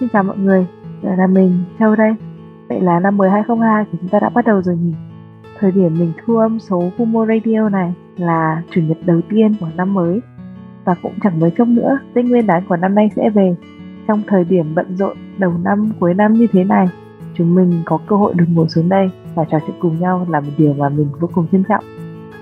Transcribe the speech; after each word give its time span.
Xin 0.00 0.08
chào 0.08 0.22
mọi 0.22 0.38
người, 0.38 0.66
Đây 1.02 1.16
là 1.16 1.26
mình 1.26 1.64
Châu 1.78 1.96
đây. 1.96 2.14
Vậy 2.68 2.80
là 2.80 3.00
năm 3.00 3.16
mới 3.16 3.30
2022 3.30 3.84
thì 3.92 3.98
chúng 4.00 4.08
ta 4.10 4.20
đã 4.20 4.28
bắt 4.28 4.46
đầu 4.46 4.62
rồi 4.62 4.76
nhỉ? 4.76 4.92
Thời 5.58 5.72
điểm 5.72 5.98
mình 5.98 6.12
thu 6.24 6.36
âm 6.36 6.58
số 6.58 6.82
Fumo 6.98 7.26
Radio 7.26 7.68
này 7.68 7.94
là 8.16 8.62
chủ 8.70 8.80
nhật 8.80 8.98
đầu 9.04 9.20
tiên 9.30 9.54
của 9.60 9.66
năm 9.76 9.94
mới 9.94 10.20
và 10.84 10.94
cũng 11.02 11.12
chẳng 11.22 11.40
mấy 11.40 11.50
chốc 11.58 11.68
nữa 11.68 11.98
Tết 12.14 12.24
Nguyên 12.24 12.46
đán 12.46 12.64
của 12.68 12.76
năm 12.76 12.94
nay 12.94 13.10
sẽ 13.16 13.30
về. 13.30 13.56
Trong 14.08 14.22
thời 14.26 14.44
điểm 14.44 14.74
bận 14.74 14.96
rộn 14.96 15.16
đầu 15.38 15.52
năm 15.62 15.90
cuối 16.00 16.14
năm 16.14 16.32
như 16.32 16.46
thế 16.52 16.64
này, 16.64 16.88
chúng 17.34 17.54
mình 17.54 17.82
có 17.84 17.98
cơ 18.06 18.16
hội 18.16 18.34
được 18.34 18.46
ngồi 18.48 18.68
xuống 18.68 18.88
đây 18.88 19.10
và 19.34 19.44
trò 19.44 19.58
chuyện 19.66 19.76
cùng 19.80 20.00
nhau 20.00 20.26
là 20.30 20.40
một 20.40 20.52
điều 20.58 20.74
mà 20.74 20.88
mình 20.88 21.08
vô 21.20 21.28
cùng 21.34 21.46
trân 21.52 21.64
trọng. 21.68 21.84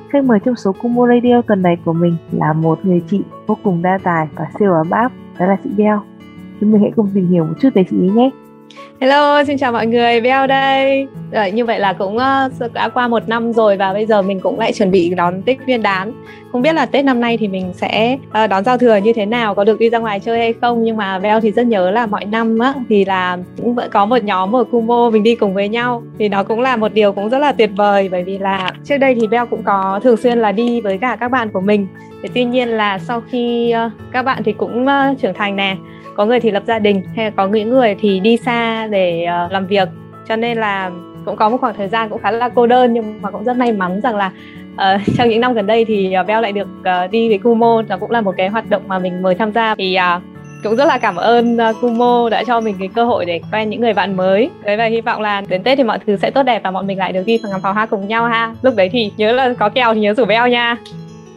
Khách 0.08 0.24
mời 0.24 0.38
trong 0.44 0.56
số 0.56 0.72
Kumo 0.82 1.06
Radio 1.06 1.42
tuần 1.42 1.62
này 1.62 1.76
của 1.84 1.92
mình 1.92 2.16
là 2.32 2.52
một 2.52 2.78
người 2.82 3.02
chị 3.10 3.22
vô 3.46 3.56
cùng 3.62 3.82
đa 3.82 3.98
tài 4.02 4.28
và 4.36 4.46
siêu 4.58 4.72
ấm 4.72 4.90
áp, 4.90 5.12
đó 5.38 5.46
là 5.46 5.56
chị 5.64 5.70
Beo. 5.76 6.02
Chúng 6.60 6.72
mình 6.72 6.80
hãy 6.80 6.90
cùng 6.96 7.10
tìm 7.14 7.28
hiểu 7.28 7.44
một 7.44 7.54
chút 7.60 7.68
về 7.74 7.84
chị 7.90 7.96
ý 8.02 8.08
nhé. 8.08 8.30
Hello, 9.00 9.44
xin 9.44 9.58
chào 9.58 9.72
mọi 9.72 9.86
người, 9.86 10.20
Beo 10.20 10.46
đây. 10.46 11.06
Rồi, 11.32 11.50
như 11.50 11.64
vậy 11.64 11.80
là 11.80 11.92
cũng 11.92 12.16
uh, 12.16 12.72
đã 12.72 12.88
qua 12.88 13.08
một 13.08 13.28
năm 13.28 13.52
rồi 13.52 13.76
và 13.76 13.92
bây 13.92 14.06
giờ 14.06 14.22
mình 14.22 14.40
cũng 14.40 14.58
lại 14.58 14.72
chuẩn 14.72 14.90
bị 14.90 15.14
đón 15.14 15.42
Tết 15.42 15.58
Nguyên 15.66 15.82
đán. 15.82 16.12
Không 16.52 16.62
biết 16.62 16.72
là 16.72 16.86
Tết 16.86 17.04
năm 17.04 17.20
nay 17.20 17.36
thì 17.36 17.48
mình 17.48 17.72
sẽ 17.74 18.18
uh, 18.44 18.50
đón 18.50 18.64
giao 18.64 18.78
thừa 18.78 18.96
như 18.96 19.12
thế 19.12 19.26
nào, 19.26 19.54
có 19.54 19.64
được 19.64 19.78
đi 19.78 19.90
ra 19.90 19.98
ngoài 19.98 20.20
chơi 20.20 20.38
hay 20.38 20.52
không. 20.52 20.84
Nhưng 20.84 20.96
mà 20.96 21.18
Beo 21.18 21.40
thì 21.40 21.50
rất 21.50 21.66
nhớ 21.66 21.90
là 21.90 22.06
mọi 22.06 22.24
năm 22.24 22.58
á, 22.58 22.74
thì 22.88 23.04
là 23.04 23.38
cũng 23.56 23.74
vẫn 23.74 23.90
có 23.90 24.06
một 24.06 24.24
nhóm 24.24 24.56
ở 24.56 24.64
Kumo 24.64 25.10
mình 25.10 25.22
đi 25.22 25.34
cùng 25.34 25.54
với 25.54 25.68
nhau. 25.68 26.02
Thì 26.18 26.28
nó 26.28 26.42
cũng 26.42 26.60
là 26.60 26.76
một 26.76 26.94
điều 26.94 27.12
cũng 27.12 27.28
rất 27.28 27.38
là 27.38 27.52
tuyệt 27.52 27.70
vời 27.76 28.08
bởi 28.12 28.24
vì 28.24 28.38
là 28.38 28.72
trước 28.84 28.98
đây 28.98 29.14
thì 29.14 29.26
Beo 29.26 29.46
cũng 29.46 29.62
có 29.62 30.00
thường 30.02 30.16
xuyên 30.16 30.38
là 30.38 30.52
đi 30.52 30.80
với 30.80 30.98
cả 30.98 31.16
các 31.20 31.28
bạn 31.28 31.48
của 31.52 31.60
mình. 31.60 31.86
Thì 32.22 32.28
tuy 32.34 32.44
nhiên 32.44 32.68
là 32.68 32.98
sau 32.98 33.22
khi 33.30 33.74
uh, 33.86 33.92
các 34.12 34.22
bạn 34.22 34.42
thì 34.44 34.52
cũng 34.52 34.86
uh, 34.86 35.18
trưởng 35.18 35.34
thành 35.34 35.56
nè 35.56 35.76
có 36.18 36.26
người 36.26 36.40
thì 36.40 36.50
lập 36.50 36.62
gia 36.66 36.78
đình 36.78 37.02
hay 37.16 37.24
là 37.24 37.30
có 37.36 37.46
những 37.46 37.70
người 37.70 37.96
thì 38.00 38.20
đi 38.20 38.36
xa 38.36 38.86
để 38.86 39.26
uh, 39.46 39.52
làm 39.52 39.66
việc. 39.66 39.88
Cho 40.28 40.36
nên 40.36 40.58
là 40.58 40.90
cũng 41.24 41.36
có 41.36 41.48
một 41.48 41.56
khoảng 41.60 41.74
thời 41.74 41.88
gian 41.88 42.08
cũng 42.08 42.22
khá 42.22 42.30
là 42.30 42.48
cô 42.48 42.66
đơn 42.66 42.92
nhưng 42.92 43.22
mà 43.22 43.30
cũng 43.30 43.44
rất 43.44 43.56
may 43.56 43.72
mắn 43.72 44.00
rằng 44.00 44.16
là 44.16 44.32
uh, 44.72 45.00
trong 45.16 45.28
những 45.28 45.40
năm 45.40 45.54
gần 45.54 45.66
đây 45.66 45.84
thì 45.84 46.12
ờ, 46.12 46.20
uh, 46.20 46.26
Beo 46.26 46.40
lại 46.40 46.52
được 46.52 46.68
uh, 46.80 47.10
đi 47.10 47.28
với 47.28 47.38
Kumo. 47.38 47.82
Nó 47.88 47.96
cũng 47.96 48.10
là 48.10 48.20
một 48.20 48.34
cái 48.36 48.48
hoạt 48.48 48.70
động 48.70 48.82
mà 48.86 48.98
mình 48.98 49.22
mời 49.22 49.34
tham 49.34 49.52
gia. 49.52 49.74
Thì 49.74 49.96
uh, 50.16 50.22
cũng 50.62 50.76
rất 50.76 50.84
là 50.84 50.98
cảm 50.98 51.16
ơn 51.16 51.56
uh, 51.56 51.76
Kumo 51.80 52.28
đã 52.30 52.44
cho 52.46 52.60
mình 52.60 52.76
cái 52.78 52.88
cơ 52.94 53.04
hội 53.04 53.24
để 53.24 53.40
quen 53.52 53.70
những 53.70 53.80
người 53.80 53.94
bạn 53.94 54.16
mới. 54.16 54.50
Đấy 54.64 54.76
và 54.76 54.84
hy 54.84 55.00
vọng 55.00 55.20
là 55.20 55.42
đến 55.48 55.62
Tết 55.62 55.78
thì 55.78 55.84
mọi 55.84 55.98
thứ 56.06 56.16
sẽ 56.16 56.30
tốt 56.30 56.42
đẹp 56.42 56.60
và 56.64 56.70
bọn 56.70 56.86
mình 56.86 56.98
lại 56.98 57.12
được 57.12 57.22
đi 57.26 57.38
ngắm 57.50 57.60
pháo 57.60 57.72
hoa 57.72 57.86
cùng 57.86 58.08
nhau 58.08 58.24
ha. 58.24 58.54
Lúc 58.62 58.74
đấy 58.76 58.88
thì 58.92 59.12
nhớ 59.16 59.32
là 59.32 59.54
có 59.58 59.68
kèo 59.68 59.94
thì 59.94 60.00
nhớ 60.00 60.14
rủ 60.14 60.24
Beo 60.24 60.48
nha. 60.48 60.76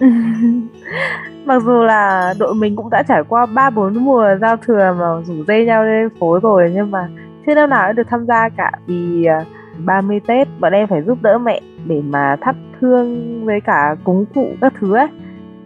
mặc 1.46 1.62
dù 1.64 1.84
là 1.84 2.34
đội 2.40 2.56
mình 2.56 2.76
cũng 2.76 2.90
đã 2.90 3.04
trải 3.04 3.24
qua 3.24 3.46
ba 3.46 3.70
bốn 3.70 4.06
mùa 4.06 4.26
giao 4.42 4.58
thừa 4.58 4.96
mà 5.00 5.06
rủ 5.26 5.44
dây 5.48 5.66
nhau 5.66 5.84
lên 5.84 6.10
phố 6.20 6.40
rồi, 6.40 6.72
nhưng 6.76 6.92
mà 6.92 7.10
chưa 7.46 7.56
năm 7.56 7.70
nào 7.70 7.88
đã 7.88 7.94
được 7.94 8.08
tham 8.10 8.26
gia 8.26 8.50
cả 8.50 8.72
vì 8.86 9.26
à, 9.26 9.46
30 9.86 10.20
Tết 10.28 10.48
bọn 10.60 10.74
em 10.74 10.88
phải 10.88 11.02
giúp 11.02 11.18
đỡ 11.22 11.38
mẹ 11.38 11.62
để 11.86 12.02
mà 12.02 12.36
thắp 12.42 12.56
hương 12.80 13.46
với 13.46 13.62
cả 13.62 13.96
cúng 14.04 14.26
cụ 14.36 14.48
các 14.62 14.74
thứ 14.80 14.96
ấy. 14.96 15.08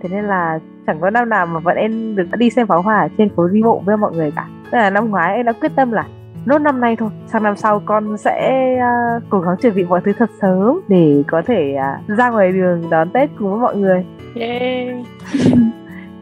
Thế 0.02 0.10
nên 0.10 0.26
là 0.26 0.60
chẳng 0.88 1.02
có 1.02 1.10
năm 1.10 1.30
nào 1.30 1.46
mà 1.46 1.60
bọn 1.60 1.76
em 1.76 2.16
được 2.16 2.26
đi 2.38 2.50
xem 2.50 2.68
pháo 2.68 2.82
hoa 2.82 3.08
trên 3.18 3.30
phố 3.36 3.48
đi 3.48 3.62
bộ 3.64 3.82
với 3.86 3.98
mọi 3.98 4.12
người 4.16 4.32
cả. 4.36 4.48
Tức 4.72 4.78
là 4.78 4.90
năm 4.90 5.10
ngoái 5.10 5.36
em 5.36 5.46
đã 5.46 5.52
quyết 5.52 5.72
tâm 5.76 5.92
là 5.92 6.06
nốt 6.46 6.58
năm 6.58 6.82
nay 6.82 6.96
thôi 6.96 7.10
sang 7.28 7.44
năm 7.44 7.56
sau 7.56 7.82
con 7.86 8.18
sẽ 8.18 8.66
uh, 8.78 9.24
cố 9.30 9.40
gắng 9.40 9.56
chuẩn 9.62 9.76
bị 9.76 9.84
mọi 9.84 10.02
thứ 10.06 10.14
thật 10.20 10.30
sớm 10.42 10.80
để 10.88 11.24
có 11.28 11.42
thể 11.48 11.76
uh, 11.76 12.18
ra 12.18 12.30
ngoài 12.30 12.52
đường 12.52 12.90
đón 12.90 13.10
tết 13.10 13.30
cùng 13.40 13.52
với 13.52 13.60
mọi 13.60 13.76
người 13.76 14.06
yeah. 14.36 14.96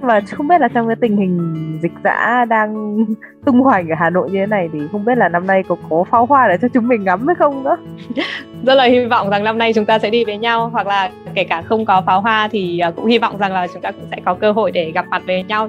mà 0.02 0.20
không 0.32 0.48
biết 0.48 0.62
là 0.62 0.68
trong 0.68 0.88
cái 0.88 0.96
tình 0.96 1.18
hình 1.18 1.80
dịch 1.82 1.92
dã 2.04 2.46
đang 2.50 2.98
tung 3.46 3.62
hoành 3.62 3.90
ở 3.90 3.96
Hà 4.00 4.10
Nội 4.10 4.30
như 4.32 4.40
thế 4.40 4.46
này 4.46 4.70
thì 4.74 4.80
không 4.92 5.06
biết 5.06 5.18
là 5.18 5.30
năm 5.30 5.48
nay 5.48 5.64
có 5.68 5.76
có 5.90 6.04
pháo 6.04 6.26
hoa 6.26 6.48
để 6.48 6.58
cho 6.62 6.68
chúng 6.68 6.88
mình 6.88 7.04
ngắm 7.04 7.28
hay 7.28 7.36
không 7.36 7.64
nữa 7.64 7.78
rất 8.64 8.76
là 8.76 8.84
hy 8.84 9.06
vọng 9.06 9.30
rằng 9.30 9.44
năm 9.44 9.58
nay 9.58 9.74
chúng 9.74 9.86
ta 9.86 10.00
sẽ 10.00 10.10
đi 10.10 10.26
với 10.26 10.38
nhau 10.38 10.70
hoặc 10.70 10.88
là 10.88 11.12
kể 11.34 11.44
cả 11.44 11.62
không 11.62 11.86
có 11.86 12.04
pháo 12.06 12.22
hoa 12.22 12.48
thì 12.52 12.80
à, 12.80 12.92
cũng 12.92 13.06
hy 13.06 13.18
vọng 13.18 13.38
rằng 13.38 13.54
là 13.54 13.68
chúng 13.68 13.82
ta 13.82 13.92
cũng 13.92 14.06
sẽ 14.12 14.18
có 14.26 14.34
cơ 14.34 14.52
hội 14.52 14.72
để 14.72 14.92
gặp 14.92 15.06
mặt 15.10 15.24
với 15.26 15.44
nhau 15.44 15.68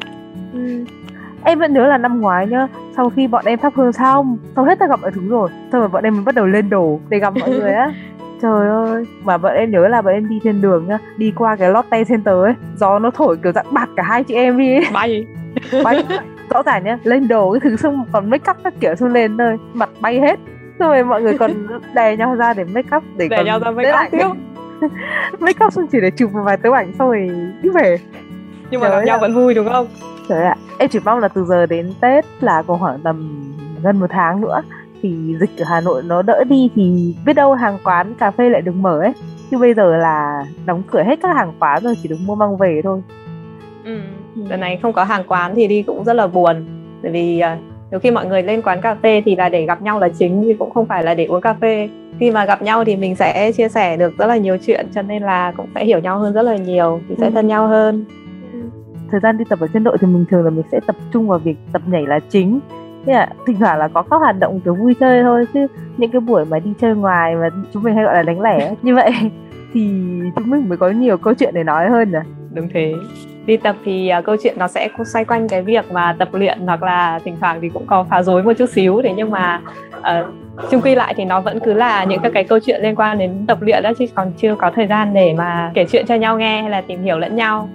ừ. 0.52 0.84
Em 1.44 1.58
vẫn 1.58 1.72
nhớ 1.72 1.86
là 1.86 1.98
năm 1.98 2.20
ngoái 2.20 2.46
nhá 2.46 2.68
sau 2.96 3.10
khi 3.10 3.26
bọn 3.26 3.44
em 3.46 3.58
thắp 3.58 3.72
hương 3.76 3.92
xong 3.92 4.38
sau 4.56 4.64
hết 4.64 4.78
tất 4.78 4.86
cả 4.88 4.96
mọi 4.96 5.10
thứ 5.10 5.28
rồi 5.28 5.48
xong 5.72 5.80
rồi 5.80 5.88
bọn 5.88 6.04
em 6.04 6.14
mới 6.14 6.24
bắt 6.24 6.34
đầu 6.34 6.46
lên 6.46 6.70
đồ 6.70 7.00
để 7.08 7.18
gặp 7.18 7.34
mọi 7.36 7.50
người 7.50 7.72
á. 7.72 7.92
Trời 8.42 8.68
ơi 8.68 9.04
mà 9.24 9.38
bọn 9.38 9.52
em 9.54 9.70
nhớ 9.70 9.88
là 9.88 10.02
bọn 10.02 10.14
em 10.14 10.28
đi 10.28 10.40
trên 10.44 10.60
đường 10.60 10.86
nhá 10.88 10.98
đi 11.16 11.32
qua 11.36 11.56
cái 11.56 11.70
Lotte 11.70 12.04
Center 12.04 12.34
ấy 12.34 12.54
gió 12.76 12.98
nó 12.98 13.10
thổi 13.10 13.36
kiểu 13.36 13.52
dạng 13.52 13.66
bạt 13.70 13.88
cả 13.96 14.02
hai 14.02 14.24
chị 14.24 14.34
em 14.34 14.58
đi. 14.58 14.78
Bay. 14.92 15.26
Bay. 15.84 16.04
Rõ 16.50 16.62
ràng 16.62 16.84
nhá 16.84 16.98
lên 17.04 17.28
đồ 17.28 17.52
cái 17.52 17.60
thứ 17.60 17.76
xong 17.76 18.04
còn 18.12 18.30
make 18.30 18.50
up 18.50 18.56
các 18.64 18.74
kiểu 18.80 18.94
xong 18.94 19.12
lên 19.12 19.38
thôi 19.38 19.58
mặt 19.72 19.90
bay 20.00 20.20
hết. 20.20 20.38
Xong 20.78 20.88
rồi 20.88 21.04
mọi 21.04 21.22
người 21.22 21.38
còn 21.38 21.50
đè 21.94 22.16
nhau 22.16 22.34
ra 22.34 22.54
để 22.54 22.64
make 22.64 22.96
up 22.96 23.02
để 23.16 23.28
đè 23.28 23.44
nhau 23.44 23.58
ra 23.58 23.70
make 23.70 23.90
up 23.90 24.10
tiếp. 24.10 24.28
Make 25.38 25.64
up 25.66 25.72
xong 25.72 25.86
chỉ 25.86 26.00
để 26.00 26.10
chụp 26.10 26.32
một 26.32 26.42
vài 26.44 26.56
tấm 26.56 26.74
ảnh 26.74 26.92
xong 26.98 27.08
rồi 27.08 27.30
đi 27.62 27.68
về. 27.68 27.98
Nhưng 28.70 28.80
mà 28.80 28.88
gặp 28.88 29.04
nhau 29.04 29.18
vẫn 29.18 29.34
vui 29.34 29.54
đúng 29.54 29.68
không 29.68 29.86
trời 30.28 30.44
ạ 30.44 30.56
em 30.78 30.88
chỉ 30.88 30.98
mong 31.04 31.18
là 31.18 31.28
từ 31.28 31.44
giờ 31.44 31.66
đến 31.66 31.92
tết 32.00 32.24
là 32.40 32.62
còn 32.62 32.80
khoảng 32.80 33.00
tầm 33.00 33.44
gần 33.82 34.00
một 34.00 34.06
tháng 34.10 34.40
nữa 34.40 34.62
thì 35.02 35.36
dịch 35.40 35.50
ở 35.58 35.64
Hà 35.68 35.80
Nội 35.80 36.02
nó 36.06 36.22
đỡ 36.22 36.44
đi 36.44 36.70
thì 36.74 37.14
biết 37.26 37.32
đâu 37.32 37.54
hàng 37.54 37.78
quán 37.84 38.14
cà 38.14 38.30
phê 38.30 38.48
lại 38.48 38.62
được 38.62 38.74
mở 38.74 39.00
ấy 39.00 39.12
chứ 39.50 39.58
bây 39.58 39.74
giờ 39.74 39.96
là 39.96 40.44
đóng 40.66 40.82
cửa 40.90 41.02
hết 41.02 41.18
các 41.22 41.36
hàng 41.36 41.52
quán 41.58 41.82
rồi 41.82 41.94
chỉ 42.02 42.08
được 42.08 42.16
mua 42.26 42.34
mang 42.34 42.56
về 42.56 42.80
thôi 42.84 43.02
ừ. 43.84 43.98
lần 44.48 44.60
này 44.60 44.78
không 44.82 44.92
có 44.92 45.04
hàng 45.04 45.24
quán 45.28 45.52
thì 45.54 45.66
đi 45.66 45.82
cũng 45.82 46.04
rất 46.04 46.12
là 46.12 46.26
buồn 46.26 46.64
bởi 47.02 47.12
vì 47.12 47.42
uh, 47.52 47.58
nhiều 47.90 48.00
khi 48.00 48.10
mọi 48.10 48.26
người 48.26 48.42
lên 48.42 48.62
quán 48.62 48.80
cà 48.80 48.94
phê 48.94 49.22
thì 49.24 49.36
là 49.36 49.48
để 49.48 49.66
gặp 49.66 49.82
nhau 49.82 49.98
là 49.98 50.08
chính 50.08 50.42
chứ 50.44 50.54
cũng 50.58 50.70
không 50.70 50.86
phải 50.86 51.02
là 51.04 51.14
để 51.14 51.24
uống 51.24 51.40
cà 51.40 51.54
phê 51.60 51.88
khi 52.20 52.30
mà 52.30 52.44
gặp 52.44 52.62
nhau 52.62 52.84
thì 52.84 52.96
mình 52.96 53.16
sẽ 53.16 53.52
chia 53.52 53.68
sẻ 53.68 53.96
được 53.96 54.18
rất 54.18 54.26
là 54.26 54.36
nhiều 54.36 54.56
chuyện 54.66 54.86
cho 54.94 55.02
nên 55.02 55.22
là 55.22 55.52
cũng 55.56 55.66
sẽ 55.74 55.84
hiểu 55.84 55.98
nhau 55.98 56.18
hơn 56.18 56.32
rất 56.32 56.42
là 56.42 56.56
nhiều 56.56 57.00
thì 57.08 57.14
sẽ 57.18 57.26
ừ. 57.26 57.30
thân 57.34 57.46
nhau 57.46 57.68
hơn 57.68 58.04
ừ 58.08 58.23
thời 59.10 59.20
gian 59.20 59.38
đi 59.38 59.44
tập 59.48 59.60
ở 59.60 59.66
trên 59.72 59.84
đội 59.84 59.98
thì 60.00 60.06
mình 60.06 60.24
thường 60.30 60.44
là 60.44 60.50
mình 60.50 60.64
sẽ 60.72 60.80
tập 60.86 60.96
trung 61.12 61.28
vào 61.28 61.38
việc 61.38 61.56
tập 61.72 61.82
nhảy 61.86 62.06
là 62.06 62.20
chính. 62.30 62.60
Thế 63.06 63.12
là 63.12 63.28
thỉnh 63.46 63.56
thoảng 63.60 63.78
là 63.78 63.88
có 63.88 64.02
các 64.02 64.16
hoạt 64.16 64.38
động 64.38 64.60
kiểu 64.60 64.74
vui 64.74 64.94
chơi 65.00 65.22
thôi 65.22 65.46
chứ 65.54 65.66
những 65.96 66.10
cái 66.10 66.20
buổi 66.20 66.44
mà 66.44 66.58
đi 66.58 66.72
chơi 66.80 66.94
ngoài 66.94 67.34
mà 67.36 67.48
chúng 67.72 67.82
mình 67.82 67.94
hay 67.94 68.04
gọi 68.04 68.14
là 68.14 68.22
đánh 68.22 68.40
lẻ 68.40 68.74
như 68.82 68.94
vậy 68.94 69.12
thì 69.74 69.90
chúng 70.36 70.50
mình 70.50 70.68
mới 70.68 70.78
có 70.78 70.90
nhiều 70.90 71.16
câu 71.16 71.34
chuyện 71.34 71.54
để 71.54 71.64
nói 71.64 71.88
hơn 71.88 72.12
nè. 72.12 72.20
đúng 72.54 72.68
thế. 72.74 72.94
Đi 73.46 73.56
tập 73.56 73.76
thì 73.84 74.10
uh, 74.18 74.24
câu 74.24 74.36
chuyện 74.42 74.54
nó 74.58 74.68
sẽ 74.68 74.88
xoay 75.06 75.24
quanh 75.24 75.48
cái 75.48 75.62
việc 75.62 75.92
mà 75.92 76.16
tập 76.18 76.28
luyện 76.32 76.60
hoặc 76.66 76.82
là 76.82 77.18
thỉnh 77.24 77.36
thoảng 77.40 77.58
thì 77.62 77.68
cũng 77.68 77.86
có 77.86 78.04
phá 78.10 78.22
rối 78.22 78.42
một 78.42 78.52
chút 78.58 78.70
xíu 78.70 79.00
thế 79.02 79.14
nhưng 79.16 79.30
mà 79.30 79.60
uh, 79.98 80.34
chung 80.70 80.80
quy 80.80 80.94
lại 80.94 81.14
thì 81.16 81.24
nó 81.24 81.40
vẫn 81.40 81.60
cứ 81.60 81.74
là 81.74 82.04
những 82.04 82.20
các 82.22 82.32
cái 82.34 82.44
câu 82.44 82.58
chuyện 82.58 82.82
liên 82.82 82.94
quan 82.94 83.18
đến 83.18 83.44
tập 83.46 83.58
luyện 83.60 83.82
đó 83.82 83.92
chứ 83.98 84.04
còn 84.14 84.32
chưa 84.36 84.54
có 84.54 84.70
thời 84.74 84.86
gian 84.86 85.14
để 85.14 85.34
mà 85.38 85.70
kể 85.74 85.86
chuyện 85.90 86.06
cho 86.06 86.14
nhau 86.14 86.38
nghe 86.38 86.60
hay 86.60 86.70
là 86.70 86.80
tìm 86.80 87.02
hiểu 87.02 87.18
lẫn 87.18 87.36
nhau 87.36 87.68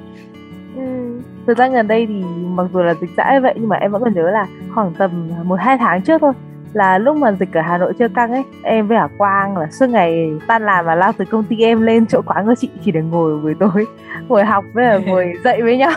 ừ. 0.75 1.19
Thời 1.45 1.55
gian 1.55 1.73
gần 1.73 1.87
đây 1.87 2.05
thì 2.05 2.23
mặc 2.45 2.67
dù 2.73 2.79
là 2.79 2.93
dịch 2.93 3.09
dã 3.17 3.39
vậy 3.41 3.53
nhưng 3.55 3.69
mà 3.69 3.75
em 3.75 3.91
vẫn 3.91 4.03
còn 4.03 4.13
nhớ 4.13 4.31
là 4.31 4.47
khoảng 4.75 4.93
tầm 4.93 5.29
một 5.43 5.59
hai 5.59 5.77
tháng 5.77 6.01
trước 6.01 6.21
thôi 6.21 6.33
là 6.73 6.97
lúc 6.97 7.17
mà 7.17 7.31
dịch 7.31 7.53
ở 7.53 7.61
Hà 7.61 7.77
Nội 7.77 7.93
chưa 7.99 8.07
căng 8.07 8.31
ấy 8.31 8.43
em 8.63 8.87
với 8.87 8.97
Hà 8.97 9.07
Quang 9.17 9.57
là 9.57 9.67
suốt 9.71 9.89
ngày 9.89 10.31
tan 10.47 10.65
làm 10.65 10.85
và 10.85 10.95
lao 10.95 11.11
từ 11.17 11.25
công 11.25 11.43
ty 11.43 11.61
em 11.61 11.81
lên 11.81 12.05
chỗ 12.05 12.21
quán 12.21 12.45
của 12.45 12.55
chị 12.55 12.69
chỉ 12.85 12.91
để 12.91 13.01
ngồi 13.01 13.39
buổi 13.39 13.53
tối 13.59 13.85
ngồi 14.27 14.45
học 14.45 14.65
với 14.73 14.85
là 14.85 14.97
ngồi 14.97 15.33
dậy 15.43 15.61
với 15.61 15.77
nhau. 15.77 15.91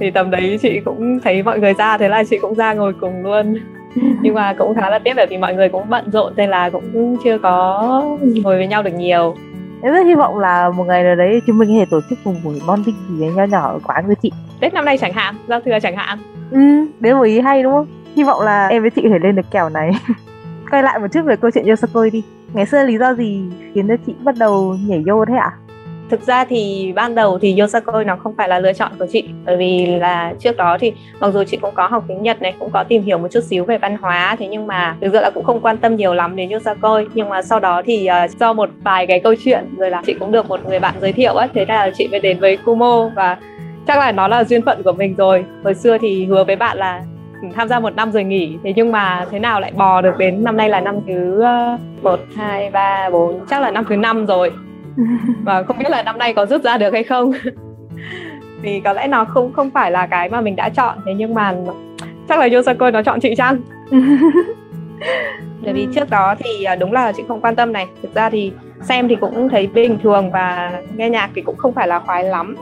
Thì 0.00 0.10
tầm 0.10 0.30
đấy 0.30 0.58
chị 0.62 0.80
cũng 0.84 1.20
thấy 1.24 1.42
mọi 1.42 1.60
người 1.60 1.74
ra 1.74 1.98
thế 1.98 2.08
là 2.08 2.24
chị 2.24 2.38
cũng 2.38 2.54
ra 2.54 2.74
ngồi 2.74 2.92
cùng 3.00 3.22
luôn. 3.22 3.54
Nhưng 4.22 4.34
mà 4.34 4.54
cũng 4.58 4.74
khá 4.74 4.90
là 4.90 4.98
tiếc 4.98 5.12
bởi 5.16 5.26
vì 5.26 5.36
mọi 5.36 5.54
người 5.54 5.68
cũng 5.68 5.88
bận 5.88 6.10
rộn 6.10 6.32
nên 6.36 6.50
là 6.50 6.70
cũng 6.70 7.16
chưa 7.24 7.38
có 7.38 8.18
ngồi 8.20 8.56
với 8.56 8.66
nhau 8.66 8.82
được 8.82 8.94
nhiều 8.94 9.34
em 9.82 9.94
rất 9.94 10.06
hy 10.06 10.14
vọng 10.14 10.38
là 10.38 10.70
một 10.70 10.84
ngày 10.84 11.04
nào 11.04 11.14
đấy 11.14 11.42
chúng 11.46 11.58
mình 11.58 11.68
có 11.68 11.74
thể 11.78 11.84
tổ 11.90 12.00
chức 12.10 12.26
một 12.26 12.32
buổi 12.44 12.60
bonding 12.66 12.96
gì 13.18 13.26
nho 13.26 13.44
nhỏ 13.44 13.68
ở 13.68 13.78
quán 13.86 14.06
với 14.06 14.16
chị. 14.22 14.32
Tết 14.60 14.74
năm 14.74 14.84
nay 14.84 14.98
chẳng 14.98 15.12
hạn. 15.12 15.34
Giao 15.48 15.60
thừa 15.60 15.78
chẳng 15.82 15.96
hạn. 15.96 16.18
Ừ 16.50 16.86
đấy 17.00 17.14
một 17.14 17.22
ý 17.22 17.40
hay 17.40 17.62
đúng 17.62 17.72
không? 17.72 17.86
Hy 18.16 18.22
vọng 18.22 18.40
là 18.40 18.66
em 18.66 18.82
với 18.82 18.90
chị 18.90 19.02
có 19.02 19.08
thể 19.12 19.18
lên 19.18 19.36
được 19.36 19.50
kèo 19.50 19.68
này. 19.68 19.90
Quay 20.70 20.82
lại 20.82 20.98
một 20.98 21.06
chút 21.12 21.22
về 21.24 21.36
câu 21.36 21.50
chuyện 21.50 21.66
Yosakoi 21.66 22.10
đi. 22.10 22.22
Ngày 22.52 22.66
xưa 22.66 22.84
lý 22.84 22.98
do 22.98 23.14
gì 23.14 23.42
khiến 23.74 23.88
cho 23.88 23.94
chị 24.06 24.14
bắt 24.24 24.34
đầu 24.38 24.76
nhảy 24.86 25.02
vô 25.06 25.24
thế 25.24 25.34
ạ? 25.34 25.52
à? 25.52 25.69
Thực 26.10 26.22
ra 26.22 26.44
thì 26.44 26.92
ban 26.94 27.14
đầu 27.14 27.38
thì 27.38 27.58
Yosakoi 27.58 28.04
nó 28.04 28.16
không 28.16 28.34
phải 28.36 28.48
là 28.48 28.58
lựa 28.58 28.72
chọn 28.72 28.92
của 28.98 29.06
chị 29.12 29.24
bởi 29.46 29.56
vì 29.56 29.86
là 29.86 30.34
trước 30.38 30.56
đó 30.56 30.76
thì 30.80 30.92
mặc 31.20 31.30
dù 31.30 31.44
chị 31.44 31.56
cũng 31.56 31.74
có 31.74 31.86
học 31.86 32.04
tiếng 32.08 32.22
Nhật 32.22 32.42
này 32.42 32.54
cũng 32.58 32.70
có 32.72 32.84
tìm 32.88 33.02
hiểu 33.02 33.18
một 33.18 33.28
chút 33.30 33.44
xíu 33.44 33.64
về 33.64 33.78
văn 33.78 33.96
hóa 33.96 34.36
thế 34.38 34.46
nhưng 34.46 34.66
mà 34.66 34.96
thực 35.00 35.08
sự 35.12 35.20
là 35.20 35.30
cũng 35.34 35.44
không 35.44 35.60
quan 35.60 35.76
tâm 35.76 35.96
nhiều 35.96 36.14
lắm 36.14 36.36
đến 36.36 36.50
Yosakoi. 36.50 37.06
Nhưng 37.14 37.28
mà 37.28 37.42
sau 37.42 37.60
đó 37.60 37.82
thì 37.86 38.08
uh, 38.24 38.30
do 38.30 38.52
một 38.52 38.70
vài 38.82 39.06
cái 39.06 39.20
câu 39.20 39.34
chuyện 39.44 39.64
rồi 39.76 39.90
là 39.90 40.02
chị 40.06 40.14
cũng 40.14 40.32
được 40.32 40.48
một 40.48 40.60
người 40.66 40.80
bạn 40.80 40.94
giới 41.00 41.12
thiệu 41.12 41.34
á 41.36 41.48
thế 41.54 41.64
là 41.68 41.90
chị 41.98 42.08
mới 42.08 42.20
đến 42.20 42.40
với 42.40 42.56
Kumo 42.56 43.10
và 43.14 43.36
chắc 43.86 43.98
là 43.98 44.12
nó 44.12 44.28
là 44.28 44.44
duyên 44.44 44.62
phận 44.62 44.82
của 44.82 44.92
mình 44.92 45.14
rồi. 45.14 45.44
Hồi 45.64 45.74
xưa 45.74 45.98
thì 45.98 46.24
hứa 46.24 46.44
với 46.44 46.56
bạn 46.56 46.78
là 46.78 47.02
tham 47.54 47.68
gia 47.68 47.80
một 47.80 47.96
năm 47.96 48.12
rồi 48.12 48.24
nghỉ 48.24 48.56
thế 48.64 48.72
nhưng 48.76 48.92
mà 48.92 49.26
thế 49.30 49.38
nào 49.38 49.60
lại 49.60 49.72
bò 49.76 50.00
được 50.00 50.18
đến 50.18 50.44
năm 50.44 50.56
nay 50.56 50.68
là 50.68 50.80
năm 50.80 50.96
thứ 51.06 51.40
ờ, 51.42 51.78
một 52.02 52.20
hai 52.36 52.70
ba 52.70 53.10
bốn 53.10 53.40
chắc 53.50 53.62
là 53.62 53.70
năm 53.70 53.84
thứ 53.88 53.96
năm 53.96 54.26
rồi 54.26 54.52
và 55.44 55.62
không 55.62 55.78
biết 55.78 55.90
là 55.90 56.02
năm 56.02 56.18
nay 56.18 56.34
có 56.34 56.46
rút 56.46 56.62
ra 56.62 56.78
được 56.78 56.92
hay 56.92 57.02
không. 57.02 57.32
Vì 58.62 58.80
có 58.84 58.92
lẽ 58.92 59.06
nó 59.06 59.24
không 59.24 59.52
không 59.52 59.70
phải 59.70 59.90
là 59.90 60.06
cái 60.06 60.28
mà 60.28 60.40
mình 60.40 60.56
đã 60.56 60.68
chọn. 60.68 60.98
Thế 61.06 61.14
nhưng 61.14 61.34
mà 61.34 61.54
chắc 62.28 62.38
là 62.38 62.48
Yosako 62.52 62.90
nó 62.90 63.02
chọn 63.02 63.20
chị 63.20 63.34
chăng? 63.36 63.60
Bởi 65.62 65.72
vì 65.72 65.88
trước 65.94 66.10
đó 66.10 66.34
thì 66.38 66.64
à, 66.64 66.74
đúng 66.74 66.92
là 66.92 67.12
chị 67.12 67.22
không 67.28 67.40
quan 67.40 67.56
tâm 67.56 67.72
này. 67.72 67.86
Thực 68.02 68.14
ra 68.14 68.30
thì 68.30 68.52
xem 68.82 69.08
thì 69.08 69.16
cũng 69.16 69.48
thấy 69.48 69.66
bình 69.66 69.98
thường 70.02 70.30
và 70.30 70.72
nghe 70.96 71.10
nhạc 71.10 71.30
thì 71.34 71.42
cũng 71.42 71.56
không 71.56 71.72
phải 71.72 71.88
là 71.88 72.00
khoái 72.00 72.24
lắm. 72.24 72.56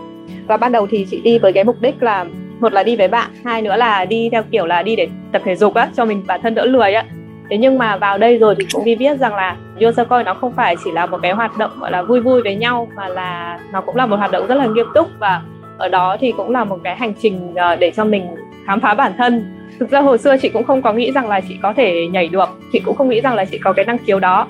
Và 0.46 0.56
ban 0.56 0.72
đầu 0.72 0.86
thì 0.90 1.06
chị 1.10 1.20
đi 1.20 1.38
với 1.38 1.52
cái 1.52 1.64
mục 1.64 1.76
đích 1.80 2.02
là 2.02 2.24
một 2.60 2.72
là 2.72 2.82
đi 2.82 2.96
với 2.96 3.08
bạn 3.08 3.30
hai 3.44 3.62
nữa 3.62 3.76
là 3.76 4.04
đi 4.04 4.28
theo 4.32 4.42
kiểu 4.50 4.66
là 4.66 4.82
đi 4.82 4.96
để 4.96 5.08
tập 5.32 5.42
thể 5.44 5.56
dục 5.56 5.74
á 5.74 5.88
cho 5.96 6.04
mình 6.04 6.22
bản 6.26 6.40
thân 6.42 6.54
đỡ 6.54 6.64
lười 6.64 6.92
á 6.92 7.04
thế 7.50 7.56
nhưng 7.56 7.78
mà 7.78 7.96
vào 7.96 8.18
đây 8.18 8.38
rồi 8.38 8.54
thì 8.58 8.66
cũng 8.72 8.84
đi 8.84 8.94
biết 8.94 9.18
rằng 9.18 9.34
là 9.34 9.56
Yosakoi 9.80 10.24
nó 10.24 10.34
không 10.34 10.52
phải 10.52 10.76
chỉ 10.84 10.90
là 10.90 11.06
một 11.06 11.18
cái 11.22 11.32
hoạt 11.32 11.58
động 11.58 11.70
gọi 11.80 11.90
là 11.90 12.02
vui 12.02 12.20
vui 12.20 12.42
với 12.42 12.56
nhau 12.56 12.88
mà 12.96 13.08
là 13.08 13.60
nó 13.72 13.80
cũng 13.80 13.96
là 13.96 14.06
một 14.06 14.16
hoạt 14.16 14.30
động 14.30 14.46
rất 14.46 14.54
là 14.54 14.66
nghiêm 14.66 14.86
túc. 14.94 15.08
Và 15.18 15.42
ở 15.78 15.88
đó 15.88 16.16
thì 16.20 16.32
cũng 16.36 16.50
là 16.50 16.64
một 16.64 16.78
cái 16.84 16.96
hành 16.96 17.12
trình 17.22 17.54
ờ, 17.54 17.76
để 17.76 17.92
cho 17.96 18.04
mình 18.04 18.26
khám 18.66 18.80
phá 18.80 18.94
bản 18.94 19.12
thân. 19.18 19.54
Thực 19.80 19.90
ra 19.90 20.00
hồi 20.00 20.18
xưa 20.18 20.36
chị 20.36 20.48
cũng 20.48 20.64
không 20.64 20.82
có 20.82 20.92
nghĩ 20.92 21.12
rằng 21.12 21.28
là 21.28 21.40
chị 21.48 21.56
có 21.62 21.72
thể 21.72 22.06
nhảy 22.06 22.28
được. 22.28 22.48
Chị 22.72 22.80
cũng 22.84 22.96
không 22.96 23.08
nghĩ 23.08 23.20
rằng 23.20 23.34
là 23.34 23.44
chị 23.44 23.58
có 23.58 23.72
cái 23.72 23.84
năng 23.84 23.98
khiếu 23.98 24.20
đó. 24.20 24.46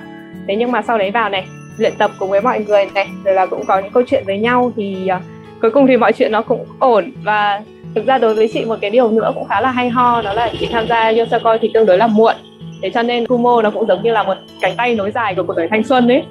Thế 0.47 0.55
nhưng 0.55 0.71
mà 0.71 0.81
sau 0.81 0.97
đấy 0.97 1.11
vào 1.11 1.29
này 1.29 1.47
luyện 1.77 1.93
tập 1.97 2.11
cùng 2.19 2.29
với 2.29 2.41
mọi 2.41 2.65
người 2.67 2.85
này 2.95 3.07
rồi 3.23 3.33
là 3.33 3.45
cũng 3.45 3.65
có 3.67 3.79
những 3.79 3.91
câu 3.91 4.03
chuyện 4.07 4.23
với 4.25 4.39
nhau 4.39 4.71
thì 4.75 5.09
uh, 5.15 5.21
cuối 5.61 5.71
cùng 5.71 5.87
thì 5.87 5.97
mọi 5.97 6.13
chuyện 6.13 6.31
nó 6.31 6.41
cũng 6.41 6.65
ổn. 6.79 7.11
Và 7.23 7.61
thực 7.95 8.05
ra 8.05 8.17
đối 8.17 8.35
với 8.35 8.49
chị 8.53 8.65
một 8.65 8.75
cái 8.81 8.89
điều 8.89 9.11
nữa 9.11 9.31
cũng 9.35 9.47
khá 9.47 9.61
là 9.61 9.71
hay 9.71 9.89
ho 9.89 10.21
đó 10.21 10.33
là 10.33 10.51
chị 10.59 10.69
tham 10.71 10.87
gia 10.87 11.11
Yosakoi 11.11 11.59
thì 11.59 11.71
tương 11.73 11.85
đối 11.85 11.97
là 11.97 12.07
muộn 12.07 12.35
thế 12.81 12.89
cho 12.89 13.03
nên 13.03 13.27
Kumo 13.27 13.61
nó 13.61 13.71
cũng 13.71 13.87
giống 13.87 14.03
như 14.03 14.11
là 14.11 14.23
một 14.23 14.35
cánh 14.61 14.75
tay 14.77 14.95
nối 14.95 15.11
dài 15.11 15.35
của 15.35 15.43
cuộc 15.43 15.57
đời 15.57 15.67
thanh 15.67 15.83
xuân 15.83 16.07
ấy. 16.07 16.23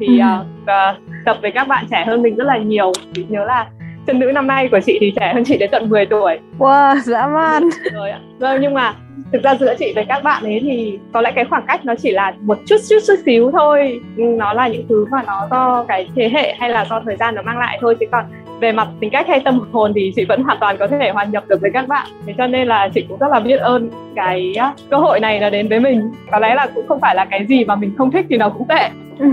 Thì 0.00 0.06
uh, 0.06 0.46
uh, 0.62 1.24
tập 1.24 1.38
với 1.42 1.50
các 1.50 1.68
bạn 1.68 1.84
trẻ 1.90 2.04
hơn 2.06 2.22
mình 2.22 2.36
rất 2.36 2.44
là 2.44 2.58
nhiều. 2.58 2.92
Chị 3.14 3.24
nhớ 3.28 3.44
là 3.44 3.66
chân 4.06 4.18
nữ 4.18 4.32
năm 4.34 4.46
nay 4.46 4.68
của 4.68 4.80
chị 4.80 4.98
thì 5.00 5.12
trẻ 5.16 5.32
hơn 5.34 5.44
chị 5.44 5.58
đến 5.58 5.70
tận 5.72 5.88
10 5.88 6.06
tuổi. 6.06 6.38
Wow 6.58 6.96
dã 7.00 7.26
man. 7.26 7.62
Rồi 7.92 8.10
ạ. 8.10 8.20
Vâng 8.38 8.60
nhưng 8.60 8.74
mà 8.74 8.94
thực 9.34 9.42
ra 9.42 9.54
giữa 9.54 9.74
chị 9.78 9.92
với 9.94 10.04
các 10.08 10.22
bạn 10.22 10.44
ấy 10.44 10.60
thì 10.62 10.98
có 11.12 11.20
lẽ 11.20 11.32
cái 11.34 11.44
khoảng 11.44 11.64
cách 11.66 11.84
nó 11.84 11.94
chỉ 11.94 12.10
là 12.10 12.34
một 12.40 12.58
chút 12.66 12.76
chút 12.88 12.98
chút 13.06 13.14
xíu 13.26 13.50
thôi. 13.50 14.00
Ừ, 14.16 14.22
nó 14.22 14.52
là 14.52 14.68
những 14.68 14.86
thứ 14.88 15.06
mà 15.10 15.22
nó 15.26 15.48
do 15.50 15.84
cái 15.88 16.08
thế 16.16 16.28
hệ 16.28 16.54
hay 16.58 16.70
là 16.70 16.84
do 16.90 17.00
thời 17.04 17.16
gian 17.16 17.34
nó 17.34 17.42
mang 17.42 17.58
lại 17.58 17.78
thôi. 17.80 17.96
Chứ 18.00 18.06
còn 18.12 18.24
về 18.60 18.72
mặt 18.72 18.88
tính 19.00 19.10
cách 19.10 19.26
hay 19.28 19.40
tâm 19.44 19.60
hồn 19.72 19.92
thì 19.94 20.12
chị 20.16 20.24
vẫn 20.24 20.42
hoàn 20.42 20.58
toàn 20.60 20.76
có 20.78 20.86
thể 20.86 21.10
hòa 21.10 21.24
nhập 21.24 21.44
được 21.48 21.60
với 21.60 21.70
các 21.70 21.88
bạn. 21.88 22.06
Thế 22.26 22.34
cho 22.38 22.46
nên 22.46 22.68
là 22.68 22.88
chị 22.94 23.06
cũng 23.08 23.18
rất 23.18 23.28
là 23.30 23.40
biết 23.40 23.56
ơn 23.56 23.90
cái 24.16 24.54
cơ 24.90 24.96
hội 24.96 25.20
này 25.20 25.40
là 25.40 25.50
đến 25.50 25.68
với 25.68 25.80
mình. 25.80 26.12
Có 26.30 26.38
lẽ 26.38 26.54
là 26.54 26.66
cũng 26.74 26.86
không 26.88 27.00
phải 27.00 27.14
là 27.14 27.24
cái 27.24 27.46
gì 27.46 27.64
mà 27.64 27.76
mình 27.76 27.94
không 27.98 28.10
thích 28.10 28.26
thì 28.30 28.36
nó 28.36 28.48
cũng 28.48 28.68
tệ. 28.68 28.88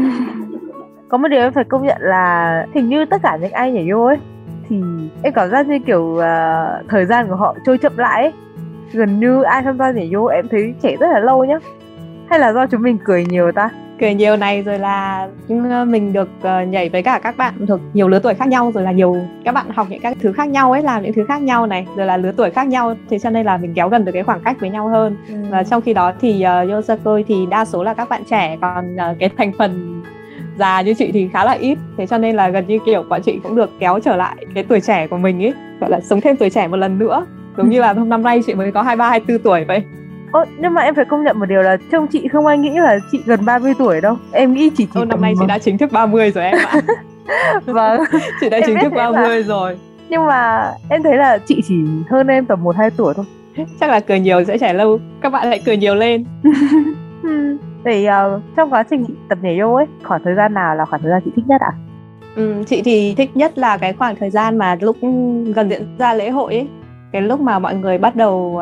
Có 1.09 1.17
một 1.17 1.27
điều 1.27 1.41
em 1.41 1.53
phải 1.53 1.63
công 1.63 1.85
nhận 1.85 1.97
là 1.99 2.65
hình 2.73 2.89
như 2.89 3.05
tất 3.05 3.17
cả 3.23 3.37
những 3.41 3.51
ai 3.51 3.71
nhảy 3.71 3.87
vô 3.91 4.05
ấy 4.05 4.17
thì 4.69 4.81
em 5.23 5.33
cảm 5.33 5.49
giác 5.49 5.67
như 5.67 5.79
kiểu 5.79 6.01
uh, 6.01 6.23
thời 6.89 7.05
gian 7.05 7.27
của 7.27 7.35
họ 7.35 7.55
trôi 7.65 7.77
chậm 7.77 7.97
lại 7.97 8.21
ấy 8.21 8.31
gần 8.93 9.19
như 9.19 9.41
ai 9.41 9.61
tham 9.61 9.77
gia 9.77 9.91
nhảy 9.91 10.09
vô 10.11 10.25
em 10.25 10.47
thấy 10.47 10.73
trẻ 10.81 10.95
rất 10.99 11.07
là 11.11 11.19
lâu 11.19 11.45
nhá. 11.45 11.59
Hay 12.29 12.39
là 12.39 12.53
do 12.53 12.67
chúng 12.67 12.81
mình 12.81 12.97
cười 13.05 13.25
nhiều 13.25 13.51
ta? 13.51 13.69
Cười 13.99 14.13
nhiều 14.13 14.37
này 14.37 14.61
rồi 14.61 14.79
là 14.79 15.27
ờ, 15.69 15.85
mình 15.85 16.13
được 16.13 16.29
uh, 16.37 16.67
nhảy 16.67 16.89
với 16.89 17.03
cả 17.03 17.19
các 17.23 17.37
bạn 17.37 17.53
thuộc 17.67 17.79
nhiều 17.93 18.07
lứa 18.07 18.19
tuổi 18.19 18.33
khác 18.33 18.47
nhau 18.47 18.71
rồi 18.73 18.83
là 18.83 18.91
nhiều 18.91 19.17
các 19.45 19.51
bạn 19.51 19.65
học 19.69 19.87
những 19.89 20.01
các 20.01 20.17
thứ 20.21 20.33
khác 20.33 20.49
nhau 20.49 20.71
ấy 20.71 20.81
làm 20.81 21.03
những 21.03 21.13
thứ 21.13 21.25
khác 21.27 21.41
nhau 21.41 21.67
này 21.67 21.87
rồi 21.97 22.05
là 22.05 22.17
lứa 22.17 22.31
tuổi 22.37 22.49
khác 22.49 22.67
nhau. 22.67 22.95
Thế 23.09 23.19
cho 23.19 23.29
nên 23.29 23.45
là 23.45 23.57
mình 23.57 23.73
kéo 23.73 23.89
gần 23.89 24.05
được 24.05 24.11
cái 24.11 24.23
khoảng 24.23 24.39
cách 24.39 24.57
với 24.59 24.69
nhau 24.69 24.87
hơn. 24.87 25.17
Ừ. 25.29 25.35
và 25.49 25.63
trong 25.63 25.81
khi 25.81 25.93
đó 25.93 26.13
thì 26.21 26.45
uh, 26.63 26.71
Yosakoi 26.71 27.23
thì 27.27 27.45
đa 27.49 27.65
số 27.65 27.83
là 27.83 27.93
các 27.93 28.09
bạn 28.09 28.23
trẻ 28.29 28.57
còn 28.61 28.95
uh, 28.95 29.19
cái 29.19 29.29
thành 29.37 29.51
phần 29.57 30.03
già 30.57 30.81
như 30.81 30.93
chị 30.93 31.11
thì 31.11 31.29
khá 31.33 31.45
là 31.45 31.51
ít. 31.51 31.77
Thế 31.97 32.07
cho 32.07 32.17
nên 32.17 32.35
là 32.35 32.49
gần 32.49 32.67
như 32.67 32.79
kiểu 32.85 33.03
bọn 33.03 33.21
chị 33.21 33.39
cũng 33.43 33.55
được 33.55 33.69
kéo 33.79 33.99
trở 34.03 34.15
lại 34.15 34.45
cái 34.55 34.63
tuổi 34.63 34.81
trẻ 34.81 35.07
của 35.07 35.17
mình 35.17 35.43
ấy 35.43 35.53
gọi 35.79 35.89
là 35.89 35.99
sống 35.99 36.21
thêm 36.21 36.37
tuổi 36.37 36.49
trẻ 36.49 36.67
một 36.67 36.77
lần 36.77 36.99
nữa 36.99 37.25
giống 37.57 37.69
như 37.69 37.81
là 37.81 37.93
năm 37.93 38.23
nay 38.23 38.41
chị 38.45 38.53
mới 38.53 38.71
có 38.71 38.81
23 38.81 39.09
24 39.09 39.43
tuổi 39.43 39.63
vậy. 39.63 39.83
Ồ, 40.31 40.45
nhưng 40.57 40.73
mà 40.73 40.81
em 40.81 40.95
phải 40.95 41.05
công 41.05 41.23
nhận 41.23 41.39
một 41.39 41.45
điều 41.45 41.61
là 41.61 41.77
trông 41.91 42.07
chị 42.07 42.27
không 42.27 42.45
ai 42.45 42.57
nghĩ 42.57 42.69
là 42.69 42.99
chị 43.11 43.21
gần 43.25 43.45
30 43.45 43.73
tuổi 43.77 44.01
đâu. 44.01 44.17
Em 44.31 44.53
nghĩ 44.53 44.69
chị 44.77 44.87
chỉ 44.93 44.99
Ô, 44.99 45.05
năm 45.05 45.21
nay 45.21 45.33
chị 45.39 45.45
đã 45.47 45.59
chính 45.59 45.77
thức 45.77 45.91
30 45.91 46.31
rồi 46.31 46.43
em 46.43 46.57
ạ. 46.57 46.81
Vâng. 47.65 48.01
Chị 48.41 48.49
đã 48.49 48.59
chính 48.65 48.79
thức 48.81 48.93
30 48.95 49.37
là... 49.37 49.47
rồi. 49.47 49.77
Nhưng 50.09 50.25
mà 50.25 50.71
em 50.89 51.03
thấy 51.03 51.17
là 51.17 51.37
chị 51.37 51.61
chỉ 51.67 51.75
hơn 52.09 52.27
em 52.27 52.45
tầm 52.45 52.63
1-2 52.63 52.89
tuổi 52.97 53.13
thôi. 53.13 53.25
Chắc 53.79 53.89
là 53.89 53.99
cười 53.99 54.19
nhiều 54.19 54.43
sẽ 54.43 54.57
trẻ 54.57 54.73
lâu. 54.73 54.99
Các 55.21 55.29
bạn 55.29 55.49
lại 55.49 55.61
cười 55.65 55.77
nhiều 55.77 55.95
lên. 55.95 56.25
Vậy 57.83 58.07
uh, 58.07 58.41
trong 58.55 58.73
quá 58.73 58.83
trình 58.89 59.05
tập 59.29 59.37
nhảy 59.41 59.59
yoga 59.59 59.81
ấy, 59.81 59.87
khoảng 60.03 60.21
thời 60.23 60.35
gian 60.35 60.53
nào 60.53 60.75
là 60.75 60.85
khoảng 60.85 61.01
thời 61.01 61.11
gian 61.11 61.21
chị 61.25 61.31
thích 61.35 61.45
nhất 61.47 61.61
ạ? 61.61 61.71
À? 61.71 61.79
Ừ, 62.35 62.63
chị 62.67 62.81
thì 62.85 63.13
thích 63.17 63.37
nhất 63.37 63.57
là 63.57 63.77
cái 63.77 63.93
khoảng 63.93 64.15
thời 64.15 64.29
gian 64.29 64.57
mà 64.57 64.77
lúc 64.81 64.97
gần 65.55 65.69
diễn 65.69 65.97
ra 65.97 66.13
lễ 66.13 66.29
hội 66.29 66.53
ấy 66.53 66.67
cái 67.11 67.21
lúc 67.21 67.39
mà 67.39 67.59
mọi 67.59 67.75
người 67.75 67.97
bắt 67.97 68.15
đầu 68.15 68.59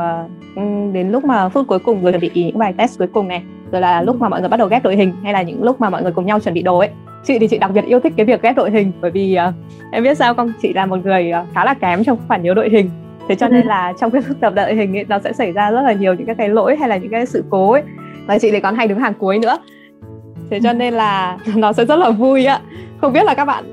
uh, 0.56 0.94
đến 0.94 1.12
lúc 1.12 1.26
mà 1.26 1.50
phút 1.50 1.68
cuối 1.68 1.80
cùng 1.80 2.04
rồi 2.04 2.12
chuẩn 2.12 2.22
bị 2.22 2.32
những 2.34 2.58
bài 2.58 2.74
test 2.78 2.98
cuối 2.98 3.08
cùng 3.08 3.28
này 3.28 3.44
rồi 3.72 3.82
là 3.82 4.02
lúc 4.02 4.16
mà 4.20 4.30
mọi 4.30 4.40
người 4.40 4.50
bắt 4.50 4.58
đầu 4.58 4.68
ghép 4.68 4.84
đội 4.84 4.96
hình 4.96 5.14
hay 5.24 5.34
là 5.34 5.42
những 5.42 5.64
lúc 5.64 5.82
mà 5.82 5.90
mọi 5.90 6.04
người 6.04 6.12
cùng 6.12 6.26
nhau 6.26 6.40
chuẩn 6.40 6.54
bị 6.54 6.62
đồ 6.62 6.78
ấy. 6.78 6.90
Chị 7.24 7.40
thì 7.40 7.48
chị 7.48 7.58
đặc 7.58 7.72
biệt 7.74 7.86
yêu 7.86 8.00
thích 8.00 8.14
cái 8.18 8.26
việc 8.26 8.42
ghép 8.42 8.56
đội 8.56 8.72
hình 8.72 8.92
bởi 9.02 9.12
vì 9.12 9.38
uh, 9.48 9.54
em 9.92 10.04
biết 10.04 10.18
sao 10.18 10.34
không? 10.34 10.52
Chị 10.62 10.74
là 10.74 10.86
một 10.86 11.06
người 11.06 11.32
uh, 11.42 11.54
khá 11.54 11.66
là 11.66 11.74
kém 11.74 12.04
trong 12.04 12.18
khoản 12.28 12.44
nhớ 12.44 12.54
đội 12.54 12.70
hình. 12.70 12.90
Thế 13.28 13.36
cho 13.36 13.48
nên 13.48 13.66
là 13.68 13.94
trong 14.00 14.12
cái 14.12 14.22
lúc 14.28 14.38
tập 14.42 14.54
đội 14.56 14.76
hình 14.76 14.98
ấy 14.98 15.06
nó 15.10 15.20
sẽ 15.20 15.34
xảy 15.34 15.52
ra 15.52 15.72
rất 15.72 15.82
là 15.82 15.94
nhiều 15.94 16.14
những 16.14 16.26
cái, 16.26 16.36
cái 16.36 16.50
lỗi 16.50 16.76
hay 16.76 16.90
là 16.90 16.98
những 16.98 17.12
cái 17.12 17.26
sự 17.26 17.44
cố 17.50 17.72
ấy. 17.72 17.84
Và 18.26 18.40
chị 18.40 18.52
lại 18.52 18.62
còn 18.62 18.76
hay 18.76 18.88
đứng 18.88 19.00
hàng 19.00 19.14
cuối 19.20 19.40
nữa. 19.40 19.58
Thế 20.50 20.60
cho 20.64 20.74
nên 20.74 20.94
là 20.94 21.38
nó 21.56 21.74
sẽ 21.74 21.86
rất 21.86 21.96
là 21.96 22.10
vui 22.10 22.46
á. 22.46 22.60
Không 23.02 23.14
biết 23.14 23.26
là 23.26 23.34
các 23.34 23.46
bạn 23.46 23.64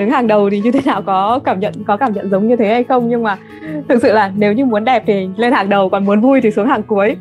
đứng 0.00 0.10
hàng 0.10 0.26
đầu 0.26 0.50
thì 0.50 0.60
như 0.60 0.70
thế 0.70 0.80
nào 0.84 1.02
có 1.02 1.40
cảm 1.44 1.60
nhận, 1.60 1.72
có 1.86 1.96
cảm 1.96 2.12
nhận 2.12 2.30
giống 2.30 2.48
như 2.48 2.56
thế 2.56 2.68
hay 2.68 2.84
không? 2.84 3.08
Nhưng 3.08 3.22
mà 3.22 3.36
thực 3.88 4.02
sự 4.02 4.12
là 4.12 4.32
nếu 4.36 4.52
như 4.52 4.64
muốn 4.64 4.84
đẹp 4.84 5.02
thì 5.06 5.28
lên 5.36 5.52
hàng 5.52 5.68
đầu, 5.68 5.88
còn 5.88 6.04
muốn 6.04 6.20
vui 6.20 6.40
thì 6.40 6.50
xuống 6.50 6.66
hàng 6.66 6.82
cuối. 6.82 7.16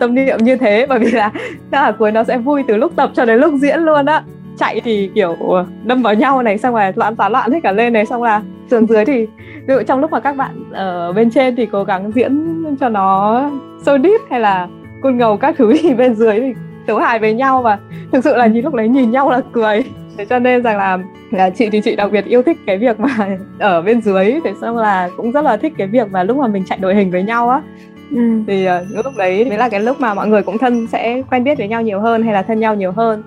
Tâm 0.00 0.14
niệm 0.14 0.38
như 0.42 0.56
thế, 0.56 0.86
bởi 0.88 0.98
vì 0.98 1.10
là 1.10 1.30
các 1.70 1.80
hàng 1.80 1.94
cuối 1.98 2.12
nó 2.12 2.24
sẽ 2.24 2.38
vui 2.38 2.62
từ 2.68 2.76
lúc 2.76 2.92
tập 2.96 3.10
cho 3.14 3.24
đến 3.24 3.40
lúc 3.40 3.54
diễn 3.54 3.80
luôn 3.80 4.06
á. 4.06 4.22
Chạy 4.58 4.80
thì 4.80 5.10
kiểu 5.14 5.36
đâm 5.84 6.02
vào 6.02 6.14
nhau 6.14 6.42
này, 6.42 6.58
xong 6.58 6.74
rồi 6.74 6.92
loạn 6.94 7.16
tán 7.16 7.32
loạn 7.32 7.52
hết 7.52 7.60
cả 7.62 7.72
lên 7.72 7.92
này, 7.92 8.06
xong 8.06 8.22
là 8.22 8.42
xuống 8.70 8.86
dưới 8.86 9.04
thì 9.04 9.26
ví 9.66 9.74
dụ 9.74 9.82
trong 9.82 10.00
lúc 10.00 10.10
mà 10.12 10.20
các 10.20 10.36
bạn 10.36 10.50
ở 10.72 11.12
bên 11.12 11.30
trên 11.30 11.56
thì 11.56 11.66
cố 11.66 11.84
gắng 11.84 12.12
diễn 12.14 12.64
cho 12.80 12.88
nó 12.88 13.42
sâu 13.82 13.98
deep 13.98 14.20
hay 14.30 14.40
là 14.40 14.68
côn 15.02 15.16
ngầu 15.16 15.36
các 15.36 15.54
thứ 15.58 15.72
thì 15.82 15.94
bên 15.94 16.14
dưới 16.14 16.40
thì 16.40 16.54
tấu 16.86 16.98
hài 16.98 17.18
với 17.18 17.34
nhau. 17.34 17.62
Và 17.62 17.78
thực 18.12 18.24
sự 18.24 18.36
là 18.36 18.46
nhìn 18.46 18.64
lúc 18.64 18.74
đấy 18.74 18.88
nhìn 18.88 19.10
nhau 19.10 19.30
là 19.30 19.40
cười 19.52 19.84
thế 20.18 20.24
cho 20.24 20.38
nên 20.38 20.62
rằng 20.62 20.76
là, 20.76 20.98
là 21.30 21.50
chị 21.50 21.70
thì 21.70 21.80
chị 21.84 21.96
đặc 21.96 22.12
biệt 22.12 22.24
yêu 22.24 22.42
thích 22.42 22.56
cái 22.66 22.78
việc 22.78 23.00
mà 23.00 23.36
ở 23.58 23.82
bên 23.82 24.00
dưới. 24.00 24.40
Thế 24.44 24.52
xong 24.60 24.76
là 24.76 25.10
cũng 25.16 25.32
rất 25.32 25.44
là 25.44 25.56
thích 25.56 25.72
cái 25.78 25.86
việc 25.86 26.10
mà 26.10 26.22
lúc 26.22 26.36
mà 26.36 26.46
mình 26.46 26.64
chạy 26.66 26.78
đội 26.78 26.94
hình 26.94 27.10
với 27.10 27.22
nhau 27.22 27.48
á. 27.48 27.62
Ừ. 28.10 28.42
thì 28.46 28.66
uh, 28.66 29.04
lúc 29.04 29.14
đấy 29.16 29.44
mới 29.44 29.58
là 29.58 29.68
cái 29.68 29.80
lúc 29.80 30.00
mà 30.00 30.14
mọi 30.14 30.28
người 30.28 30.42
cũng 30.42 30.58
thân 30.58 30.86
sẽ 30.86 31.22
quen 31.30 31.44
biết 31.44 31.58
với 31.58 31.68
nhau 31.68 31.82
nhiều 31.82 32.00
hơn 32.00 32.22
hay 32.22 32.32
là 32.32 32.42
thân 32.42 32.60
nhau 32.60 32.74
nhiều 32.74 32.92
hơn. 32.92 33.22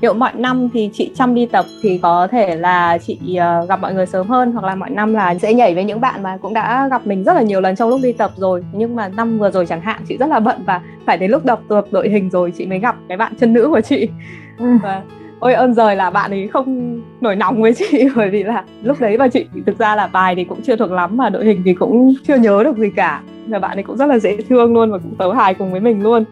Liệu 0.00 0.14
mọi 0.14 0.32
năm 0.34 0.68
thì 0.74 0.90
chị 0.92 1.10
chăm 1.14 1.34
đi 1.34 1.46
tập 1.46 1.64
thì 1.82 1.98
có 2.02 2.28
thể 2.30 2.56
là 2.56 2.98
chị 2.98 3.18
uh, 3.62 3.68
gặp 3.68 3.80
mọi 3.80 3.94
người 3.94 4.06
sớm 4.06 4.26
hơn 4.26 4.52
hoặc 4.52 4.64
là 4.64 4.74
mọi 4.74 4.90
năm 4.90 5.14
là 5.14 5.34
sẽ 5.34 5.54
nhảy 5.54 5.74
với 5.74 5.84
những 5.84 6.00
bạn 6.00 6.22
mà 6.22 6.36
cũng 6.36 6.54
đã 6.54 6.88
gặp 6.90 7.06
mình 7.06 7.24
rất 7.24 7.32
là 7.32 7.42
nhiều 7.42 7.60
lần 7.60 7.76
trong 7.76 7.88
lúc 7.88 8.00
đi 8.02 8.12
tập 8.12 8.30
rồi. 8.36 8.64
Nhưng 8.72 8.96
mà 8.96 9.08
năm 9.08 9.38
vừa 9.38 9.50
rồi 9.50 9.66
chẳng 9.66 9.80
hạn 9.80 10.00
chị 10.08 10.16
rất 10.16 10.26
là 10.26 10.40
bận 10.40 10.62
và 10.66 10.80
phải 11.06 11.18
đến 11.18 11.30
lúc 11.30 11.44
đập 11.44 11.60
tập 11.68 11.84
đội 11.90 12.08
hình 12.08 12.30
rồi 12.30 12.52
chị 12.58 12.66
mới 12.66 12.78
gặp 12.78 12.96
cái 13.08 13.16
bạn 13.16 13.32
chân 13.40 13.52
nữ 13.52 13.68
của 13.68 13.80
chị. 13.80 14.08
Ừ. 14.58 14.66
và 14.82 15.02
ôi 15.40 15.54
ơn 15.54 15.74
rời 15.74 15.96
là 15.96 16.10
bạn 16.10 16.30
ấy 16.30 16.48
không 16.48 17.00
nổi 17.20 17.36
nóng 17.36 17.62
với 17.62 17.74
chị 17.74 18.08
bởi 18.16 18.30
vì 18.30 18.42
là 18.42 18.64
lúc 18.82 19.00
đấy 19.00 19.16
và 19.16 19.28
chị 19.28 19.46
thực 19.66 19.78
ra 19.78 19.96
là 19.96 20.06
bài 20.06 20.34
thì 20.34 20.44
cũng 20.44 20.60
chưa 20.62 20.76
thuộc 20.76 20.90
lắm 20.90 21.16
mà 21.16 21.28
đội 21.28 21.44
hình 21.44 21.62
thì 21.64 21.74
cũng 21.74 22.14
chưa 22.26 22.36
nhớ 22.36 22.64
được 22.64 22.76
gì 22.76 22.90
cả. 22.96 23.20
Và 23.46 23.58
bạn 23.58 23.78
ấy 23.78 23.82
cũng 23.82 23.96
rất 23.96 24.06
là 24.06 24.18
dễ 24.18 24.36
thương 24.48 24.74
luôn 24.74 24.90
và 24.90 24.98
cũng 24.98 25.14
tấu 25.14 25.32
hài 25.32 25.54
cùng 25.54 25.70
với 25.70 25.80
mình 25.80 26.02
luôn. 26.02 26.24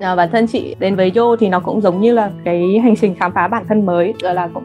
À, 0.00 0.16
bản 0.16 0.28
thân 0.32 0.46
chị 0.46 0.76
đến 0.78 0.94
với 0.94 1.12
yo 1.16 1.36
thì 1.36 1.48
nó 1.48 1.60
cũng 1.60 1.80
giống 1.80 2.00
như 2.00 2.12
là 2.12 2.30
cái 2.44 2.78
hành 2.78 2.96
trình 2.96 3.14
khám 3.14 3.32
phá 3.32 3.48
bản 3.48 3.64
thân 3.68 3.86
mới 3.86 4.14
rồi 4.22 4.34
là 4.34 4.48
cũng 4.54 4.64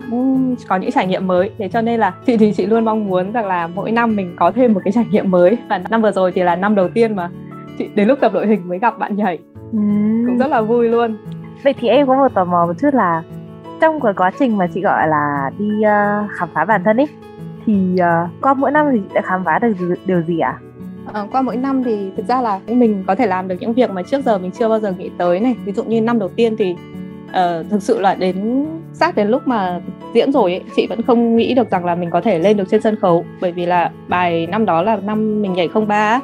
có 0.68 0.78
những 0.78 0.92
trải 0.92 1.08
nghiệm 1.08 1.28
mới. 1.28 1.50
Thế 1.58 1.70
cho 1.70 1.82
nên 1.82 2.00
là 2.00 2.14
chị 2.26 2.38
thì 2.38 2.54
chị 2.54 2.66
luôn 2.66 2.86
mong 2.86 3.08
muốn 3.08 3.32
rằng 3.32 3.46
là 3.46 3.68
mỗi 3.68 3.92
năm 3.92 4.16
mình 4.16 4.36
có 4.40 4.52
thêm 4.52 4.74
một 4.74 4.82
cái 4.84 4.92
trải 4.92 5.06
nghiệm 5.12 5.32
mới. 5.32 5.58
Và 5.70 5.82
năm 5.90 6.02
vừa 6.02 6.12
rồi 6.12 6.32
thì 6.32 6.44
là 6.44 6.56
năm 6.56 6.76
đầu 6.76 6.90
tiên 6.90 7.16
mà 7.16 7.30
chị 7.78 7.86
đến 7.96 8.08
lúc 8.08 8.20
tập 8.22 8.34
đội 8.34 8.48
hình 8.48 8.68
mới 8.68 8.80
gặp 8.80 9.00
bạn 9.00 9.16
nhảy. 9.16 9.38
Ừ. 9.72 9.80
cũng 10.28 10.38
rất 10.38 10.48
là 10.48 10.62
vui 10.62 10.90
luôn. 10.90 11.18
Vậy 11.64 11.74
thì 11.80 11.88
em 11.88 12.08
có 12.08 12.16
một 12.16 12.34
tò 12.34 12.46
mò 12.46 12.66
một 12.66 12.74
chút 12.82 12.94
là 12.94 13.24
trong 13.82 14.02
cái 14.02 14.14
quá 14.14 14.32
trình 14.40 14.58
mà 14.58 14.68
chị 14.74 14.82
gọi 14.82 15.08
là 15.08 15.52
đi 15.58 15.70
uh, 15.80 16.32
khám 16.32 16.50
phá 16.54 16.66
bản 16.66 16.84
thân 16.84 16.98
ấy 16.98 17.08
thì 17.66 17.96
uh, 17.96 18.42
qua 18.42 18.54
mỗi 18.54 18.72
năm 18.72 18.88
thì 18.92 19.00
chị 19.00 19.14
đã 19.14 19.22
khám 19.22 19.44
phá 19.46 19.60
được 19.60 19.74
điều 20.06 20.22
gì 20.22 20.40
ạ? 20.40 20.60
À? 20.60 20.70
À, 21.14 21.26
qua 21.32 21.42
mỗi 21.42 21.58
năm 21.58 21.84
thì 21.84 22.12
thực 22.18 22.26
ra 22.28 22.42
là 22.42 22.60
mình 22.68 23.04
có 23.08 23.16
thể 23.16 23.28
làm 23.28 23.48
được 23.48 23.56
những 23.60 23.74
việc 23.74 23.90
mà 23.90 24.04
trước 24.04 24.26
giờ 24.26 24.38
mình 24.38 24.52
chưa 24.52 24.70
bao 24.70 24.80
giờ 24.80 24.92
nghĩ 24.92 25.10
tới 25.18 25.40
này 25.40 25.56
ví 25.66 25.72
dụ 25.72 25.84
như 25.84 26.02
năm 26.02 26.20
đầu 26.20 26.30
tiên 26.30 26.56
thì 26.58 26.76
uh, 27.30 27.70
thực 27.70 27.84
sự 27.84 28.00
là 28.00 28.16
đến 28.16 28.66
sát 28.94 29.16
đến 29.16 29.28
lúc 29.28 29.48
mà 29.48 29.82
diễn 30.14 30.32
rồi 30.32 30.52
ấy, 30.52 30.62
chị 30.76 30.88
vẫn 30.88 31.02
không 31.02 31.36
nghĩ 31.36 31.54
được 31.54 31.70
rằng 31.72 31.86
là 31.86 31.96
mình 31.96 32.10
có 32.10 32.22
thể 32.22 32.40
lên 32.40 32.58
được 32.58 32.70
trên 32.70 32.82
sân 32.82 32.96
khấu 32.96 33.26
bởi 33.42 33.52
vì 33.52 33.66
là 33.66 33.92
bài 34.08 34.48
năm 34.48 34.66
đó 34.66 34.82
là 34.82 34.96
năm 34.96 35.42
mình 35.42 35.54
nhảy 35.54 35.68
không 35.68 35.88
ba 35.88 36.20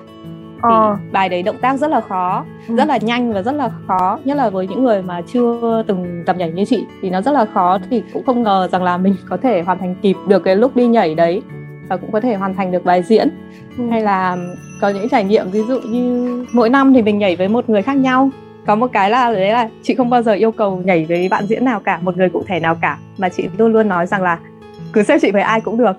ờ. 0.69 0.98
bài 1.12 1.29
đấy 1.29 1.43
động 1.43 1.57
tác 1.62 1.79
rất 1.79 1.91
là 1.91 2.01
khó 2.01 2.45
ừ. 2.67 2.75
rất 2.75 2.88
là 2.88 2.98
nhanh 2.98 3.34
và 3.34 3.41
rất 3.41 3.55
là 3.55 3.72
khó 3.88 4.19
nhất 4.24 4.38
là 4.38 4.50
với 4.50 4.67
những 4.67 4.84
người 4.84 5.01
mà 5.01 5.22
chưa 5.34 5.84
từng 5.88 6.24
tập 6.25 6.36
nhảy 6.38 6.51
như 6.51 6.65
chị 6.65 6.86
thì 7.01 7.10
nó 7.10 7.22
rất 7.22 7.31
là 7.31 7.45
khó 7.53 7.77
thì 7.89 8.03
cũng 8.13 8.24
không 8.25 8.43
ngờ 8.43 8.67
rằng 8.72 8.84
là 8.84 8.98
mình 8.98 9.15
có 9.29 9.38
thể 9.38 9.62
hoàn 9.62 9.79
thành 9.79 9.95
kịp 10.01 10.15
được 10.27 10.43
cái 10.43 10.55
lúc 10.55 10.75
đi 10.75 10.88
nhảy 10.88 11.15
đấy 11.15 11.41
và 11.89 11.98
cũng 11.98 12.12
có 12.12 12.22
thể 12.22 12.36
hoàn 12.36 12.55
thành 12.55 12.72
được 12.72 12.86
bài 12.86 13.03
diễn 13.03 13.29
ừ. 13.77 13.84
hay 13.89 14.01
là 14.01 14.38
có 14.81 14.89
những 14.89 15.10
trải 15.10 15.24
nghiệm 15.24 15.51
ví 15.51 15.62
dụ 15.67 15.79
như 15.79 16.45
mỗi 16.53 16.69
năm 16.69 16.93
thì 16.93 17.01
mình 17.01 17.17
nhảy 17.17 17.36
với 17.36 17.48
một 17.48 17.69
người 17.69 17.81
khác 17.81 17.98
nhau 17.98 18.29
có 18.65 18.75
một 18.75 18.88
cái 18.93 19.10
là 19.10 19.31
đấy 19.31 19.51
là 19.51 19.69
chị 19.84 19.95
không 19.95 20.10
bao 20.10 20.22
giờ 20.22 20.34
yêu 20.34 20.51
cầu 20.51 20.81
nhảy 20.86 21.05
với 21.10 21.29
bạn 21.29 21.45
diễn 21.45 21.65
nào 21.65 21.79
cả 21.79 22.00
một 22.01 22.17
người 22.17 22.29
cụ 22.29 22.43
thể 22.48 22.60
nào 22.60 22.75
cả 22.81 22.98
mà 23.17 23.29
chị 23.29 23.43
luôn 23.57 23.74
luôn 23.74 23.88
nói 23.88 24.05
rằng 24.07 24.24
là 24.24 24.39
cứ 24.93 25.03
xếp 25.03 25.17
chị 25.22 25.31
với 25.31 25.41
ai 25.41 25.62
cũng 25.62 25.77
được 25.77 25.98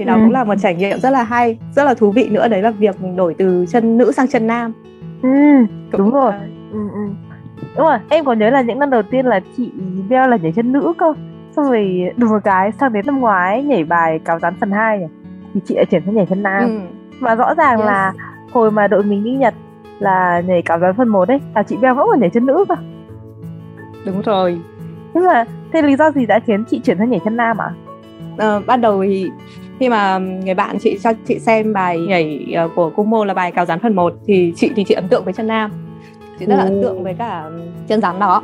thì 0.00 0.06
đó 0.06 0.14
ừ. 0.14 0.20
cũng 0.20 0.32
là 0.32 0.44
một 0.44 0.54
trải 0.62 0.74
nghiệm 0.74 1.00
rất 1.00 1.10
là 1.10 1.22
hay 1.22 1.58
rất 1.72 1.84
là 1.84 1.94
thú 1.94 2.10
vị 2.10 2.28
nữa 2.28 2.48
đấy 2.48 2.62
là 2.62 2.70
việc 2.70 2.96
đổi 3.16 3.34
từ 3.34 3.66
chân 3.68 3.98
nữ 3.98 4.12
sang 4.12 4.28
chân 4.28 4.46
nam 4.46 4.72
ừ, 5.22 5.28
đúng 5.92 6.10
rồi 6.10 6.32
ừ, 6.72 6.78
ừ. 6.92 7.00
đúng 7.76 7.86
rồi 7.86 7.98
em 8.08 8.24
có 8.24 8.32
nhớ 8.32 8.50
là 8.50 8.60
những 8.60 8.78
năm 8.78 8.90
đầu 8.90 9.02
tiên 9.02 9.26
là 9.26 9.40
chị 9.56 9.70
Beo 10.08 10.28
là 10.28 10.36
nhảy 10.36 10.52
chân 10.52 10.72
nữ 10.72 10.92
cơ 10.98 11.14
xong 11.56 11.64
rồi 11.64 12.10
đùng 12.16 12.30
một 12.30 12.38
cái 12.44 12.72
sang 12.80 12.92
đến 12.92 13.06
năm 13.06 13.20
ngoái 13.20 13.62
nhảy 13.62 13.84
bài 13.84 14.18
cáo 14.24 14.38
rán 14.38 14.54
phần 14.60 14.70
2 14.70 14.98
nhỉ 14.98 15.06
thì 15.54 15.60
chị 15.64 15.74
lại 15.74 15.84
chuyển 15.90 16.02
sang 16.06 16.14
nhảy 16.14 16.26
chân 16.26 16.42
nam 16.42 16.64
ừ. 16.64 16.80
và 17.20 17.34
rõ 17.34 17.54
ràng 17.54 17.78
yes. 17.78 17.86
là 17.86 18.12
hồi 18.52 18.70
mà 18.70 18.88
đội 18.88 19.02
mình 19.02 19.24
đi 19.24 19.30
Nhật 19.30 19.54
là 19.98 20.42
nhảy 20.46 20.62
cáo 20.62 20.78
rán 20.78 20.94
phần 20.96 21.08
1 21.08 21.28
đấy 21.28 21.40
là 21.54 21.62
chị 21.62 21.76
Beo 21.76 21.94
vẫn 21.94 22.06
còn 22.10 22.20
nhảy 22.20 22.30
chân 22.30 22.46
nữ 22.46 22.64
cơ 22.68 22.74
đúng 24.06 24.22
rồi 24.22 24.60
nhưng 25.14 25.26
mà 25.26 25.44
thế 25.72 25.82
lý 25.82 25.96
do 25.96 26.10
gì 26.10 26.26
đã 26.26 26.40
khiến 26.46 26.64
chị 26.64 26.80
chuyển 26.84 26.98
sang 26.98 27.10
nhảy 27.10 27.20
chân 27.24 27.36
nam 27.36 27.58
à? 27.60 27.70
Ờ, 28.36 28.62
ban 28.66 28.80
đầu 28.80 29.02
thì 29.02 29.30
khi 29.80 29.88
mà 29.88 30.18
người 30.18 30.54
bạn 30.54 30.78
chị 30.78 30.98
cho 31.02 31.12
chị 31.28 31.38
xem 31.38 31.72
bài 31.72 31.98
nhảy 31.98 32.46
ờ, 32.54 32.68
của 32.74 32.90
Kumo 32.90 33.24
là 33.24 33.34
bài 33.34 33.52
cáo 33.52 33.66
rán 33.66 33.80
phần 33.80 33.96
1 33.96 34.14
thì 34.26 34.52
chị 34.56 34.70
thì 34.76 34.84
chị 34.84 34.94
ấn 34.94 35.08
tượng 35.08 35.24
với 35.24 35.32
chân 35.32 35.46
nam. 35.46 35.70
Chị 36.38 36.46
rất 36.46 36.56
là 36.56 36.62
ấn 36.62 36.82
tượng 36.82 37.02
với 37.02 37.14
cả 37.14 37.44
chân 37.88 38.00
rắn 38.00 38.18
đó. 38.18 38.42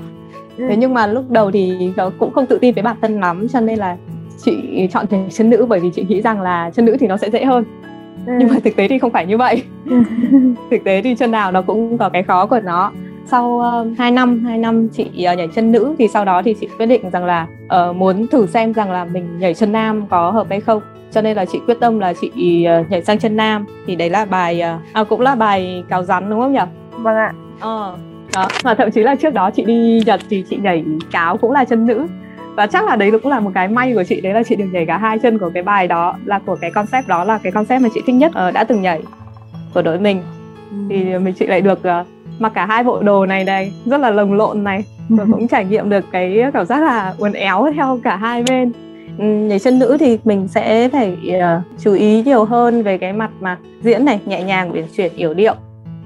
Thế 0.59 0.69
ừ. 0.69 0.75
nhưng 0.79 0.95
mà 0.95 1.07
lúc 1.07 1.31
đầu 1.31 1.51
thì 1.51 1.93
cũng 2.19 2.33
không 2.33 2.47
tự 2.47 2.59
tin 2.59 2.75
với 2.75 2.83
bản 2.83 2.97
thân 3.03 3.21
lắm 3.21 3.47
cho 3.49 3.61
nên 3.61 3.79
là 3.79 3.97
chị 4.45 4.89
chọn 4.93 5.07
nhảy 5.07 5.29
chân 5.31 5.51
nữ 5.51 5.67
bởi 5.69 5.81
vì 5.81 5.91
chị 5.95 6.05
nghĩ 6.09 6.23
rằng 6.23 6.41
là 6.41 6.71
chân 6.71 6.85
nữ 6.85 6.97
thì 7.01 7.07
nó 7.07 7.17
sẽ 7.17 7.31
dễ 7.31 7.45
hơn. 7.45 7.65
Ừ. 8.27 8.33
nhưng 8.39 8.49
mà 8.49 8.57
thực 8.65 8.77
tế 8.77 8.89
thì 8.89 8.99
không 8.99 9.13
phải 9.13 9.27
như 9.27 9.37
vậy. 9.37 9.63
Thực 10.71 10.85
tế 10.85 11.03
thì 11.03 11.15
chân 11.15 11.31
nào 11.31 11.53
nó 11.53 11.63
cũng 11.63 11.99
có 11.99 12.09
cái 12.09 12.23
khó 12.23 12.47
của 12.47 12.61
nó 12.61 12.93
sau 13.27 13.63
uh, 13.91 13.99
2 13.99 14.11
năm 14.11 14.45
2 14.45 14.59
năm 14.59 14.89
chị 14.89 15.05
uh, 15.05 15.39
nhảy 15.39 15.49
chân 15.55 15.73
nữ 15.73 15.95
thì 15.99 16.09
sau 16.09 16.25
đó 16.25 16.43
thì 16.45 16.55
chị 16.61 16.69
quyết 16.79 16.87
định 16.87 17.11
rằng 17.11 17.25
là 17.25 17.47
uh, 17.65 17.97
muốn 17.97 18.27
thử 18.27 18.47
xem 18.47 18.73
rằng 18.73 18.91
là 18.91 19.05
mình 19.05 19.39
nhảy 19.39 19.55
chân 19.55 19.73
nam 19.73 20.07
có 20.11 20.31
hợp 20.31 20.47
hay 20.51 20.61
không. 20.61 20.83
Cho 21.11 21.23
nên 21.23 21.37
là 21.37 21.45
chị 21.45 21.61
quyết 21.67 21.81
tâm 21.81 21.99
là 21.99 22.13
chị 22.21 22.29
uh, 22.81 22.91
nhảy 22.91 23.03
sang 23.03 23.19
chân 23.19 23.37
nam. 23.37 23.67
Thì 23.87 23.97
đấy 23.97 24.11
là 24.11 24.25
bài 24.25 24.63
uh, 24.75 24.81
à, 24.93 25.05
cũng 25.05 25.21
là 25.21 25.35
bài 25.35 25.85
cáo 25.89 26.03
rắn 26.03 26.31
đúng 26.31 26.41
không 26.41 26.53
nhỉ? 26.53 26.61
Vâng 26.93 27.17
ạ. 27.17 27.33
Ờ 27.61 27.97
đó. 28.35 28.49
Mà 28.65 28.75
thậm 28.75 28.91
chí 28.91 29.03
là 29.03 29.15
trước 29.15 29.35
đó 29.35 29.51
chị 29.51 29.65
đi 29.65 30.03
nhật 30.07 30.21
thì 30.31 30.45
chị 30.51 30.57
nhảy 30.57 30.85
cáo 31.13 31.37
cũng 31.37 31.53
là 31.53 31.65
chân 31.65 31.87
nữ. 31.87 32.07
Và 32.55 32.67
chắc 32.67 32.85
là 32.87 32.97
đấy 32.97 33.11
cũng 33.11 33.33
là 33.33 33.41
một 33.41 33.51
cái 33.55 33.69
may 33.69 33.95
của 33.95 34.05
chị 34.05 34.21
đấy 34.21 34.33
là 34.33 34.43
chị 34.43 34.57
được 34.57 34.69
nhảy 34.73 34.87
cả 34.87 34.99
hai 34.99 35.19
chân 35.19 35.39
của 35.39 35.51
cái 35.55 35.63
bài 35.63 35.89
đó 35.89 36.17
là 36.25 36.39
của 36.39 36.57
cái 36.61 36.71
concept 36.71 37.09
đó 37.09 37.25
là 37.25 37.39
cái 37.39 37.53
concept 37.53 37.83
mà 37.83 37.89
chị 37.95 38.01
thích 38.07 38.13
nhất 38.13 38.33
uh, 38.49 38.55
đã 38.55 38.65
từng 38.65 38.83
nhảy 38.83 39.03
của 39.75 39.83
đội 39.83 39.99
mình. 39.99 40.23
Ừ. 40.71 40.77
thì 40.91 41.19
mình 41.19 41.35
chị 41.39 41.47
lại 41.47 41.61
được 41.61 41.79
uh, 41.79 42.07
mặc 42.39 42.53
cả 42.55 42.67
hai 42.67 42.85
bộ 42.85 43.03
đồ 43.03 43.27
này 43.27 43.45
này 43.45 43.73
rất 43.87 44.01
là 44.01 44.11
lồng 44.11 44.33
lộn 44.33 44.65
này. 44.65 44.85
Và 45.09 45.25
cũng 45.33 45.49
trải 45.49 45.65
nghiệm 45.65 45.91
được 45.91 46.05
cái 46.13 46.43
cảm 46.53 46.67
giác 46.67 46.83
là 46.83 47.15
uốn 47.19 47.33
éo 47.33 47.73
theo 47.77 48.01
cả 48.05 48.17
hai 48.17 48.43
bên. 48.49 48.73
Ừ, 49.19 49.25
nhảy 49.25 49.59
chân 49.59 49.79
nữ 49.79 49.97
thì 50.01 50.19
mình 50.25 50.49
sẽ 50.49 50.89
phải 50.89 51.19
uh, 51.29 51.63
chú 51.79 51.93
ý 51.93 52.23
nhiều 52.23 52.45
hơn 52.45 52.83
về 52.83 52.99
cái 52.99 53.13
mặt 53.13 53.31
mà 53.41 53.59
diễn 53.83 54.05
này 54.05 54.21
nhẹ 54.27 54.43
nhàng 54.43 54.73
uyển 54.73 54.85
chuyển 54.97 55.13
yểu 55.17 55.35
điệu. 55.35 55.55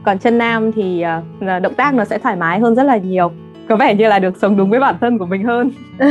Còn 0.03 0.19
chân 0.19 0.39
nam 0.39 0.73
thì 0.73 1.05
uh, 1.41 1.63
động 1.63 1.75
tác 1.75 1.95
nó 1.95 2.05
sẽ 2.05 2.19
thoải 2.19 2.37
mái 2.37 2.59
hơn 2.61 2.75
rất 2.75 2.83
là 2.83 2.97
nhiều. 2.97 3.33
Có 3.69 3.77
vẻ 3.77 3.95
như 3.95 4.09
là 4.09 4.19
được 4.19 4.37
sống 4.37 4.57
đúng 4.57 4.71
với 4.71 4.81
bản 4.81 4.95
thân 5.01 5.19
của 5.19 5.27
mình 5.27 5.45
hơn. 5.45 5.71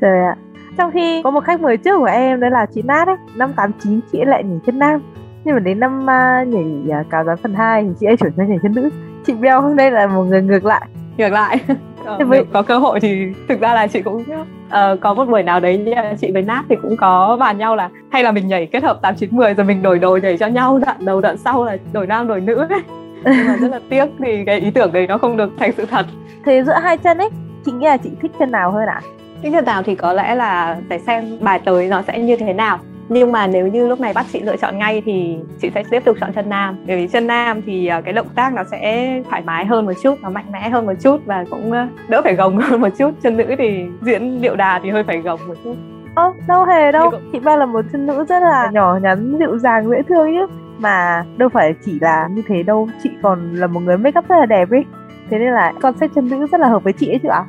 Trời 0.00 0.20
ạ. 0.26 0.36
Trong 0.78 0.90
khi 0.92 1.22
có 1.22 1.30
một 1.30 1.44
khách 1.44 1.60
mời 1.60 1.76
trước 1.76 1.98
của 1.98 2.04
em 2.04 2.40
đấy 2.40 2.50
là 2.50 2.66
chị 2.74 2.82
Nát 2.82 3.08
ấy 3.08 3.16
năm 3.36 3.52
89 3.56 4.00
chị 4.12 4.18
lại 4.24 4.44
nhảy 4.44 4.58
chân 4.66 4.78
nam 4.78 5.00
nhưng 5.46 5.54
mà 5.54 5.60
đến 5.60 5.80
năm 5.80 6.00
uh, 6.02 6.48
nhảy 6.48 7.00
uh, 7.00 7.10
cáo 7.10 7.24
gián 7.24 7.36
phần 7.42 7.54
2 7.54 7.82
thì 7.82 7.88
chị 8.00 8.06
ấy 8.06 8.16
chuyển 8.16 8.32
sang 8.36 8.48
nhảy 8.48 8.58
chân 8.62 8.74
nữ. 8.74 8.90
Chị 9.26 9.32
Beo 9.32 9.60
hôm 9.60 9.76
nay 9.76 9.90
là 9.90 10.06
một 10.06 10.22
người 10.22 10.42
ngược 10.42 10.64
lại. 10.64 10.86
Ngược 11.16 11.28
lại. 11.28 11.60
Ờ, 12.04 12.18
với... 12.26 12.44
có 12.52 12.62
cơ 12.62 12.78
hội 12.78 13.00
thì 13.00 13.26
thực 13.48 13.60
ra 13.60 13.74
là 13.74 13.86
chị 13.86 14.02
cũng 14.02 14.16
uh, 14.16 15.00
có 15.00 15.14
một 15.14 15.24
buổi 15.24 15.42
nào 15.42 15.60
đấy 15.60 15.94
chị 16.20 16.30
với 16.32 16.42
Nát 16.42 16.64
thì 16.68 16.76
cũng 16.82 16.96
có 16.96 17.36
bàn 17.40 17.58
nhau 17.58 17.76
là 17.76 17.90
hay 18.10 18.22
là 18.22 18.32
mình 18.32 18.48
nhảy 18.48 18.66
kết 18.66 18.82
hợp 18.82 18.98
tám 19.02 19.14
chín 19.16 19.36
mười 19.36 19.54
rồi 19.54 19.66
mình 19.66 19.82
đổi 19.82 19.98
đồ 19.98 20.18
nhảy 20.22 20.36
cho 20.36 20.46
nhau 20.46 20.78
đoạn 20.78 20.96
đầu 21.00 21.20
đoạn 21.20 21.36
sau 21.36 21.64
là 21.64 21.76
đổi 21.92 22.06
nam 22.06 22.28
đổi 22.28 22.40
nữ 22.40 22.66
ấy. 22.70 22.80
Nhưng 23.24 23.46
mà 23.46 23.56
rất 23.60 23.68
là 23.70 23.80
tiếc 23.90 24.06
thì 24.18 24.44
cái 24.44 24.60
ý 24.60 24.70
tưởng 24.70 24.92
đấy 24.92 25.06
nó 25.06 25.18
không 25.18 25.36
được 25.36 25.50
thành 25.58 25.72
sự 25.76 25.86
thật. 25.86 26.06
Thế 26.44 26.62
giữa 26.64 26.78
hai 26.82 26.98
chân 26.98 27.18
ấy 27.18 27.30
chị 27.64 27.72
nghĩ 27.72 27.86
là 27.86 27.96
chị 27.96 28.10
thích 28.22 28.32
chân 28.38 28.50
nào 28.50 28.72
hơn 28.72 28.88
ạ? 28.88 29.00
À? 29.04 29.08
thích 29.42 29.52
chân 29.52 29.64
nào 29.64 29.82
thì 29.82 29.94
có 29.94 30.12
lẽ 30.12 30.34
là 30.34 30.76
phải 30.88 30.98
xem 30.98 31.24
bài 31.40 31.60
tới 31.64 31.86
nó 31.86 32.02
sẽ 32.02 32.18
như 32.18 32.36
thế 32.36 32.52
nào 32.52 32.78
nhưng 33.08 33.32
mà 33.32 33.46
nếu 33.46 33.66
như 33.66 33.88
lúc 33.88 34.00
này 34.00 34.12
bắt 34.12 34.26
chị 34.32 34.40
lựa 34.40 34.56
chọn 34.56 34.78
ngay 34.78 35.02
thì 35.06 35.38
chị 35.60 35.70
sẽ 35.74 35.82
tiếp 35.90 36.04
tục 36.04 36.16
chọn 36.20 36.32
chân 36.32 36.48
nam. 36.48 36.76
Bởi 36.86 36.96
vì 36.96 37.06
chân 37.06 37.26
nam 37.26 37.62
thì 37.66 37.86
à, 37.86 38.00
cái 38.00 38.12
động 38.12 38.28
tác 38.34 38.54
nó 38.54 38.62
sẽ 38.70 39.12
thoải 39.30 39.42
mái 39.46 39.66
hơn 39.66 39.86
một 39.86 39.92
chút 40.02 40.14
nó 40.22 40.30
mạnh 40.30 40.52
mẽ 40.52 40.68
hơn 40.68 40.86
một 40.86 40.92
chút 41.02 41.20
và 41.26 41.44
cũng 41.50 41.72
à, 41.72 41.88
đỡ 42.08 42.20
phải 42.24 42.34
gồng 42.34 42.56
hơn 42.60 42.80
một 42.80 42.88
chút. 42.98 43.10
Chân 43.22 43.36
nữ 43.36 43.44
thì 43.58 43.84
diễn 44.02 44.40
điệu 44.40 44.56
đà 44.56 44.80
thì 44.82 44.90
hơi 44.90 45.04
phải 45.04 45.18
gồng 45.18 45.40
một 45.48 45.54
chút. 45.64 45.74
Ơ 46.14 46.32
đâu 46.48 46.64
hề 46.64 46.92
đâu. 46.92 47.10
cũng... 47.10 47.20
chị 47.32 47.38
ba 47.40 47.56
là 47.56 47.66
một 47.66 47.84
chân 47.92 48.06
nữ 48.06 48.24
rất 48.28 48.42
là 48.42 48.70
nhỏ 48.72 48.98
nhắn 49.02 49.36
dịu 49.38 49.58
dàng 49.58 49.88
dễ 49.88 50.02
thương 50.08 50.32
chứ 50.32 50.46
mà 50.78 51.24
đâu 51.36 51.48
phải 51.48 51.74
chỉ 51.84 51.98
là 52.00 52.28
như 52.30 52.42
thế 52.48 52.62
đâu. 52.62 52.88
Chị 53.02 53.10
còn 53.22 53.54
là 53.54 53.66
một 53.66 53.80
người 53.80 53.96
make 53.96 54.18
up 54.18 54.28
rất 54.28 54.36
là 54.40 54.46
đẹp 54.46 54.70
ấy. 54.70 54.84
Thế 55.30 55.38
nên 55.38 55.52
là 55.52 55.72
concept 55.82 56.14
chân 56.14 56.28
nữ 56.30 56.46
rất 56.52 56.60
là 56.60 56.68
hợp 56.68 56.84
với 56.84 56.92
chị 56.92 57.08
ấy 57.08 57.18
chứ 57.22 57.28
ạ? 57.28 57.44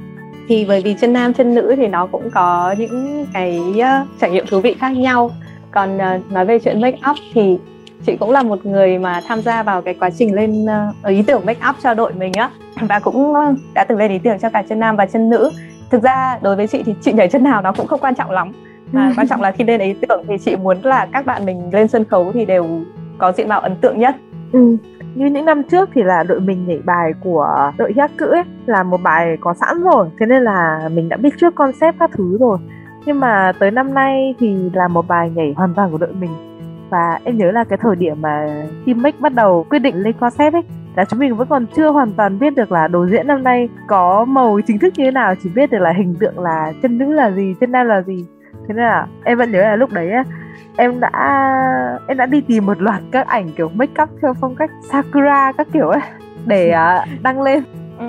Thì 0.47 0.65
bởi 0.67 0.81
vì 0.81 0.95
chân 1.01 1.13
nam 1.13 1.33
chân 1.33 1.55
nữ 1.55 1.73
thì 1.77 1.87
nó 1.87 2.05
cũng 2.05 2.29
có 2.33 2.75
những 2.77 3.25
cái 3.33 3.61
uh, 3.75 4.07
trải 4.21 4.29
nghiệm 4.29 4.45
thú 4.49 4.61
vị 4.61 4.75
khác 4.79 4.89
nhau 4.89 5.31
còn 5.71 5.97
uh, 5.97 6.31
nói 6.31 6.45
về 6.45 6.59
chuyện 6.59 6.81
make 6.81 6.97
up 7.09 7.17
thì 7.33 7.57
chị 8.05 8.17
cũng 8.17 8.31
là 8.31 8.43
một 8.43 8.65
người 8.65 8.97
mà 8.97 9.21
tham 9.27 9.41
gia 9.41 9.63
vào 9.63 9.81
cái 9.81 9.93
quá 9.93 10.09
trình 10.09 10.35
lên 10.35 10.65
uh, 10.65 11.05
ý 11.07 11.21
tưởng 11.21 11.45
make 11.45 11.69
up 11.69 11.75
cho 11.83 11.93
đội 11.93 12.13
mình 12.13 12.33
á. 12.33 12.49
Và 12.81 12.99
cũng 12.99 13.31
uh, 13.31 13.57
đã 13.73 13.83
từng 13.83 13.97
lên 13.97 14.11
ý 14.11 14.19
tưởng 14.19 14.39
cho 14.39 14.49
cả 14.49 14.63
chân 14.69 14.79
nam 14.79 14.95
và 14.95 15.05
chân 15.05 15.29
nữ. 15.29 15.51
Thực 15.89 16.03
ra 16.03 16.39
đối 16.41 16.55
với 16.55 16.67
chị 16.67 16.83
thì 16.83 16.95
chị 17.01 17.13
nhảy 17.13 17.27
chân 17.27 17.43
nào 17.43 17.61
nó 17.61 17.71
cũng 17.71 17.87
không 17.87 17.99
quan 17.99 18.15
trọng 18.15 18.31
lắm. 18.31 18.51
Mà 18.91 19.13
quan 19.17 19.27
trọng 19.27 19.41
là 19.41 19.51
khi 19.51 19.63
lên 19.63 19.81
ý 19.81 19.93
tưởng 19.93 20.23
thì 20.27 20.37
chị 20.37 20.55
muốn 20.55 20.77
là 20.83 21.07
các 21.13 21.25
bạn 21.25 21.45
mình 21.45 21.69
lên 21.73 21.87
sân 21.87 22.05
khấu 22.05 22.31
thì 22.33 22.45
đều 22.45 22.81
có 23.17 23.31
diện 23.31 23.49
mạo 23.49 23.59
ấn 23.59 23.75
tượng 23.75 23.99
nhất. 23.99 24.15
Ừ. 24.51 24.77
như 25.15 25.25
những 25.25 25.45
năm 25.45 25.63
trước 25.63 25.89
thì 25.93 26.03
là 26.03 26.23
đội 26.23 26.39
mình 26.39 26.67
nhảy 26.67 26.79
bài 26.85 27.11
của 27.23 27.71
đội 27.77 27.93
cữ 28.17 28.25
ấy 28.25 28.43
là 28.65 28.83
một 28.83 29.01
bài 29.03 29.37
có 29.41 29.53
sẵn 29.53 29.83
rồi. 29.83 30.07
Thế 30.19 30.25
nên 30.25 30.43
là 30.43 30.89
mình 30.93 31.09
đã 31.09 31.17
biết 31.17 31.29
trước 31.39 31.55
concept 31.55 31.99
các 31.99 32.11
thứ 32.13 32.37
rồi 32.39 32.57
nhưng 33.07 33.19
mà 33.19 33.51
tới 33.59 33.71
năm 33.71 33.93
nay 33.93 34.35
thì 34.39 34.55
là 34.73 34.87
một 34.87 35.07
bài 35.07 35.31
nhảy 35.35 35.53
hoàn 35.57 35.73
toàn 35.73 35.91
của 35.91 35.97
đội 35.97 36.13
mình. 36.13 36.31
Và 36.89 37.19
em 37.23 37.37
nhớ 37.37 37.51
là 37.51 37.63
cái 37.63 37.77
thời 37.81 37.95
điểm 37.95 38.21
mà 38.21 38.63
team 38.85 39.01
make 39.01 39.17
bắt 39.19 39.33
đầu 39.33 39.65
quyết 39.69 39.79
định 39.79 39.95
lên 39.95 40.13
concept 40.19 40.53
ấy 40.53 40.61
là 40.95 41.05
chúng 41.05 41.19
mình 41.19 41.35
vẫn 41.35 41.47
còn 41.47 41.65
chưa 41.75 41.89
hoàn 41.89 42.11
toàn 42.13 42.39
biết 42.39 42.55
được 42.55 42.71
là 42.71 42.87
đồ 42.87 43.07
diễn 43.07 43.27
năm 43.27 43.43
nay 43.43 43.69
có 43.87 44.25
màu 44.25 44.59
chính 44.67 44.79
thức 44.79 44.93
như 44.97 45.03
thế 45.03 45.11
nào 45.11 45.33
chỉ 45.43 45.49
biết 45.49 45.71
được 45.71 45.79
là 45.81 45.93
hình 45.97 46.15
tượng 46.19 46.39
là 46.39 46.73
chân 46.81 46.97
nữ 46.97 47.13
là 47.13 47.31
gì 47.31 47.55
chân 47.59 47.71
nam 47.71 47.87
là 47.87 48.01
gì. 48.01 48.25
Thế 48.53 48.73
nên 48.73 48.85
là 48.85 49.07
em 49.23 49.37
vẫn 49.37 49.51
nhớ 49.51 49.61
là 49.61 49.75
lúc 49.75 49.93
đấy 49.93 50.11
á 50.11 50.23
em 50.77 50.99
đã 50.99 51.11
em 52.07 52.17
đã 52.17 52.25
đi 52.25 52.41
tìm 52.41 52.65
một 52.65 52.81
loạt 52.81 53.01
các 53.11 53.27
ảnh 53.27 53.49
kiểu 53.57 53.69
make 53.69 54.03
up 54.03 54.09
theo 54.21 54.33
phong 54.41 54.55
cách 54.55 54.71
sakura 54.91 55.51
các 55.51 55.67
kiểu 55.73 55.87
ấy 55.87 56.01
để 56.45 56.73
uh, 56.75 57.23
đăng 57.23 57.41
lên. 57.41 57.63
Ừ 57.99 58.05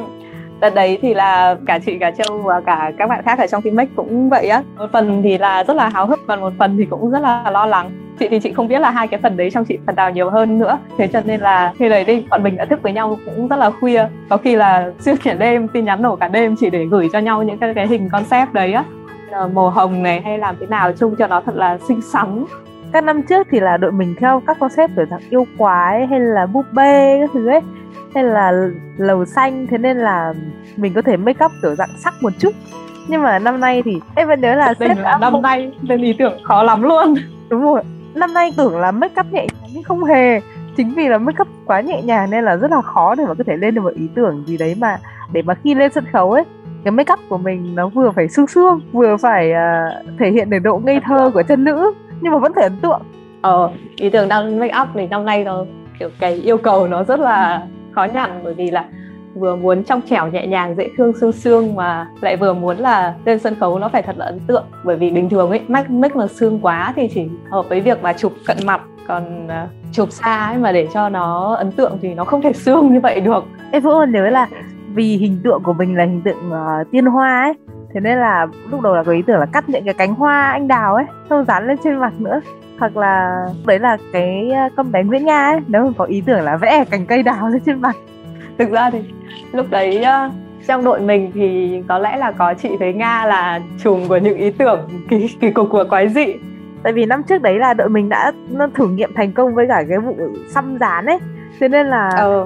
đợt 0.61 0.75
đấy 0.75 0.99
thì 1.03 1.15
là 1.15 1.57
cả 1.67 1.79
chị 1.79 1.99
cả 1.99 2.11
châu 2.11 2.39
và 2.39 2.61
cả 2.61 2.93
các 2.99 3.09
bạn 3.09 3.23
khác 3.25 3.39
ở 3.39 3.47
trong 3.47 3.63
team 3.63 3.77
cũng 3.97 4.29
vậy 4.29 4.49
á. 4.49 4.63
Một 4.79 4.87
phần 4.93 5.23
thì 5.23 5.39
là 5.39 5.65
rất 5.65 5.77
là 5.77 5.89
háo 5.89 6.07
hức 6.07 6.21
và 6.27 6.37
một 6.37 6.53
phần 6.59 6.77
thì 6.79 6.85
cũng 6.85 7.11
rất 7.11 7.19
là 7.19 7.51
lo 7.51 7.67
lắng. 7.67 7.91
Chị 8.19 8.29
thì 8.29 8.41
chị 8.41 8.53
không 8.53 8.69
biết 8.69 8.79
là 8.79 8.91
hai 8.91 9.09
cái 9.09 9.21
phần 9.23 9.37
đấy 9.37 9.51
trong 9.51 9.65
chị 9.65 9.79
phần 9.87 9.97
nào 9.97 10.11
nhiều 10.11 10.31
hơn 10.31 10.59
nữa. 10.59 10.79
Thế 10.99 11.07
cho 11.07 11.21
nên 11.25 11.41
là 11.41 11.73
khi 11.79 11.89
đấy 11.89 12.05
đi 12.05 12.25
bọn 12.31 12.43
mình 12.43 12.57
đã 12.57 12.65
thức 12.65 12.83
với 12.83 12.93
nhau 12.93 13.19
cũng 13.25 13.49
rất 13.49 13.57
là 13.57 13.71
khuya. 13.71 14.07
Có 14.29 14.37
khi 14.37 14.57
là 14.57 14.91
xuyên 15.01 15.17
cả 15.17 15.35
đêm 15.35 15.69
tin 15.69 15.85
nhắn 15.85 16.03
nổ 16.03 16.17
cả 16.17 16.29
đêm 16.29 16.55
chỉ 16.61 16.71
để 16.71 16.85
gửi 16.85 17.09
cho 17.13 17.19
nhau 17.19 17.43
những 17.43 17.59
cái, 17.59 17.75
cái 17.75 17.87
hình 17.87 18.09
concept 18.09 18.53
đấy 18.53 18.73
á. 18.73 18.85
Ờ, 19.31 19.49
màu 19.49 19.71
hồng 19.71 20.03
này 20.03 20.21
hay 20.21 20.39
làm 20.39 20.57
thế 20.61 20.67
nào 20.67 20.93
chung 20.93 21.17
cho 21.17 21.27
nó 21.27 21.41
thật 21.41 21.57
là 21.57 21.79
xinh 21.89 22.03
xắn. 22.03 22.45
Các 22.93 23.05
năm 23.05 23.23
trước 23.23 23.47
thì 23.51 23.61
là 23.61 23.77
đội 23.77 23.93
mình 23.93 24.15
theo 24.21 24.43
các 24.47 24.59
concept 24.61 24.91
kiểu 24.97 25.07
dạng 25.07 25.21
yêu 25.31 25.47
quái 25.59 26.07
hay 26.07 26.21
là 26.21 26.47
búp 26.47 26.65
bê 26.73 27.19
các 27.21 27.31
thứ 27.35 27.49
ấy 27.49 27.61
hay 28.15 28.25
là 28.25 28.53
lầu 28.97 29.25
xanh 29.25 29.67
thế 29.71 29.79
nên 29.79 29.97
là 29.97 30.35
mình 30.77 30.95
có 30.95 31.03
thể 31.03 31.17
make 31.17 31.45
up 31.45 31.53
kiểu 31.63 31.75
dạng 31.75 31.99
sắc 31.99 32.15
một 32.21 32.33
chút. 32.39 32.55
Nhưng 33.09 33.23
mà 33.23 33.39
năm 33.39 33.61
nay 33.61 33.83
thì 33.85 34.01
em 34.15 34.29
vẫn 34.29 34.41
nhớ 34.41 34.55
là 34.55 34.75
sếp 34.81 34.99
là 34.99 35.19
năm 35.21 35.43
nay 35.43 35.73
lên 35.83 36.03
ý 36.03 36.13
tưởng 36.13 36.39
khó 36.43 36.63
lắm 36.63 36.83
luôn. 36.83 37.15
Đúng 37.49 37.63
rồi 37.63 37.83
năm 38.15 38.35
nay 38.35 38.53
tưởng 38.57 38.79
là 38.79 38.91
make 38.91 39.21
up 39.21 39.33
nhẹ 39.33 39.47
nhàng 39.61 39.71
nhưng 39.73 39.83
không 39.83 40.05
hề. 40.05 40.41
Chính 40.77 40.95
vì 40.95 41.09
là 41.09 41.19
make 41.19 41.41
up 41.41 41.49
quá 41.67 41.81
nhẹ 41.81 42.03
nhàng 42.03 42.31
nên 42.31 42.45
là 42.45 42.57
rất 42.57 42.71
là 42.71 42.83
khó 42.83 43.15
để 43.15 43.25
mà 43.29 43.35
có 43.35 43.45
thể 43.47 43.57
lên 43.57 43.75
được 43.75 43.83
một 43.83 43.95
ý 43.95 44.09
tưởng 44.15 44.45
gì 44.47 44.57
đấy 44.57 44.77
mà 44.81 44.99
để 45.33 45.43
mà 45.43 45.55
khi 45.55 45.75
lên 45.75 45.93
sân 45.93 46.05
khấu 46.13 46.33
ấy 46.33 46.45
cái 46.85 46.93
make 46.93 47.13
up 47.13 47.21
của 47.29 47.39
mình 47.39 47.75
nó 47.75 47.89
vừa 47.89 48.11
phải 48.11 48.29
sương 48.29 48.47
sương 48.47 48.81
vừa 48.93 49.17
phải 49.17 49.53
uh, 49.53 50.19
thể 50.19 50.31
hiện 50.31 50.51
được 50.51 50.59
độ 50.59 50.81
ngây 50.85 51.01
thơ 51.05 51.31
của 51.35 51.43
chân 51.43 51.65
nữ 51.65 51.93
nhưng 52.21 52.33
mà 52.33 52.39
vẫn 52.39 52.53
thể 52.57 52.63
ấn 52.63 52.77
tượng. 52.77 53.03
Ờ 53.41 53.71
ý 53.97 54.11
tưởng 54.11 54.29
đang 54.29 54.59
make 54.59 54.81
up 54.83 54.89
thì 54.95 55.07
năm 55.07 55.25
nay 55.25 55.45
nó 55.45 55.65
kiểu 55.99 56.09
cái 56.21 56.33
yêu 56.33 56.59
cầu 56.59 56.89
nó 56.89 57.05
rất 57.05 57.21
là 57.21 57.63
khó 57.99 58.05
nhằn 58.05 58.41
bởi 58.45 58.55
vì 58.55 58.71
là 58.71 58.85
vừa 59.35 59.57
muốn 59.57 59.85
trong 59.85 60.01
trẻo 60.11 60.27
nhẹ 60.27 60.47
nhàng 60.47 60.75
dễ 60.77 60.89
thương 60.97 61.13
sương 61.21 61.33
sương 61.33 61.75
mà 61.75 62.07
lại 62.21 62.37
vừa 62.37 62.55
muốn 62.55 62.77
là 62.77 63.15
lên 63.25 63.39
sân 63.39 63.55
khấu 63.61 63.79
nó 63.79 63.89
phải 63.89 64.03
thật 64.03 64.19
là 64.19 64.27
ấn 64.27 64.41
tượng. 64.47 64.65
Bởi 64.85 64.97
vì 64.97 65.11
bình 65.11 65.29
thường 65.29 65.51
ấy 65.51 65.61
mic 65.69 65.91
mic 65.91 66.17
mà 66.17 66.27
sương 66.27 66.59
quá 66.63 66.93
thì 66.97 67.09
chỉ 67.15 67.29
hợp 67.51 67.69
với 67.69 67.81
việc 67.81 68.03
mà 68.03 68.13
chụp 68.13 68.33
cận 68.47 68.57
mặt 68.67 68.81
còn 69.09 69.47
uh, 69.47 69.71
chụp 69.93 70.11
xa 70.11 70.47
ấy 70.47 70.59
mà 70.59 70.73
để 70.73 70.89
cho 70.95 71.09
nó 71.09 71.55
ấn 71.55 71.73
tượng 71.73 71.99
thì 72.03 72.15
nó 72.15 72.25
không 72.25 72.43
thể 72.43 72.53
sương 72.53 72.93
như 72.93 73.01
vậy 73.01 73.21
được. 73.21 73.45
Em 73.71 73.83
vẫn 73.83 74.13
nhớ 74.13 74.31
là 74.31 74.47
vì 74.95 75.17
hình 75.17 75.41
tượng 75.45 75.63
của 75.63 75.73
mình 75.73 75.97
là 75.97 76.05
hình 76.05 76.23
tượng 76.25 76.51
uh, 76.51 76.91
tiên 76.91 77.07
hoa 77.07 77.43
ấy 77.43 77.55
thế 77.95 78.01
nên 78.01 78.19
là 78.19 78.47
lúc 78.71 78.81
đầu 78.81 78.97
là 78.97 79.03
có 79.03 79.13
ý 79.13 79.23
tưởng 79.23 79.41
là 79.41 79.47
cắt 79.47 79.69
những 79.69 79.85
cái 79.85 79.95
cánh 79.95 80.15
hoa 80.15 80.51
anh 80.51 80.69
đào 80.69 80.95
ấy 80.95 81.05
xong 81.31 81.45
dán 81.45 81.67
lên 81.67 81.77
trên 81.85 81.99
mặt 81.99 82.13
nữa 82.19 82.41
hoặc 82.79 82.97
là 82.97 83.47
đấy 83.67 83.79
là 83.79 83.97
cái 84.13 84.51
ờ, 84.51 84.69
con 84.77 84.93
bé 84.93 85.03
Nguyễn 85.03 85.27
Nga 85.27 85.47
ấy, 85.47 85.61
nếu 85.67 85.85
mà 85.85 85.91
có 85.99 86.05
ý 86.05 86.23
tưởng 86.27 86.41
là 86.41 86.57
vẽ 86.57 86.85
cành 86.91 87.07
cây 87.07 87.23
đào 87.23 87.49
lên 87.53 87.61
trên 87.67 87.81
mặt. 87.81 87.97
Thực 88.59 88.71
ra 88.71 88.91
thì 88.91 88.99
lúc 89.53 89.67
đấy 89.71 90.03
ờ, 90.03 90.31
trong 90.67 90.85
đội 90.85 91.01
mình 91.01 91.31
thì 91.35 91.83
có 91.89 91.99
lẽ 91.99 92.17
là 92.17 92.33
có 92.33 92.55
chị 92.55 92.69
với 92.79 92.93
Nga 92.95 93.27
là 93.27 93.61
chùm 93.85 94.09
của 94.09 94.17
những 94.17 94.37
ý 94.37 94.51
tưởng 94.51 94.81
kỳ 95.09 95.29
kỳ 95.41 95.51
cục 95.51 95.69
của 95.71 95.85
quái 95.91 96.09
dị. 96.09 96.27
Tại 96.83 96.93
vì 96.93 97.07
năm 97.07 97.23
trước 97.23 97.43
đấy 97.43 97.59
là 97.59 97.75
đội 97.75 97.89
mình 97.89 98.09
đã 98.09 98.33
thử 98.75 98.89
nghiệm 98.89 99.15
thành 99.15 99.33
công 99.33 99.55
với 99.55 99.67
cả 99.69 99.85
cái 99.89 99.99
vụ 99.99 100.17
xăm 100.49 100.77
dán 100.81 101.07
ấy. 101.07 101.19
Thế 101.61 101.69
nên 101.69 101.87
là 101.87 102.11
ừ 102.17 102.45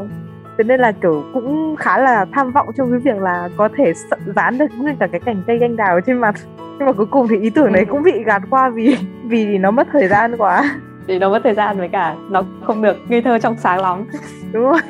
thế 0.59 0.65
nên 0.65 0.81
là 0.81 0.93
kiểu 0.93 1.25
cũng 1.35 1.77
khá 1.77 1.99
là 1.99 2.27
tham 2.33 2.53
vọng 2.53 2.69
trong 2.77 2.91
cái 2.91 3.01
việc 3.01 3.23
là 3.23 3.49
có 3.57 3.69
thể 3.77 3.93
dán 4.37 4.59
được 4.59 4.67
nguyên 4.79 4.97
cả 4.97 5.07
cái 5.07 5.21
cành 5.21 5.43
cây 5.47 5.59
anh 5.61 5.77
đào 5.77 6.01
trên 6.07 6.19
mặt. 6.19 6.35
Nhưng 6.79 6.87
mà 6.87 6.93
cuối 6.93 7.07
cùng 7.07 7.29
thì 7.29 7.37
ý 7.41 7.51
tưởng 7.51 7.73
đấy 7.73 7.85
ừ. 7.87 7.91
cũng 7.91 8.03
bị 8.03 8.25
gạt 8.25 8.43
qua 8.51 8.71
vì 8.71 8.97
vì 9.25 9.59
nó 9.59 9.71
mất 9.71 9.87
thời 9.93 10.09
gian 10.09 10.37
quá. 10.37 10.71
Vì 11.07 11.19
nó 11.19 11.31
mất 11.31 11.41
thời 11.45 11.55
gian 11.55 11.79
với 11.79 11.89
cả 11.89 12.15
nó 12.31 12.43
không 12.65 12.83
được 12.83 12.97
ngây 13.09 13.23
thơ 13.23 13.39
trong 13.39 13.57
sáng 13.57 13.81
lắm. 13.81 14.05
Đúng 14.53 14.63
rồi. 14.63 14.81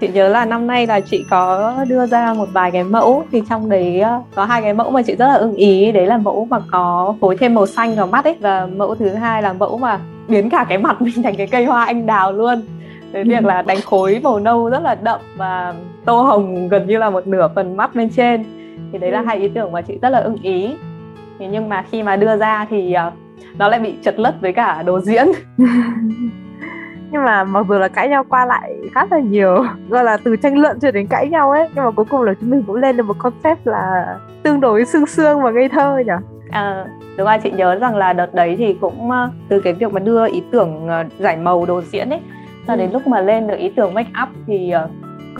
Chị 0.00 0.08
nhớ 0.08 0.28
là 0.28 0.44
năm 0.44 0.66
nay 0.66 0.86
là 0.86 1.00
chị 1.00 1.24
có 1.30 1.74
đưa 1.88 2.06
ra 2.06 2.34
một 2.34 2.48
vài 2.52 2.70
cái 2.70 2.84
mẫu 2.84 3.24
thì 3.32 3.42
trong 3.48 3.68
đấy 3.68 4.00
ờ, 4.00 4.22
có 4.34 4.44
hai 4.44 4.62
cái 4.62 4.74
mẫu 4.74 4.90
mà 4.90 5.02
chị 5.02 5.16
rất 5.16 5.26
là 5.26 5.34
ưng 5.34 5.54
ý. 5.54 5.92
Đấy 5.92 6.06
là 6.06 6.18
mẫu 6.18 6.44
mà 6.50 6.58
có 6.72 7.14
phối 7.20 7.36
thêm 7.36 7.54
màu 7.54 7.66
xanh 7.66 7.94
vào 7.96 8.06
mắt 8.06 8.24
ấy 8.24 8.36
và 8.40 8.66
mẫu 8.66 8.94
thứ 8.94 9.08
hai 9.08 9.42
là 9.42 9.52
mẫu 9.52 9.78
mà 9.78 9.98
biến 10.28 10.50
cả 10.50 10.66
cái 10.68 10.78
mặt 10.78 11.02
mình 11.02 11.22
thành 11.22 11.36
cái 11.36 11.46
cây 11.46 11.64
hoa 11.64 11.84
anh 11.84 12.06
đào 12.06 12.32
luôn 12.32 12.62
cái 13.14 13.24
việc 13.24 13.44
là 13.44 13.62
đánh 13.62 13.80
khối 13.84 14.20
màu 14.22 14.40
nâu 14.40 14.70
rất 14.70 14.82
là 14.82 14.94
đậm 14.94 15.20
và 15.36 15.74
tô 16.04 16.22
hồng 16.22 16.68
gần 16.68 16.86
như 16.86 16.98
là 16.98 17.10
một 17.10 17.26
nửa 17.26 17.48
phần 17.54 17.76
mắt 17.76 17.94
bên 17.94 18.10
trên. 18.10 18.44
Thì 18.92 18.98
đấy 18.98 19.10
là 19.10 19.18
ừ. 19.18 19.24
hai 19.24 19.38
ý 19.38 19.48
tưởng 19.48 19.72
mà 19.72 19.82
chị 19.82 19.98
rất 20.02 20.08
là 20.08 20.18
ưng 20.18 20.36
ý. 20.42 20.76
Thế 21.38 21.48
nhưng 21.52 21.68
mà 21.68 21.84
khi 21.90 22.02
mà 22.02 22.16
đưa 22.16 22.36
ra 22.36 22.66
thì 22.70 22.94
uh, 23.08 23.12
nó 23.58 23.68
lại 23.68 23.80
bị 23.80 23.94
chật 24.02 24.18
lất 24.18 24.40
với 24.40 24.52
cả 24.52 24.82
đồ 24.82 25.00
diễn. 25.00 25.26
Nhưng 27.12 27.24
mà 27.24 27.44
mặc 27.44 27.66
dù 27.68 27.74
là 27.74 27.88
cãi 27.88 28.08
nhau 28.08 28.24
qua 28.28 28.46
lại 28.46 28.74
khá 28.92 29.06
là 29.10 29.18
nhiều 29.18 29.64
gọi 29.88 30.04
là 30.04 30.16
từ 30.16 30.36
tranh 30.36 30.58
luận 30.58 30.80
cho 30.80 30.90
đến 30.90 31.06
cãi 31.06 31.28
nhau 31.28 31.50
ấy 31.50 31.68
nhưng 31.74 31.84
mà 31.84 31.90
cuối 31.90 32.04
cùng 32.10 32.22
là 32.22 32.34
chúng 32.40 32.50
mình 32.50 32.62
cũng 32.66 32.76
lên 32.76 32.96
được 32.96 33.06
một 33.06 33.18
concept 33.18 33.66
là 33.66 34.16
tương 34.42 34.60
đối 34.60 34.84
sương 34.84 35.06
sương 35.06 35.42
và 35.42 35.50
ngây 35.50 35.68
thơ 35.68 36.02
nhỉ? 36.06 36.12
À, 36.50 36.84
đúng 37.16 37.26
rồi 37.26 37.38
chị 37.42 37.50
nhớ 37.50 37.74
rằng 37.74 37.96
là 37.96 38.12
đợt 38.12 38.34
đấy 38.34 38.56
thì 38.58 38.76
cũng 38.80 39.08
uh, 39.08 39.30
từ 39.48 39.60
cái 39.60 39.72
việc 39.72 39.92
mà 39.92 40.00
đưa 40.00 40.26
ý 40.26 40.42
tưởng 40.50 40.88
giải 41.18 41.36
màu 41.36 41.66
đồ 41.66 41.82
diễn 41.82 42.10
ấy 42.10 42.20
cho 42.66 42.76
đến 42.76 42.90
lúc 42.92 43.06
mà 43.06 43.20
lên 43.20 43.46
được 43.46 43.56
ý 43.56 43.68
tưởng 43.76 43.94
make 43.94 44.10
up 44.22 44.28
thì 44.46 44.70
ờ, 44.70 44.88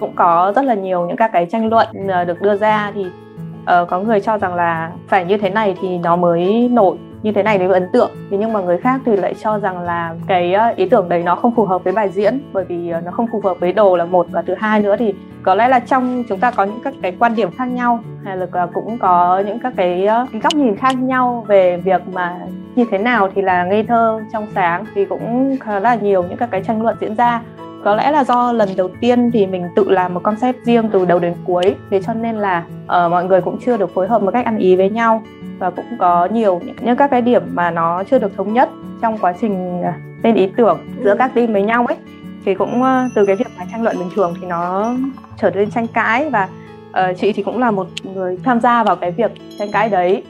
cũng 0.00 0.12
có 0.16 0.52
rất 0.56 0.64
là 0.64 0.74
nhiều 0.74 1.06
những 1.06 1.16
các 1.16 1.30
cái 1.32 1.46
tranh 1.46 1.68
luận 1.68 1.88
ờ, 2.08 2.24
được 2.24 2.42
đưa 2.42 2.56
ra 2.56 2.92
thì 2.94 3.00
uh, 3.02 3.88
có 3.88 4.00
người 4.00 4.20
cho 4.20 4.38
rằng 4.38 4.54
là 4.54 4.92
phải 5.08 5.24
như 5.24 5.36
thế 5.36 5.50
này 5.50 5.76
thì 5.80 5.98
nó 5.98 6.16
mới 6.16 6.68
nổi 6.72 6.96
như 7.22 7.32
thế 7.32 7.42
này 7.42 7.58
mới 7.58 7.68
ấn 7.68 7.88
tượng. 7.92 8.10
Thế 8.30 8.36
nhưng 8.36 8.52
mà 8.52 8.60
người 8.60 8.78
khác 8.78 9.00
thì 9.06 9.16
lại 9.16 9.34
cho 9.34 9.58
rằng 9.58 9.80
là 9.80 10.14
cái 10.26 10.54
ý 10.76 10.88
tưởng 10.88 11.08
đấy 11.08 11.22
nó 11.22 11.34
không 11.34 11.54
phù 11.54 11.64
hợp 11.64 11.84
với 11.84 11.92
bài 11.92 12.08
diễn 12.08 12.40
bởi 12.52 12.64
vì 12.64 12.92
nó 13.04 13.10
không 13.10 13.26
phù 13.32 13.40
hợp 13.44 13.56
với 13.60 13.72
đồ 13.72 13.96
là 13.96 14.04
một 14.04 14.26
và 14.30 14.42
thứ 14.42 14.54
hai 14.58 14.80
nữa 14.80 14.96
thì 14.98 15.14
có 15.42 15.54
lẽ 15.54 15.68
là 15.68 15.78
trong 15.78 16.24
chúng 16.28 16.40
ta 16.40 16.50
có 16.50 16.64
những 16.64 16.80
các 16.84 16.94
cái 17.02 17.16
quan 17.18 17.34
điểm 17.34 17.50
khác 17.58 17.64
nhau 17.64 18.00
hay 18.24 18.36
là 18.36 18.66
cũng 18.74 18.98
có 18.98 19.42
những 19.46 19.58
các 19.58 19.72
cái, 19.76 20.06
cái 20.32 20.40
góc 20.40 20.54
nhìn 20.54 20.76
khác 20.76 20.92
nhau 20.98 21.44
về 21.48 21.76
việc 21.76 22.02
mà 22.12 22.38
như 22.76 22.84
thế 22.90 22.98
nào 22.98 23.28
thì 23.34 23.42
là 23.42 23.64
ngây 23.64 23.82
thơ 23.82 24.20
trong 24.32 24.46
sáng 24.54 24.84
thì 24.94 25.04
cũng 25.04 25.56
khá 25.60 25.80
là 25.80 25.94
nhiều 25.94 26.22
những 26.22 26.36
các 26.38 26.50
cái 26.50 26.62
tranh 26.66 26.82
luận 26.82 26.96
diễn 27.00 27.14
ra. 27.14 27.40
Có 27.84 27.94
lẽ 27.94 28.10
là 28.10 28.24
do 28.24 28.52
lần 28.52 28.68
đầu 28.76 28.88
tiên 29.00 29.30
thì 29.30 29.46
mình 29.46 29.68
tự 29.76 29.90
làm 29.90 30.14
một 30.14 30.22
concept 30.22 30.56
riêng 30.64 30.88
từ 30.92 31.04
đầu 31.04 31.18
đến 31.18 31.34
cuối 31.44 31.74
thế 31.90 32.00
cho 32.02 32.14
nên 32.14 32.36
là 32.36 32.64
uh, 32.84 33.10
mọi 33.10 33.24
người 33.24 33.40
cũng 33.40 33.58
chưa 33.66 33.76
được 33.76 33.94
phối 33.94 34.08
hợp 34.08 34.22
một 34.22 34.30
cách 34.30 34.44
ăn 34.44 34.58
ý 34.58 34.76
với 34.76 34.90
nhau 34.90 35.22
và 35.58 35.70
cũng 35.70 35.84
có 35.98 36.28
nhiều 36.32 36.60
những, 36.82 36.96
các 36.96 37.10
cái 37.10 37.22
điểm 37.22 37.42
mà 37.52 37.70
nó 37.70 38.02
chưa 38.10 38.18
được 38.18 38.36
thống 38.36 38.52
nhất 38.52 38.68
trong 39.02 39.18
quá 39.18 39.34
trình 39.40 39.82
ờ, 39.82 39.92
lên 40.22 40.34
ý 40.34 40.50
tưởng 40.56 40.78
giữa 41.04 41.14
các 41.18 41.34
team 41.34 41.52
với 41.52 41.62
nhau 41.62 41.86
ấy. 41.86 41.96
Thì 42.44 42.54
cũng 42.54 42.82
uh, 42.82 43.12
từ 43.14 43.26
cái 43.26 43.36
việc 43.36 43.46
mà 43.58 43.64
tranh 43.72 43.82
luận 43.82 43.98
bình 43.98 44.08
thường 44.14 44.34
thì 44.40 44.46
nó 44.46 44.94
trở 45.36 45.50
nên 45.50 45.70
tranh 45.70 45.86
cãi 45.86 46.30
và 46.30 46.48
uh, 46.90 47.16
chị 47.18 47.32
thì 47.32 47.42
cũng 47.42 47.58
là 47.58 47.70
một 47.70 47.86
người 48.14 48.38
tham 48.44 48.60
gia 48.60 48.84
vào 48.84 48.96
cái 48.96 49.10
việc 49.10 49.30
tranh 49.58 49.68
cãi 49.72 49.88
đấy 49.88 50.22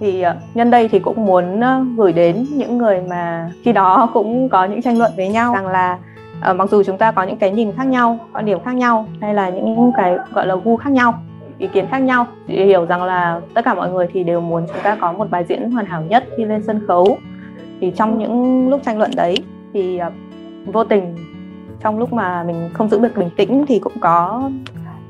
thì 0.00 0.22
ờ, 0.22 0.36
nhân 0.54 0.70
đây 0.70 0.88
thì 0.88 0.98
cũng 0.98 1.26
muốn 1.26 1.60
ờ, 1.60 1.84
gửi 1.96 2.12
đến 2.12 2.46
những 2.50 2.78
người 2.78 3.00
mà 3.08 3.50
khi 3.64 3.72
đó 3.72 4.10
cũng 4.14 4.48
có 4.48 4.64
những 4.64 4.82
tranh 4.82 4.98
luận 4.98 5.12
với 5.16 5.28
nhau 5.28 5.54
rằng 5.54 5.66
là 5.66 5.98
uh, 6.50 6.56
mặc 6.56 6.70
dù 6.70 6.82
chúng 6.82 6.98
ta 6.98 7.12
có 7.12 7.22
những 7.22 7.36
cái 7.36 7.50
nhìn 7.50 7.72
khác 7.72 7.86
nhau 7.86 8.18
quan 8.32 8.44
điểm 8.44 8.58
khác 8.64 8.74
nhau 8.74 9.06
hay 9.20 9.34
là 9.34 9.48
những 9.48 9.92
cái 9.96 10.16
gọi 10.32 10.46
là 10.46 10.56
gu 10.64 10.76
khác 10.76 10.90
nhau 10.92 11.14
ý 11.58 11.66
kiến 11.66 11.86
khác 11.90 11.98
nhau 11.98 12.26
thì 12.46 12.64
hiểu 12.64 12.86
rằng 12.86 13.02
là 13.02 13.40
tất 13.54 13.64
cả 13.64 13.74
mọi 13.74 13.90
người 13.90 14.06
thì 14.12 14.24
đều 14.24 14.40
muốn 14.40 14.66
chúng 14.66 14.82
ta 14.82 14.96
có 15.00 15.12
một 15.12 15.30
bài 15.30 15.44
diễn 15.48 15.70
hoàn 15.70 15.86
hảo 15.86 16.02
nhất 16.02 16.24
khi 16.36 16.44
lên 16.44 16.62
sân 16.62 16.80
khấu. 16.88 17.18
Thì 17.80 17.92
trong 17.96 18.18
những 18.18 18.68
lúc 18.68 18.80
tranh 18.84 18.98
luận 18.98 19.10
đấy 19.16 19.36
thì 19.72 20.00
uh, 20.06 20.12
vô 20.72 20.84
tình 20.84 21.16
trong 21.80 21.98
lúc 21.98 22.12
mà 22.12 22.42
mình 22.42 22.70
không 22.72 22.88
giữ 22.88 22.98
được 22.98 23.16
bình 23.16 23.30
tĩnh 23.36 23.64
thì 23.68 23.78
cũng 23.78 23.92
có 24.00 24.50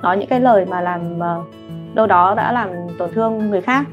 nói 0.02 0.16
những 0.16 0.28
cái 0.28 0.40
lời 0.40 0.66
mà 0.66 0.80
làm 0.80 1.16
uh, 1.16 1.94
đâu 1.94 2.06
đó 2.06 2.34
đã 2.34 2.52
làm 2.52 2.68
tổn 2.98 3.10
thương 3.12 3.50
người 3.50 3.60
khác 3.60 3.84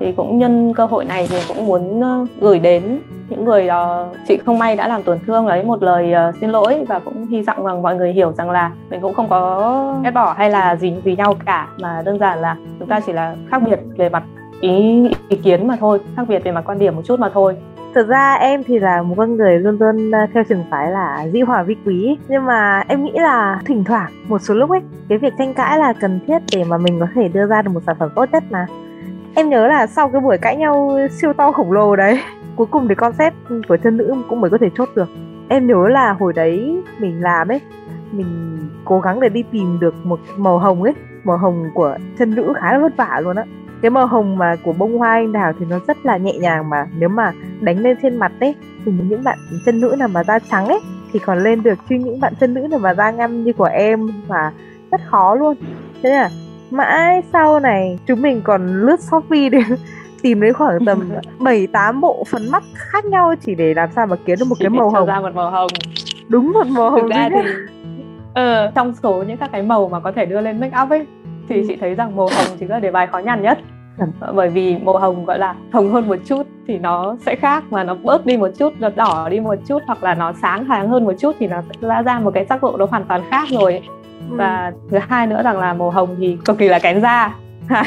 thì 0.00 0.12
cũng 0.12 0.38
nhân 0.38 0.72
cơ 0.76 0.86
hội 0.86 1.04
này 1.04 1.26
thì 1.30 1.36
cũng 1.48 1.66
muốn 1.66 2.00
ờ, 2.00 2.26
gửi 2.40 2.58
đến 2.58 3.00
những 3.28 3.44
người 3.44 3.68
uh, 3.68 4.16
chị 4.28 4.38
không 4.46 4.58
may 4.58 4.76
đã 4.76 4.88
làm 4.88 5.02
tổn 5.02 5.18
thương 5.26 5.46
đấy 5.46 5.64
một 5.64 5.82
lời 5.82 6.12
uh, 6.28 6.34
xin 6.40 6.50
lỗi 6.50 6.84
và 6.88 6.98
cũng 6.98 7.26
hy 7.26 7.42
vọng 7.42 7.64
rằng 7.64 7.82
mọi 7.82 7.96
người 7.96 8.12
hiểu 8.12 8.32
rằng 8.32 8.50
là 8.50 8.72
mình 8.90 9.00
cũng 9.00 9.14
không 9.14 9.28
có 9.28 10.00
ghét 10.04 10.10
bỏ 10.10 10.34
hay 10.38 10.50
là 10.50 10.76
gì 10.76 10.94
vì 11.04 11.16
nhau 11.16 11.34
cả 11.46 11.68
mà 11.80 12.02
đơn 12.04 12.18
giản 12.18 12.38
là 12.38 12.56
chúng 12.78 12.88
ta 12.88 13.00
chỉ 13.00 13.12
là 13.12 13.36
khác 13.50 13.62
biệt 13.66 13.78
về 13.96 14.08
mặt 14.08 14.22
ý 14.60 15.04
ý 15.28 15.36
kiến 15.36 15.66
mà 15.66 15.76
thôi 15.80 16.00
khác 16.16 16.22
biệt 16.28 16.44
về 16.44 16.52
mặt 16.52 16.62
quan 16.64 16.78
điểm 16.78 16.96
một 16.96 17.02
chút 17.04 17.20
mà 17.20 17.30
thôi. 17.34 17.56
Thực 17.94 18.08
ra 18.08 18.34
em 18.34 18.62
thì 18.64 18.78
là 18.78 19.02
một 19.02 19.14
con 19.16 19.36
người 19.36 19.58
luôn 19.58 19.76
luôn 19.80 20.10
theo 20.34 20.44
trường 20.48 20.64
phái 20.70 20.90
là 20.90 21.26
dĩ 21.32 21.40
hòa 21.40 21.62
vi 21.62 21.76
quý 21.86 22.16
nhưng 22.28 22.46
mà 22.46 22.82
em 22.88 23.04
nghĩ 23.04 23.12
là 23.14 23.60
thỉnh 23.64 23.84
thoảng 23.84 24.12
một 24.28 24.38
số 24.38 24.54
lúc 24.54 24.70
ấy 24.70 24.80
cái 25.08 25.18
việc 25.18 25.32
tranh 25.38 25.54
cãi 25.54 25.78
là 25.78 25.92
cần 25.92 26.20
thiết 26.26 26.38
để 26.52 26.64
mà 26.64 26.78
mình 26.78 27.00
có 27.00 27.06
thể 27.14 27.28
đưa 27.28 27.46
ra 27.46 27.62
được 27.62 27.70
một 27.74 27.80
sản 27.86 27.96
phẩm 27.98 28.10
tốt 28.14 28.24
nhất 28.32 28.44
mà 28.50 28.66
em 29.36 29.48
nhớ 29.48 29.66
là 29.66 29.86
sau 29.86 30.08
cái 30.08 30.20
buổi 30.20 30.38
cãi 30.38 30.56
nhau 30.56 30.98
siêu 31.10 31.32
to 31.32 31.52
khổng 31.52 31.72
lồ 31.72 31.96
đấy, 31.96 32.20
cuối 32.56 32.66
cùng 32.70 32.88
thì 32.88 32.94
concept 32.94 33.34
của 33.68 33.76
chân 33.76 33.96
nữ 33.96 34.14
cũng 34.28 34.40
mới 34.40 34.50
có 34.50 34.58
thể 34.60 34.70
chốt 34.76 34.88
được. 34.94 35.08
Em 35.48 35.66
nhớ 35.66 35.88
là 35.88 36.12
hồi 36.12 36.32
đấy 36.32 36.82
mình 36.98 37.22
làm 37.22 37.48
ấy, 37.48 37.60
mình 38.12 38.58
cố 38.84 39.00
gắng 39.00 39.20
để 39.20 39.28
đi 39.28 39.44
tìm 39.52 39.78
được 39.80 39.94
một 40.04 40.20
màu 40.36 40.58
hồng 40.58 40.82
ấy, 40.82 40.94
màu 41.24 41.36
hồng 41.36 41.70
của 41.74 41.96
chân 42.18 42.34
nữ 42.34 42.52
khá 42.56 42.72
là 42.72 42.78
vất 42.78 42.96
vả 42.96 43.20
luôn 43.24 43.36
á. 43.36 43.44
Cái 43.82 43.90
màu 43.90 44.06
hồng 44.06 44.38
mà 44.38 44.56
của 44.64 44.72
bông 44.72 44.98
hoa 44.98 45.10
anh 45.10 45.32
đào 45.32 45.52
thì 45.58 45.66
nó 45.68 45.78
rất 45.86 46.06
là 46.06 46.16
nhẹ 46.16 46.38
nhàng 46.38 46.70
mà, 46.70 46.86
nếu 46.98 47.08
mà 47.08 47.32
đánh 47.60 47.78
lên 47.78 47.96
trên 48.02 48.16
mặt 48.16 48.32
ấy, 48.40 48.54
thì 48.84 48.92
những 49.08 49.24
bạn 49.24 49.38
chân 49.66 49.80
nữ 49.80 49.96
nào 49.98 50.08
mà 50.08 50.24
da 50.24 50.38
trắng 50.38 50.66
ấy, 50.66 50.80
thì 51.12 51.18
còn 51.18 51.38
lên 51.38 51.62
được 51.62 51.78
chứ 51.88 51.96
những 51.96 52.20
bạn 52.20 52.32
chân 52.40 52.54
nữ 52.54 52.60
nào 52.70 52.78
mà 52.78 52.94
da 52.94 53.10
ngăm 53.10 53.44
như 53.44 53.52
của 53.52 53.64
em 53.64 54.08
và 54.26 54.52
rất 54.90 55.00
khó 55.04 55.34
luôn. 55.34 55.56
Thế 56.02 56.10
nên 56.10 56.12
là 56.12 56.30
mãi 56.70 57.22
sau 57.32 57.60
này 57.60 57.98
chúng 58.06 58.22
mình 58.22 58.40
còn 58.44 58.66
lướt 58.66 59.00
shopee 59.00 59.48
để 59.48 59.58
tìm 60.22 60.40
đến 60.40 60.52
khoảng 60.52 60.84
tầm 60.86 61.10
bảy 61.38 61.66
tám 61.66 62.00
bộ 62.00 62.24
phấn 62.30 62.50
mắt 62.50 62.62
khác 62.74 63.04
nhau 63.04 63.34
chỉ 63.40 63.54
để 63.54 63.74
làm 63.74 63.88
sao 63.94 64.06
mà 64.06 64.16
kiếm 64.24 64.36
được 64.38 64.44
một 64.48 64.56
chỉ 64.58 64.64
cái 64.64 64.70
màu 64.70 64.90
hồng 64.90 65.06
ra 65.06 65.20
một 65.20 65.34
màu 65.34 65.50
hồng 65.50 65.70
đúng 66.28 66.52
một 66.52 66.66
màu 66.66 66.90
hồng 66.90 67.08
ra 67.08 67.28
thì 67.32 67.50
ờ, 68.34 68.70
trong 68.74 68.94
số 69.02 69.22
những 69.22 69.36
các 69.36 69.50
cái 69.52 69.62
màu 69.62 69.88
mà 69.88 70.00
có 70.00 70.12
thể 70.12 70.26
đưa 70.26 70.40
lên 70.40 70.60
make 70.60 70.76
up 70.82 70.90
ấy 70.90 71.06
thì 71.48 71.60
ừ. 71.60 71.64
chị 71.68 71.76
thấy 71.80 71.94
rằng 71.94 72.16
màu 72.16 72.28
hồng 72.36 72.56
chính 72.60 72.70
là 72.70 72.80
đề 72.80 72.90
bài 72.90 73.06
khó 73.06 73.18
nhằn 73.18 73.42
nhất 73.42 73.58
ừ. 73.98 74.06
bởi 74.34 74.48
vì 74.48 74.76
màu 74.76 74.98
hồng 74.98 75.24
gọi 75.24 75.38
là 75.38 75.54
hồng 75.72 75.92
hơn 75.92 76.08
một 76.08 76.16
chút 76.26 76.42
thì 76.66 76.78
nó 76.78 77.16
sẽ 77.26 77.36
khác 77.36 77.64
mà 77.70 77.84
nó 77.84 77.94
bớt 77.94 78.26
đi 78.26 78.36
một 78.36 78.50
chút 78.58 78.72
nó 78.78 78.88
đỏ 78.96 79.28
đi 79.30 79.40
một 79.40 79.54
chút 79.68 79.82
hoặc 79.86 80.02
là 80.02 80.14
nó 80.14 80.32
sáng 80.42 80.64
sáng 80.68 80.88
hơn 80.88 81.04
một 81.04 81.14
chút 81.18 81.36
thì 81.38 81.46
nó 81.46 81.62
sẽ 81.68 81.88
ra 81.88 82.02
ra 82.02 82.20
một 82.20 82.30
cái 82.34 82.46
sắc 82.48 82.62
độ 82.62 82.76
nó 82.78 82.86
hoàn 82.90 83.04
toàn 83.04 83.22
khác 83.30 83.48
rồi. 83.50 83.82
Và 84.28 84.72
thứ 84.90 84.98
hai 85.08 85.26
nữa 85.26 85.42
rằng 85.42 85.58
là 85.58 85.74
màu 85.74 85.90
hồng 85.90 86.16
thì 86.18 86.38
cực 86.44 86.58
kỳ 86.58 86.68
là 86.68 86.78
kén 86.78 87.02
da. 87.02 87.34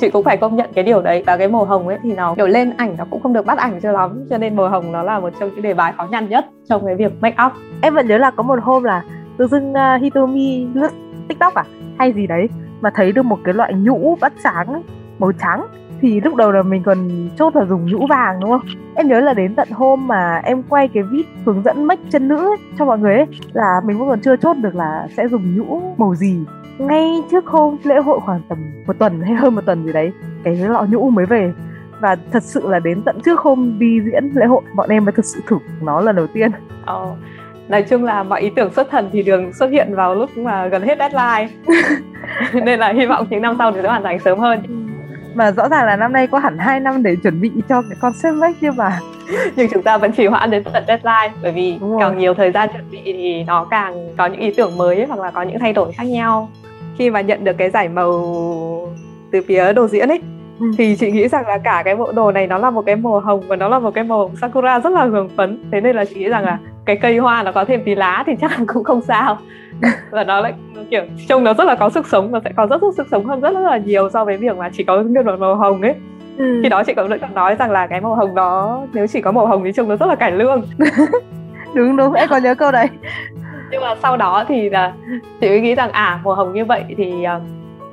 Chị 0.00 0.10
cũng 0.10 0.24
phải 0.24 0.36
công 0.36 0.56
nhận 0.56 0.70
cái 0.74 0.84
điều 0.84 1.02
đấy. 1.02 1.22
Và 1.26 1.36
cái 1.36 1.48
màu 1.48 1.64
hồng 1.64 1.88
ấy 1.88 1.98
thì 2.02 2.14
nó 2.14 2.34
kiểu 2.34 2.46
lên 2.46 2.72
ảnh 2.76 2.94
nó 2.98 3.04
cũng 3.10 3.22
không 3.22 3.32
được 3.32 3.46
bắt 3.46 3.58
ảnh 3.58 3.80
cho 3.82 3.92
lắm. 3.92 4.26
Cho 4.30 4.38
nên 4.38 4.56
màu 4.56 4.68
hồng 4.68 4.92
nó 4.92 5.02
là 5.02 5.20
một 5.20 5.32
trong 5.40 5.50
những 5.54 5.62
đề 5.62 5.74
bài 5.74 5.92
khó 5.96 6.06
nhằn 6.10 6.28
nhất 6.28 6.46
trong 6.68 6.86
cái 6.86 6.94
việc 6.94 7.12
make 7.20 7.36
up. 7.46 7.52
Em 7.82 7.94
vẫn 7.94 8.06
nhớ 8.06 8.18
là 8.18 8.30
có 8.30 8.42
một 8.42 8.58
hôm 8.62 8.84
là 8.84 9.02
tự 9.36 9.46
dưng 9.46 9.72
uh, 9.72 10.02
Hitomi 10.02 10.66
lướt 10.74 10.90
tiktok 11.28 11.54
à? 11.54 11.64
Hay 11.98 12.12
gì 12.12 12.26
đấy 12.26 12.48
mà 12.80 12.90
thấy 12.94 13.12
được 13.12 13.24
một 13.24 13.38
cái 13.44 13.54
loại 13.54 13.74
nhũ 13.74 14.16
bắt 14.20 14.32
sáng 14.44 14.66
ấy, 14.66 14.82
màu 15.18 15.32
trắng 15.32 15.66
thì 16.00 16.20
lúc 16.20 16.34
đầu 16.34 16.52
là 16.52 16.62
mình 16.62 16.82
còn 16.82 17.28
chốt 17.38 17.56
là 17.56 17.64
dùng 17.64 17.86
nhũ 17.86 18.06
vàng 18.06 18.40
đúng 18.40 18.50
không? 18.50 18.60
Em 18.94 19.08
nhớ 19.08 19.20
là 19.20 19.34
đến 19.34 19.54
tận 19.54 19.68
hôm 19.70 20.06
mà 20.06 20.40
em 20.44 20.62
quay 20.62 20.88
cái 20.88 21.02
vít 21.02 21.26
hướng 21.44 21.62
dẫn 21.62 21.84
make 21.84 22.02
chân 22.10 22.28
nữ 22.28 22.36
ấy, 22.36 22.56
cho 22.78 22.84
mọi 22.84 22.98
người 22.98 23.14
ấy 23.14 23.26
là 23.52 23.80
mình 23.84 23.98
vẫn 23.98 24.08
còn 24.08 24.20
chưa 24.20 24.36
chốt 24.36 24.56
được 24.56 24.74
là 24.74 25.08
sẽ 25.16 25.28
dùng 25.28 25.56
nhũ 25.56 25.94
màu 25.98 26.14
gì. 26.14 26.44
Ngay 26.78 27.22
trước 27.30 27.46
hôm 27.46 27.76
lễ 27.82 27.96
hội 27.98 28.20
khoảng 28.20 28.40
tầm 28.48 28.58
một 28.86 28.98
tuần 28.98 29.20
hay 29.20 29.34
hơn 29.34 29.54
một 29.54 29.66
tuần 29.66 29.84
gì 29.84 29.92
đấy 29.92 30.12
cái 30.44 30.56
lọ 30.56 30.86
nhũ 30.90 31.10
mới 31.10 31.26
về. 31.26 31.52
Và 32.00 32.16
thật 32.32 32.42
sự 32.42 32.68
là 32.68 32.78
đến 32.78 33.02
tận 33.02 33.20
trước 33.24 33.40
hôm 33.40 33.78
đi 33.78 34.00
diễn 34.00 34.30
lễ 34.34 34.46
hội 34.46 34.62
bọn 34.74 34.88
em 34.88 35.04
mới 35.04 35.12
thực 35.12 35.24
sự 35.24 35.40
thử 35.46 35.58
nó 35.80 36.00
lần 36.00 36.16
đầu 36.16 36.26
tiên. 36.26 36.50
Oh, 36.96 37.18
nói 37.68 37.82
chung 37.82 38.04
là 38.04 38.22
mọi 38.22 38.40
ý 38.40 38.50
tưởng 38.56 38.72
xuất 38.72 38.90
thần 38.90 39.08
thì 39.12 39.22
đường 39.22 39.52
xuất 39.52 39.70
hiện 39.70 39.94
vào 39.94 40.14
lúc 40.14 40.30
mà 40.36 40.66
gần 40.66 40.82
hết 40.82 40.98
deadline. 40.98 41.48
Nên 42.52 42.80
là 42.80 42.92
hy 42.92 43.06
vọng 43.06 43.26
những 43.30 43.42
năm 43.42 43.54
sau 43.58 43.72
thì 43.72 43.78
sẽ 43.82 43.88
hoàn 43.88 44.02
thành 44.02 44.20
sớm 44.20 44.38
hơn 44.38 44.60
mà 45.34 45.52
rõ 45.52 45.68
ràng 45.68 45.86
là 45.86 45.96
năm 45.96 46.12
nay 46.12 46.26
có 46.26 46.38
hẳn 46.38 46.58
2 46.58 46.80
năm 46.80 47.02
để 47.02 47.16
chuẩn 47.22 47.40
bị 47.40 47.50
cho 47.68 47.82
cái 47.82 47.98
concept 48.00 48.34
make 48.34 48.58
nhưng 48.60 48.76
mà 48.76 49.00
nhưng 49.56 49.68
chúng 49.72 49.82
ta 49.82 49.98
vẫn 49.98 50.12
trì 50.12 50.26
hoãn 50.26 50.50
đến 50.50 50.64
tận 50.64 50.84
deadline 50.88 51.32
bởi 51.42 51.52
vì 51.52 51.78
càng 52.00 52.18
nhiều 52.18 52.34
thời 52.34 52.52
gian 52.52 52.68
chuẩn 52.72 52.90
bị 52.90 53.00
thì 53.04 53.44
nó 53.44 53.66
càng 53.70 54.16
có 54.16 54.26
những 54.26 54.40
ý 54.40 54.50
tưởng 54.56 54.76
mới 54.76 55.06
hoặc 55.06 55.18
là 55.20 55.30
có 55.30 55.42
những 55.42 55.58
thay 55.58 55.72
đổi 55.72 55.92
khác 55.92 56.04
nhau 56.04 56.50
khi 56.98 57.10
mà 57.10 57.20
nhận 57.20 57.44
được 57.44 57.58
cái 57.58 57.70
giải 57.70 57.88
màu 57.88 58.12
từ 59.32 59.40
phía 59.48 59.72
đồ 59.72 59.88
diễn 59.88 60.08
ấy. 60.08 60.20
Thì 60.78 60.96
chị 60.96 61.10
nghĩ 61.10 61.28
rằng 61.28 61.46
là 61.46 61.58
cả 61.58 61.82
cái 61.84 61.96
bộ 61.96 62.12
đồ 62.12 62.32
này 62.32 62.46
nó 62.46 62.58
là 62.58 62.70
một 62.70 62.82
cái 62.86 62.96
màu 62.96 63.20
hồng 63.20 63.40
và 63.48 63.56
nó 63.56 63.68
là 63.68 63.78
một 63.78 63.94
cái 63.94 64.04
màu 64.04 64.30
sakura 64.40 64.80
rất 64.80 64.92
là 64.92 65.04
hưởng 65.04 65.28
phấn. 65.28 65.58
Thế 65.72 65.80
nên 65.80 65.96
là 65.96 66.04
chị 66.04 66.14
nghĩ 66.14 66.28
rằng 66.28 66.44
là 66.44 66.58
cái 66.84 66.96
cây 66.96 67.18
hoa 67.18 67.42
nó 67.42 67.52
có 67.52 67.64
thêm 67.64 67.82
tí 67.84 67.94
lá 67.94 68.24
thì 68.26 68.32
chắc 68.40 68.50
là 68.50 68.64
cũng 68.66 68.84
không 68.84 69.00
sao. 69.00 69.38
Và 70.10 70.24
nó 70.24 70.40
lại 70.40 70.52
kiểu 70.90 71.02
trông 71.28 71.44
nó 71.44 71.54
rất 71.54 71.64
là 71.64 71.74
có 71.74 71.90
sức 71.90 72.06
sống 72.06 72.30
và 72.30 72.40
sẽ 72.44 72.50
có 72.56 72.66
rất 72.66 72.82
rất 72.82 72.94
sức 72.96 73.06
sống 73.10 73.26
hơn 73.26 73.40
rất, 73.40 73.54
rất 73.54 73.60
là 73.60 73.76
nhiều 73.76 74.10
so 74.10 74.24
với 74.24 74.36
việc 74.36 74.56
mà 74.56 74.70
chỉ 74.72 74.84
có 74.84 75.02
nguyên 75.02 75.26
một 75.26 75.38
màu 75.38 75.54
hồng 75.54 75.82
ấy. 75.82 75.94
Ừ. 76.38 76.60
khi 76.62 76.68
đó 76.68 76.82
chị 76.84 76.94
cũng 76.94 77.08
còn 77.20 77.34
nói 77.34 77.54
rằng 77.54 77.70
là 77.70 77.86
cái 77.86 78.00
màu 78.00 78.14
hồng 78.14 78.34
đó 78.34 78.80
nếu 78.92 79.06
chỉ 79.06 79.20
có 79.20 79.32
màu 79.32 79.46
hồng 79.46 79.64
thì 79.64 79.72
trông 79.72 79.88
nó 79.88 79.96
rất 79.96 80.06
là 80.06 80.14
cải 80.14 80.32
lương. 80.32 80.62
Đúng 81.74 81.96
đúng 81.96 82.12
em 82.12 82.28
còn 82.28 82.42
nhớ 82.42 82.54
câu 82.54 82.72
đấy. 82.72 82.86
Nhưng 83.70 83.80
mà 83.80 83.94
sau 84.02 84.16
đó 84.16 84.44
thì 84.48 84.70
là 84.70 84.92
chị 85.40 85.60
nghĩ 85.60 85.74
rằng 85.74 85.90
à 85.92 86.20
màu 86.24 86.34
hồng 86.34 86.52
như 86.52 86.64
vậy 86.64 86.84
thì 86.96 87.24
uh, 87.36 87.42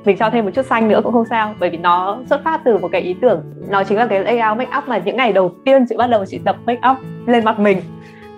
mình 0.04 0.16
cho 0.16 0.30
thêm 0.30 0.44
một 0.44 0.50
chút 0.54 0.66
xanh 0.66 0.88
nữa 0.88 1.00
cũng 1.04 1.12
không 1.12 1.24
sao 1.24 1.54
bởi 1.60 1.70
vì 1.70 1.78
nó 1.78 2.18
xuất 2.30 2.44
phát 2.44 2.60
từ 2.64 2.78
một 2.78 2.88
cái 2.92 3.00
ý 3.00 3.14
tưởng 3.20 3.42
nó 3.68 3.84
chính 3.84 3.98
là 3.98 4.06
cái 4.06 4.24
layout 4.24 4.58
make 4.58 4.78
up 4.78 4.88
mà 4.88 4.98
những 4.98 5.16
ngày 5.16 5.32
đầu 5.32 5.52
tiên 5.64 5.84
chị 5.88 5.96
bắt 5.96 6.10
đầu 6.10 6.24
chị 6.26 6.38
tập 6.44 6.56
make 6.66 6.80
up 6.90 6.96
lên 7.26 7.44
mặt 7.44 7.58
mình 7.58 7.80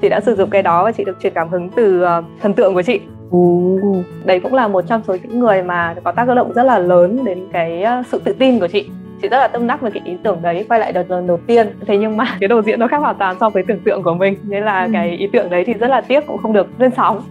chị 0.03 0.09
đã 0.09 0.21
sử 0.21 0.35
dụng 0.37 0.51
cái 0.51 0.63
đó 0.63 0.85
và 0.85 0.93
chị 0.93 1.05
được 1.05 1.21
truyền 1.23 1.33
cảm 1.35 1.49
hứng 1.49 1.69
từ 1.69 2.05
uh, 2.05 2.25
thần 2.43 2.55
tượng 2.55 2.75
của 2.75 2.83
chị 2.83 3.01
Uh. 3.37 4.05
Đấy 4.25 4.41
cũng 4.41 4.55
là 4.55 4.69
một 4.69 4.85
trong 4.89 5.03
số 5.09 5.17
những 5.23 5.41
người 5.41 5.63
mà 5.63 5.95
có 6.05 6.13
tác 6.13 6.29
động 6.29 6.53
rất 6.53 6.63
là 6.63 6.79
lớn 6.79 7.25
đến 7.25 7.49
cái 7.53 7.85
uh, 8.01 8.07
sự 8.07 8.21
tự 8.25 8.33
tin 8.33 8.61
của 8.61 8.69
chị 8.69 8.91
chị 9.23 9.29
rất 9.29 9.39
là 9.39 9.49
tâm 9.49 9.67
đắc 9.67 9.81
với 9.81 9.91
cái 9.91 10.03
ý 10.05 10.17
tưởng 10.23 10.43
đấy 10.43 10.65
quay 10.69 10.81
lại 10.81 10.93
đợt 10.93 11.11
lần 11.11 11.27
đầu 11.27 11.39
tiên 11.47 11.67
thế 11.87 11.99
nhưng 11.99 12.17
mà 12.17 12.25
cái 12.41 12.49
đồ 12.49 12.63
diễn 12.63 12.81
nó 12.81 12.89
khác 12.89 12.99
hoàn 12.99 13.17
toàn 13.19 13.37
so 13.41 13.51
với 13.51 13.63
tưởng 13.69 13.81
tượng 13.81 14.03
của 14.03 14.15
mình 14.15 14.37
nên 14.43 14.65
là 14.65 14.85
ừ. 14.85 14.91
cái 14.93 15.11
ý 15.11 15.29
tưởng 15.33 15.51
đấy 15.51 15.65
thì 15.67 15.75
rất 15.75 15.89
là 15.91 16.01
tiếc 16.01 16.27
cũng 16.27 16.39
không 16.39 16.53
được 16.53 16.67
lên 16.79 16.91
sóng. 16.97 17.23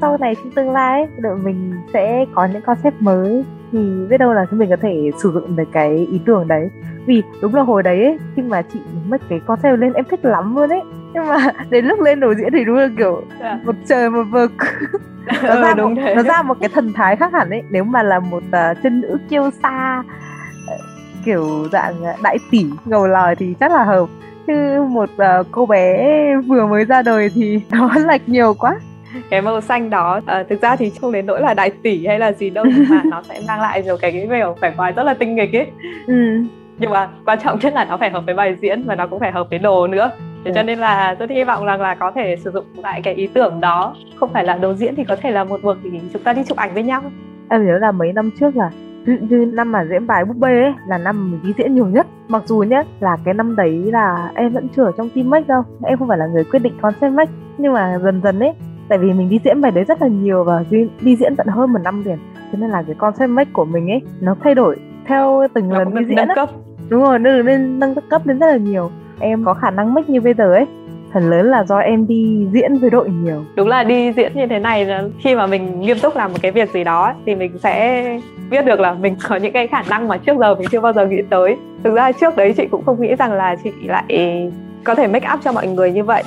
Sau 0.00 0.16
này 0.20 0.34
trong 0.34 0.50
tương 0.50 0.70
lai 0.70 1.06
đội 1.18 1.36
mình 1.36 1.72
sẽ 1.92 2.24
có 2.34 2.48
những 2.52 2.62
concept 2.62 3.02
mới 3.02 3.44
thì 3.72 4.06
biết 4.10 4.18
đâu 4.18 4.32
là 4.32 4.46
chúng 4.50 4.58
mình 4.58 4.70
có 4.70 4.76
thể 4.82 5.10
sử 5.22 5.32
dụng 5.32 5.56
được 5.56 5.68
cái 5.72 6.06
ý 6.12 6.20
tưởng 6.26 6.48
đấy 6.48 6.70
vì 7.06 7.22
đúng 7.42 7.54
là 7.54 7.62
hồi 7.62 7.82
đấy 7.82 8.04
ấy, 8.04 8.18
khi 8.36 8.42
mà 8.42 8.62
chị 8.72 8.80
mất 9.08 9.20
cái 9.28 9.40
concept 9.46 9.78
lên 9.78 9.92
em 9.92 10.04
thích 10.10 10.24
lắm 10.24 10.56
luôn 10.56 10.68
ấy 10.70 10.82
nhưng 11.14 11.26
mà 11.26 11.36
đến 11.70 11.84
lúc 11.84 12.00
lên 12.00 12.20
đồ 12.20 12.34
diễn 12.34 12.52
thì 12.52 12.64
đúng 12.64 12.76
là 12.76 12.88
kiểu 12.98 13.14
yeah. 13.14 13.40
Dạ. 13.40 13.58
một 13.64 13.74
trời 13.88 14.10
một 14.10 14.24
vực 14.30 14.52
nó 15.42 15.54
ừ, 15.54 15.62
ra 15.62 15.74
đúng 15.74 15.94
một, 15.94 16.00
thế. 16.04 16.14
nó 16.14 16.22
ra 16.22 16.42
một 16.42 16.56
cái 16.60 16.68
thần 16.68 16.92
thái 16.92 17.16
khác 17.16 17.32
hẳn 17.32 17.50
ấy 17.50 17.62
nếu 17.70 17.84
mà 17.84 18.02
là 18.02 18.20
một 18.20 18.42
uh, 18.46 18.82
chân 18.82 19.00
nữ 19.00 19.18
kiêu 19.28 19.50
sa 19.62 20.02
ờ, 20.68 20.76
kiểu 21.24 21.68
dạng 21.72 21.94
đại 22.22 22.38
tỷ 22.50 22.66
ngầu 22.84 23.06
lòi 23.06 23.36
thì 23.36 23.54
chắc 23.60 23.72
là 23.72 23.84
hợp 23.84 24.08
chứ 24.46 24.82
một 24.88 25.10
uh, 25.12 25.46
cô 25.50 25.66
bé 25.66 26.36
vừa 26.36 26.66
mới 26.66 26.84
ra 26.84 27.02
đời 27.02 27.30
thì 27.34 27.60
nó 27.70 27.90
lệch 28.06 28.28
nhiều 28.28 28.54
quá 28.54 28.76
cái 29.30 29.42
màu 29.42 29.60
xanh 29.60 29.90
đó 29.90 30.16
uh, 30.16 30.48
thực 30.48 30.62
ra 30.62 30.76
thì 30.76 30.90
không 31.00 31.12
đến 31.12 31.26
nỗi 31.26 31.40
là 31.40 31.54
đại 31.54 31.70
tỷ 31.70 32.06
hay 32.06 32.18
là 32.18 32.32
gì 32.32 32.50
đâu 32.50 32.64
mà 32.88 33.02
nó 33.04 33.22
sẽ 33.22 33.40
mang 33.48 33.60
lại 33.60 33.82
nhiều 33.82 33.96
cái 34.00 34.12
cái 34.12 34.28
kiểu 34.30 34.56
vẻ 34.60 34.72
ngoài 34.76 34.92
rất 34.92 35.02
là 35.02 35.14
tinh 35.14 35.34
nghịch 35.34 35.56
ấy. 35.56 35.66
Ừ. 36.06 36.42
nhưng 36.78 36.90
mà 36.90 37.08
quan 37.26 37.38
trọng 37.44 37.58
nhất 37.58 37.74
là 37.74 37.84
nó 37.84 37.96
phải 37.96 38.10
hợp 38.10 38.22
với 38.26 38.34
bài 38.34 38.56
diễn 38.60 38.82
và 38.82 38.94
nó 38.94 39.06
cũng 39.06 39.20
phải 39.20 39.32
hợp 39.32 39.46
với 39.50 39.58
đồ 39.58 39.86
nữa. 39.86 40.10
Thế 40.44 40.52
cho 40.54 40.62
nên 40.62 40.78
là 40.78 41.16
tôi 41.18 41.28
hy 41.30 41.44
vọng 41.44 41.64
rằng 41.64 41.80
là 41.80 41.94
có 41.94 42.10
thể 42.10 42.36
sử 42.36 42.50
dụng 42.50 42.64
lại 42.82 43.00
cái 43.04 43.14
ý 43.14 43.26
tưởng 43.26 43.60
đó. 43.60 43.94
Không 44.16 44.32
phải 44.32 44.44
là 44.44 44.56
đồ 44.56 44.74
diễn 44.74 44.94
thì 44.96 45.04
có 45.04 45.16
thể 45.16 45.30
là 45.30 45.44
một 45.44 45.60
cuộc 45.62 45.76
thì 45.82 45.90
chúng 46.12 46.22
ta 46.22 46.32
đi 46.32 46.42
chụp 46.44 46.58
ảnh 46.58 46.74
với 46.74 46.82
nhau. 46.82 47.02
Em 47.48 47.66
nhớ 47.66 47.78
là 47.78 47.92
mấy 47.92 48.12
năm 48.12 48.30
trước 48.40 48.56
là 48.56 48.70
như 49.06 49.50
năm 49.52 49.72
mà 49.72 49.84
diễn 49.84 50.06
bài 50.06 50.24
búp 50.24 50.36
bê 50.36 50.62
ấy 50.62 50.72
là 50.88 50.98
năm 50.98 51.30
mình 51.30 51.40
đi 51.44 51.52
diễn 51.58 51.74
nhiều 51.74 51.86
nhất. 51.86 52.06
Mặc 52.28 52.42
dù 52.46 52.58
nhé 52.58 52.82
là 53.00 53.16
cái 53.24 53.34
năm 53.34 53.56
đấy 53.56 53.82
là 53.92 54.30
em 54.34 54.52
vẫn 54.52 54.68
chưa 54.76 54.84
ở 54.84 54.92
trong 54.96 55.08
team 55.10 55.30
make 55.30 55.46
đâu. 55.48 55.62
Em 55.84 55.98
không 55.98 56.08
phải 56.08 56.18
là 56.18 56.26
người 56.26 56.44
quyết 56.44 56.58
định 56.58 56.72
concept 56.80 57.12
make 57.12 57.32
nhưng 57.58 57.72
mà 57.72 57.98
dần 58.02 58.20
dần 58.24 58.40
ấy 58.40 58.52
tại 58.88 58.98
vì 58.98 59.12
mình 59.12 59.28
đi 59.28 59.40
diễn 59.44 59.60
bài 59.60 59.72
đấy 59.72 59.84
rất 59.84 60.02
là 60.02 60.08
nhiều 60.08 60.44
và 60.44 60.64
đi, 60.70 60.88
đi 61.00 61.16
diễn 61.16 61.36
tận 61.36 61.46
hơn 61.46 61.72
một 61.72 61.78
năm 61.84 62.04
liền. 62.04 62.18
Cho 62.52 62.58
nên 62.58 62.70
là 62.70 62.82
cái 62.82 62.94
concept 62.94 63.30
make 63.30 63.50
của 63.52 63.64
mình 63.64 63.90
ấy 63.90 64.02
nó 64.20 64.36
thay 64.42 64.54
đổi 64.54 64.76
theo 65.06 65.46
từng 65.54 65.72
lần 65.72 65.94
đi 65.94 66.04
diễn 66.04 66.16
nâng 66.16 66.28
cấp. 66.34 66.50
Đúng 66.88 67.02
rồi 67.02 67.18
nó 67.18 67.30
lên 67.30 67.78
nâng 67.78 67.94
cấp 68.10 68.26
lên 68.26 68.38
rất 68.38 68.46
là 68.46 68.56
nhiều. 68.56 68.90
Em 69.20 69.44
có 69.44 69.54
khả 69.54 69.70
năng 69.70 69.94
make 69.94 70.12
như 70.12 70.20
bây 70.20 70.34
giờ 70.34 70.52
ấy 70.52 70.66
phần 71.12 71.30
lớn 71.30 71.46
là 71.46 71.64
do 71.64 71.78
em 71.78 72.06
đi 72.06 72.46
diễn 72.52 72.78
với 72.78 72.90
đội 72.90 73.10
nhiều. 73.10 73.44
Đúng 73.56 73.68
là 73.68 73.84
đi 73.84 74.12
diễn 74.12 74.32
như 74.34 74.46
thế 74.46 74.58
này 74.58 74.84
là 74.84 75.02
khi 75.18 75.34
mà 75.34 75.46
mình 75.46 75.80
nghiêm 75.80 75.96
túc 76.02 76.16
làm 76.16 76.32
một 76.32 76.38
cái 76.42 76.52
việc 76.52 76.72
gì 76.72 76.84
đó 76.84 77.14
thì 77.26 77.34
mình 77.34 77.58
sẽ 77.58 78.04
biết 78.50 78.64
được 78.66 78.80
là 78.80 78.94
mình 78.94 79.16
có 79.28 79.36
những 79.36 79.52
cái 79.52 79.66
khả 79.66 79.82
năng 79.90 80.08
mà 80.08 80.16
trước 80.16 80.36
giờ 80.38 80.54
mình 80.54 80.68
chưa 80.70 80.80
bao 80.80 80.92
giờ 80.92 81.06
nghĩ 81.06 81.22
tới. 81.30 81.56
Thực 81.84 81.94
ra 81.94 82.12
trước 82.12 82.36
đấy 82.36 82.52
chị 82.56 82.66
cũng 82.70 82.84
không 82.84 83.00
nghĩ 83.00 83.14
rằng 83.14 83.32
là 83.32 83.56
chị 83.64 83.70
lại 83.84 84.50
có 84.84 84.94
thể 84.94 85.06
make 85.06 85.28
up 85.34 85.40
cho 85.44 85.52
mọi 85.52 85.66
người 85.66 85.92
như 85.92 86.04
vậy 86.04 86.22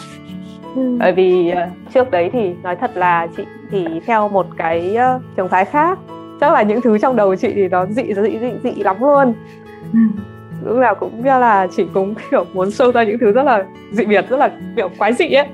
ừ. 0.76 0.98
bởi 1.00 1.12
vì 1.12 1.50
ờ, 1.50 1.68
trước 1.94 2.12
đấy 2.12 2.30
thì 2.34 2.54
nói 2.64 2.76
thật 2.76 2.92
là 2.96 3.28
chị 3.38 3.44
thì 3.72 3.88
theo 4.06 4.30
một 4.30 4.48
cái 4.58 4.96
ờ, 4.96 5.20
trường 5.36 5.50
phái 5.50 5.66
khác 5.66 6.00
chắc 6.42 6.54
là 6.54 6.62
những 6.62 6.82
thứ 6.82 6.98
trong 6.98 7.16
đầu 7.16 7.36
chị 7.36 7.52
thì 7.56 7.68
nó 7.68 7.86
dị 7.86 8.04
dị 8.14 8.38
dị 8.40 8.52
dị 8.64 8.84
lắm 8.84 8.96
luôn 9.00 9.34
ừ 9.94 10.00
lúc 10.66 10.78
nào 10.78 10.96
cũng 10.96 11.18
như 11.18 11.24
là 11.24 11.68
chị 11.76 11.86
cũng 11.94 12.16
kiểu 12.32 12.46
muốn 12.54 12.70
show 12.70 12.92
ra 12.92 13.04
những 13.04 13.20
thứ 13.20 13.32
rất 13.32 13.44
là 13.44 13.66
dị 13.92 14.06
biệt 14.06 14.26
rất 14.30 14.38
là 14.38 14.50
kiểu 14.76 14.90
quái 14.98 15.14
dị 15.14 15.34
ấy 15.34 15.48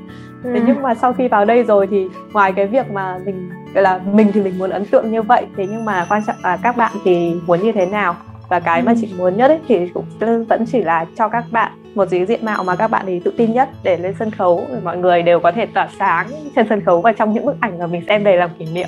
ừ. 0.44 0.52
thế 0.54 0.62
nhưng 0.68 0.82
mà 0.82 0.96
sau 0.96 1.14
khi 1.14 1.28
vào 1.28 1.46
đây 1.46 1.64
rồi 1.64 1.88
thì 1.88 2.08
ngoài 2.34 2.54
cái 2.54 2.68
việc 2.68 2.92
mà 2.92 3.20
mình 3.26 3.50
gọi 3.74 3.84
là 3.84 4.00
mình 4.14 4.32
thì 4.34 4.42
mình 4.42 4.60
muốn 4.60 4.70
ấn 4.70 4.86
tượng 4.86 5.12
như 5.12 5.22
vậy 5.22 5.46
thế 5.58 5.68
nhưng 5.70 5.86
mà 5.86 6.06
quan 6.10 6.22
trọng 6.28 6.36
là 6.44 6.58
các 6.64 6.78
bạn 6.78 6.92
thì 7.04 7.34
muốn 7.46 7.62
như 7.62 7.72
thế 7.72 7.86
nào 7.86 8.16
và 8.50 8.60
cái 8.60 8.82
mà 8.82 8.94
chị 9.02 9.14
muốn 9.18 9.38
nhất 9.38 9.48
ấy 9.48 9.60
thì 9.68 9.88
cũng 9.94 10.06
vẫn 10.50 10.66
chỉ 10.72 10.84
là 10.84 11.06
cho 11.18 11.30
các 11.30 11.46
bạn 11.52 11.72
một 11.96 12.08
cái 12.12 12.26
diện 12.26 12.46
mạo 12.46 12.64
mà 12.64 12.76
các 12.76 12.88
bạn 12.88 13.04
thì 13.08 13.20
tự 13.20 13.34
tin 13.38 13.54
nhất 13.54 13.70
để 13.84 13.98
lên 13.98 14.16
sân 14.20 14.32
khấu. 14.32 14.68
Mọi 14.84 14.98
người 14.98 15.22
đều 15.22 15.40
có 15.40 15.52
thể 15.52 15.66
tỏa 15.66 15.88
sáng 16.00 16.28
trên 16.56 16.66
sân 16.70 16.82
khấu 16.86 17.02
và 17.02 17.12
trong 17.12 17.34
những 17.34 17.46
bức 17.46 17.56
ảnh 17.60 17.80
mà 17.80 17.88
mình 17.88 18.02
xem 18.08 18.24
đầy 18.24 18.38
làm 18.38 18.50
kỷ 18.60 18.66
niệm. 18.74 18.88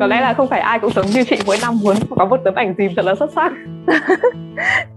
Có 0.00 0.06
lẽ 0.06 0.20
là 0.20 0.32
không 0.32 0.48
phải 0.48 0.60
ai 0.60 0.78
cũng 0.78 0.92
giống 0.92 1.06
như 1.06 1.24
chị 1.24 1.36
mỗi 1.46 1.56
năm 1.62 1.74
muốn 1.82 1.96
có 2.16 2.24
một 2.24 2.40
tấm 2.44 2.54
ảnh 2.54 2.74
dìm 2.78 2.92
thật 2.96 3.04
là 3.04 3.14
xuất 3.14 3.30
sắc. 3.32 3.52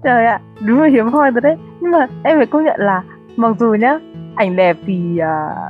Trời 0.03 0.25
ạ 0.25 0.39
đúng 0.59 0.81
là 0.81 0.87
hiếm 0.87 1.07
hoi 1.07 1.31
rồi 1.31 1.41
đấy. 1.41 1.55
Nhưng 1.79 1.91
mà 1.91 2.07
em 2.23 2.37
phải 2.37 2.45
công 2.45 2.65
nhận 2.65 2.75
là 2.79 3.03
mặc 3.35 3.55
dù 3.59 3.73
nhá 3.73 3.99
ảnh 4.39 4.55
đẹp 4.55 4.77
thì 4.87 5.19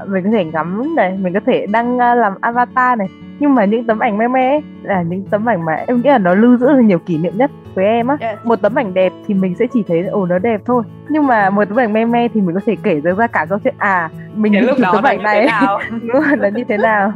uh, 0.04 0.10
mình 0.10 0.24
có 0.24 0.30
thể 0.32 0.46
ngắm 0.46 0.96
này 0.96 1.18
mình 1.22 1.34
có 1.34 1.40
thể 1.46 1.66
đăng 1.72 1.96
uh, 1.96 2.00
làm 2.00 2.34
avatar 2.42 3.00
này. 3.00 3.08
Nhưng 3.40 3.56
mà 3.56 3.66
những 3.66 3.84
tấm 3.84 4.00
ảnh 4.00 4.18
me 4.18 4.28
me 4.28 4.62
là 4.84 5.02
những 5.02 5.24
tấm 5.30 5.50
ảnh 5.50 5.66
mà 5.66 5.74
em 5.88 6.02
nghĩ 6.02 6.10
là 6.10 6.18
nó 6.18 6.34
lưu 6.34 6.58
giữ 6.58 6.68
được 6.68 6.82
nhiều 6.82 7.00
kỷ 7.00 7.18
niệm 7.18 7.38
nhất 7.38 7.52
với 7.74 7.86
em 7.86 8.08
á. 8.08 8.18
Yes. 8.20 8.40
một 8.44 8.62
tấm 8.62 8.76
ảnh 8.76 8.94
đẹp 8.94 9.12
thì 9.28 9.34
mình 9.34 9.56
sẽ 9.60 9.66
chỉ 9.74 9.84
thấy 9.88 10.04
ồ 10.04 10.26
nó 10.26 10.40
đẹp 10.40 10.62
thôi. 10.66 10.84
Nhưng 11.10 11.28
mà 11.28 11.50
một 11.50 11.66
tấm 11.66 11.80
ảnh 11.80 11.94
me 11.94 12.06
me 12.06 12.28
thì 12.28 12.42
mình 12.42 12.56
có 12.56 12.62
thể 12.66 12.76
kể 12.84 13.02
ra 13.18 13.28
cả 13.28 13.46
câu 13.50 13.60
chuyện 13.64 13.76
à 13.78 14.10
mình 14.36 14.66
lúc 14.66 14.80
đó 14.80 14.92
tấm 14.94 15.04
ảnh 15.04 15.24
này 15.24 15.46
là 16.38 16.50
như 16.50 16.64
thế 16.64 16.78
nào. 16.78 17.14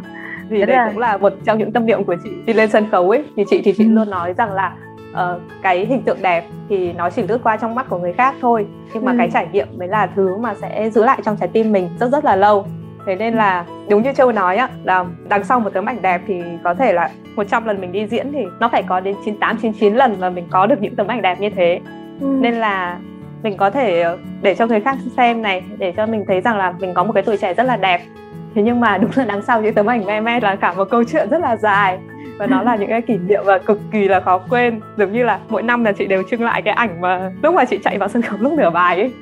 Thì 0.49 0.65
đây 0.65 0.77
là... 0.77 0.87
cũng 0.87 0.99
là 0.99 1.17
một 1.17 1.33
trong 1.45 1.57
những 1.57 1.71
tâm 1.71 1.85
niệm 1.85 2.03
của 2.03 2.15
chị. 2.23 2.29
Đi 2.45 2.53
lên 2.53 2.69
sân 2.69 2.85
khấu 2.91 3.09
ấy 3.09 3.25
thì 3.35 3.43
chị 3.49 3.61
thì 3.65 3.73
chị 3.73 3.83
ừ. 3.83 3.89
luôn 3.91 4.09
nói 4.09 4.33
rằng 4.37 4.53
là 4.53 4.71
uh, 5.13 5.41
cái 5.61 5.85
hình 5.85 6.01
tượng 6.01 6.21
đẹp 6.21 6.45
thì 6.69 6.93
nó 6.93 7.09
chỉ 7.09 7.23
lướt 7.23 7.39
qua 7.43 7.57
trong 7.57 7.75
mắt 7.75 7.89
của 7.89 7.97
người 7.97 8.13
khác 8.13 8.35
thôi 8.41 8.65
nhưng 8.93 9.05
mà 9.05 9.11
ừ. 9.11 9.17
cái 9.17 9.29
trải 9.33 9.47
nghiệm 9.51 9.67
mới 9.77 9.87
là 9.87 10.07
thứ 10.15 10.37
mà 10.37 10.53
sẽ 10.61 10.89
giữ 10.89 11.03
lại 11.03 11.19
trong 11.25 11.37
trái 11.37 11.49
tim 11.53 11.71
mình 11.71 11.89
rất 11.99 12.11
rất 12.11 12.25
là 12.25 12.35
lâu 12.35 12.65
thế 13.05 13.15
nên 13.15 13.33
là 13.33 13.65
đúng 13.89 14.03
như 14.03 14.13
châu 14.13 14.31
nói 14.31 14.57
á 14.57 14.69
là 14.83 15.05
đằng 15.29 15.43
sau 15.43 15.59
một 15.59 15.69
tấm 15.73 15.85
ảnh 15.85 16.01
đẹp 16.01 16.21
thì 16.27 16.41
có 16.63 16.73
thể 16.73 16.93
là 16.93 17.09
100 17.35 17.65
lần 17.65 17.81
mình 17.81 17.91
đi 17.91 18.07
diễn 18.07 18.31
thì 18.31 18.45
nó 18.59 18.69
phải 18.69 18.83
có 18.83 18.99
đến 18.99 19.15
98 19.25 19.57
99 19.61 19.95
lần 19.95 20.15
mà 20.19 20.29
mình 20.29 20.47
có 20.49 20.65
được 20.65 20.81
những 20.81 20.95
tấm 20.95 21.07
ảnh 21.07 21.21
đẹp 21.21 21.39
như 21.39 21.49
thế 21.49 21.79
ừ. 22.21 22.27
nên 22.41 22.53
là 22.53 22.99
mình 23.43 23.57
có 23.57 23.69
thể 23.69 24.01
ờ, 24.01 24.17
để 24.41 24.55
cho 24.55 24.67
người 24.67 24.79
khác 24.79 24.97
xem 25.17 25.41
này 25.41 25.63
để 25.77 25.93
cho 25.97 26.05
mình 26.05 26.25
thấy 26.27 26.41
rằng 26.41 26.57
là 26.57 26.73
mình 26.79 26.93
có 26.93 27.03
một 27.03 27.13
cái 27.13 27.23
tuổi 27.23 27.37
trẻ 27.37 27.53
rất 27.53 27.63
là 27.63 27.77
đẹp 27.77 28.01
thế 28.55 28.61
nhưng 28.61 28.79
mà 28.79 28.97
đúng 28.97 29.11
là 29.15 29.25
đằng 29.25 29.41
sau 29.41 29.61
những 29.61 29.73
tấm 29.73 29.89
ảnh 29.89 30.05
me 30.05 30.21
me 30.21 30.39
là 30.39 30.55
cả 30.55 30.73
một 30.73 30.89
câu 30.89 31.03
chuyện 31.03 31.27
rất 31.29 31.41
là 31.41 31.57
dài. 31.57 31.99
Và 32.37 32.47
nó 32.47 32.61
là 32.61 32.75
những 32.75 32.89
cái 32.89 33.01
kỷ 33.01 33.17
niệm 33.17 33.41
và 33.45 33.57
cực 33.57 33.79
kỳ 33.91 34.07
là 34.07 34.19
khó 34.19 34.37
quên. 34.37 34.79
Giống 34.97 35.11
như 35.11 35.23
là 35.23 35.39
mỗi 35.49 35.63
năm 35.63 35.83
là 35.83 35.91
chị 35.91 36.05
đều 36.05 36.23
trưng 36.23 36.43
lại 36.43 36.61
cái 36.61 36.73
ảnh 36.73 37.01
mà 37.01 37.31
lúc 37.43 37.55
mà 37.55 37.65
chị 37.65 37.79
chạy 37.83 37.97
vào 37.97 38.09
sân 38.09 38.21
khấu 38.21 38.37
lúc 38.41 38.53
nửa 38.53 38.69
bài 38.69 38.99
ấy. 38.99 39.13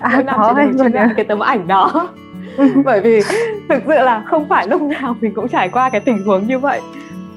À, 0.00 0.10
mỗi 0.14 0.24
năm 0.24 0.40
chị 0.48 0.54
đều 0.56 0.72
trưng 0.78 0.94
lại 0.94 1.08
cái 1.16 1.24
tấm 1.24 1.38
ảnh 1.38 1.66
đó. 1.66 2.08
Bởi 2.84 3.00
vì 3.00 3.20
thực 3.68 3.82
sự 3.86 3.94
là 3.94 4.22
không 4.26 4.48
phải 4.48 4.68
lúc 4.68 4.82
nào 4.82 5.16
mình 5.20 5.34
cũng 5.34 5.48
trải 5.48 5.68
qua 5.68 5.90
cái 5.90 6.00
tình 6.00 6.24
huống 6.26 6.46
như 6.46 6.58
vậy. 6.58 6.80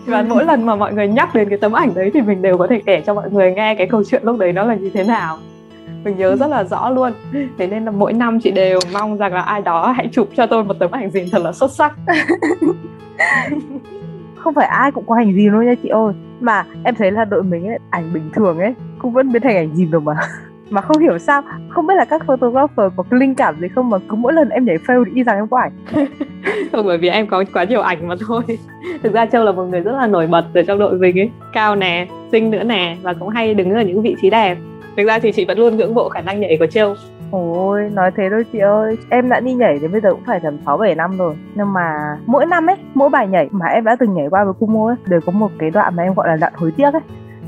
Và 0.06 0.22
mỗi 0.22 0.46
lần 0.46 0.66
mà 0.66 0.76
mọi 0.76 0.94
người 0.94 1.08
nhắc 1.08 1.36
đến 1.36 1.50
cái 1.50 1.58
tấm 1.58 1.74
ảnh 1.74 1.94
đấy 1.96 2.12
thì 2.14 2.22
mình 2.22 2.42
đều 2.42 2.58
có 2.58 2.68
thể 2.68 2.82
kể 2.86 3.02
cho 3.06 3.14
mọi 3.14 3.32
người 3.32 3.52
nghe 3.52 3.76
cái 3.76 3.88
câu 3.88 4.04
chuyện 4.04 4.22
lúc 4.24 4.38
đấy 4.38 4.54
nó 4.54 4.64
là 4.64 4.76
như 4.76 4.92
thế 4.94 5.04
nào 5.04 5.38
mình 6.04 6.18
nhớ 6.18 6.36
rất 6.36 6.48
là 6.48 6.64
rõ 6.64 6.90
luôn. 6.90 7.12
Thế 7.58 7.68
nên 7.68 7.86
là 7.86 7.92
mỗi 7.92 8.14
năm 8.14 8.40
chị 8.40 8.52
đều 8.52 8.80
mong 8.94 9.18
rằng 9.18 9.34
là 9.34 9.42
ai 9.42 9.62
đó 9.62 9.92
hãy 9.92 10.10
chụp 10.12 10.30
cho 10.36 10.46
tôi 10.46 10.64
một 10.64 10.74
tấm 10.80 10.92
ảnh 10.92 11.12
gì 11.12 11.30
thật 11.32 11.42
là 11.42 11.52
xuất 11.52 11.72
sắc. 11.72 11.96
Không 14.36 14.54
phải 14.54 14.68
ai 14.68 14.92
cũng 14.92 15.06
có 15.08 15.16
ảnh 15.16 15.34
gì 15.34 15.50
đâu 15.50 15.64
nha 15.64 15.74
chị 15.84 15.90
ơi. 15.90 16.14
Mà 16.40 16.66
em 16.84 16.96
thấy 16.96 17.12
là 17.12 17.26
đội 17.26 17.44
mình 17.44 17.68
ấy 17.68 17.80
ảnh 17.90 18.14
bình 18.14 18.30
thường 18.34 18.60
ấy 18.60 18.74
cũng 19.00 19.14
vẫn 19.14 19.32
biến 19.32 19.42
thành 19.42 19.56
ảnh 19.56 19.76
gì 19.76 19.86
rồi 19.86 20.02
mà. 20.02 20.14
Mà 20.70 20.82
không 20.82 21.00
hiểu 21.00 21.18
sao 21.18 21.42
không 21.70 21.88
biết 21.88 21.94
là 21.98 22.06
các 22.06 22.26
photographer 22.28 22.92
có 22.96 23.04
cái 23.10 23.20
linh 23.20 23.36
cảm 23.36 23.60
gì 23.62 23.68
không 23.68 23.90
mà 23.90 23.98
cứ 24.10 24.16
mỗi 24.16 24.34
lần 24.34 24.50
em 24.50 24.66
nhảy 24.66 24.78
fail 24.78 25.04
thì 25.06 25.12
y 25.16 25.24
rằng 25.24 25.38
em 25.38 25.48
có 25.48 25.58
ảnh. 25.58 25.72
Không 26.72 26.86
bởi 26.86 26.98
vì 26.98 27.10
em 27.10 27.28
có 27.28 27.44
quá 27.54 27.64
nhiều 27.64 27.82
ảnh 27.82 28.08
mà 28.08 28.16
thôi. 28.28 28.42
Thực 29.04 29.14
ra 29.14 29.26
châu 29.26 29.44
là 29.44 29.52
một 29.52 29.64
người 29.64 29.80
rất 29.80 29.92
là 29.92 30.08
nổi 30.08 30.28
bật 30.28 30.46
ở 30.54 30.62
trong 30.68 30.80
đội 30.80 30.98
mình 30.98 31.20
ấy. 31.20 31.32
Cao 31.54 31.76
nè 31.76 32.08
xinh 32.32 32.52
nữa 32.52 32.64
nè 32.64 32.98
và 33.02 33.14
cũng 33.14 33.30
hay 33.30 33.54
đứng 33.54 33.74
ở 33.74 33.82
những 33.82 34.02
vị 34.02 34.16
trí 34.22 34.30
đẹp 34.30 34.58
thực 34.98 35.08
ra 35.08 35.20
thì 35.20 35.32
chị 35.32 35.46
vẫn 35.46 35.60
luôn 35.60 35.78
ngưỡng 35.78 35.94
mộ 35.94 36.10
khả 36.10 36.22
năng 36.22 36.40
nhảy 36.40 36.58
của 36.60 36.68
châu. 36.68 36.96
Ôi, 37.32 37.90
nói 37.94 38.12
thế 38.18 38.24
thôi 38.30 38.46
chị 38.54 38.60
ơi. 38.60 38.98
Em 39.10 39.30
đã 39.30 39.40
đi 39.40 39.54
nhảy 39.54 39.80
đến 39.80 39.92
bây 39.92 40.02
giờ 40.02 40.12
cũng 40.12 40.24
phải 40.26 40.40
tầm 40.40 40.58
6-7 40.66 40.96
năm 40.96 41.18
rồi. 41.18 41.36
Nhưng 41.56 41.74
mà 41.74 42.18
mỗi 42.26 42.46
năm 42.46 42.70
ấy, 42.70 42.76
mỗi 42.94 43.10
bài 43.10 43.28
nhảy 43.28 43.50
mà 43.52 43.66
em 43.66 43.84
đã 43.84 43.96
từng 44.00 44.14
nhảy 44.14 44.28
qua 44.30 44.44
với 44.44 44.54
Kumo 44.60 44.88
ấy 44.88 44.96
Đều 45.06 45.22
có 45.26 45.32
một 45.32 45.52
cái 45.60 45.72
đoạn 45.72 45.96
mà 45.96 46.04
em 46.04 46.14
gọi 46.14 46.28
là 46.28 46.36
đoạn 46.36 46.54
hối 46.56 46.72
tiếc 46.78 46.94
ấy. 46.94 47.02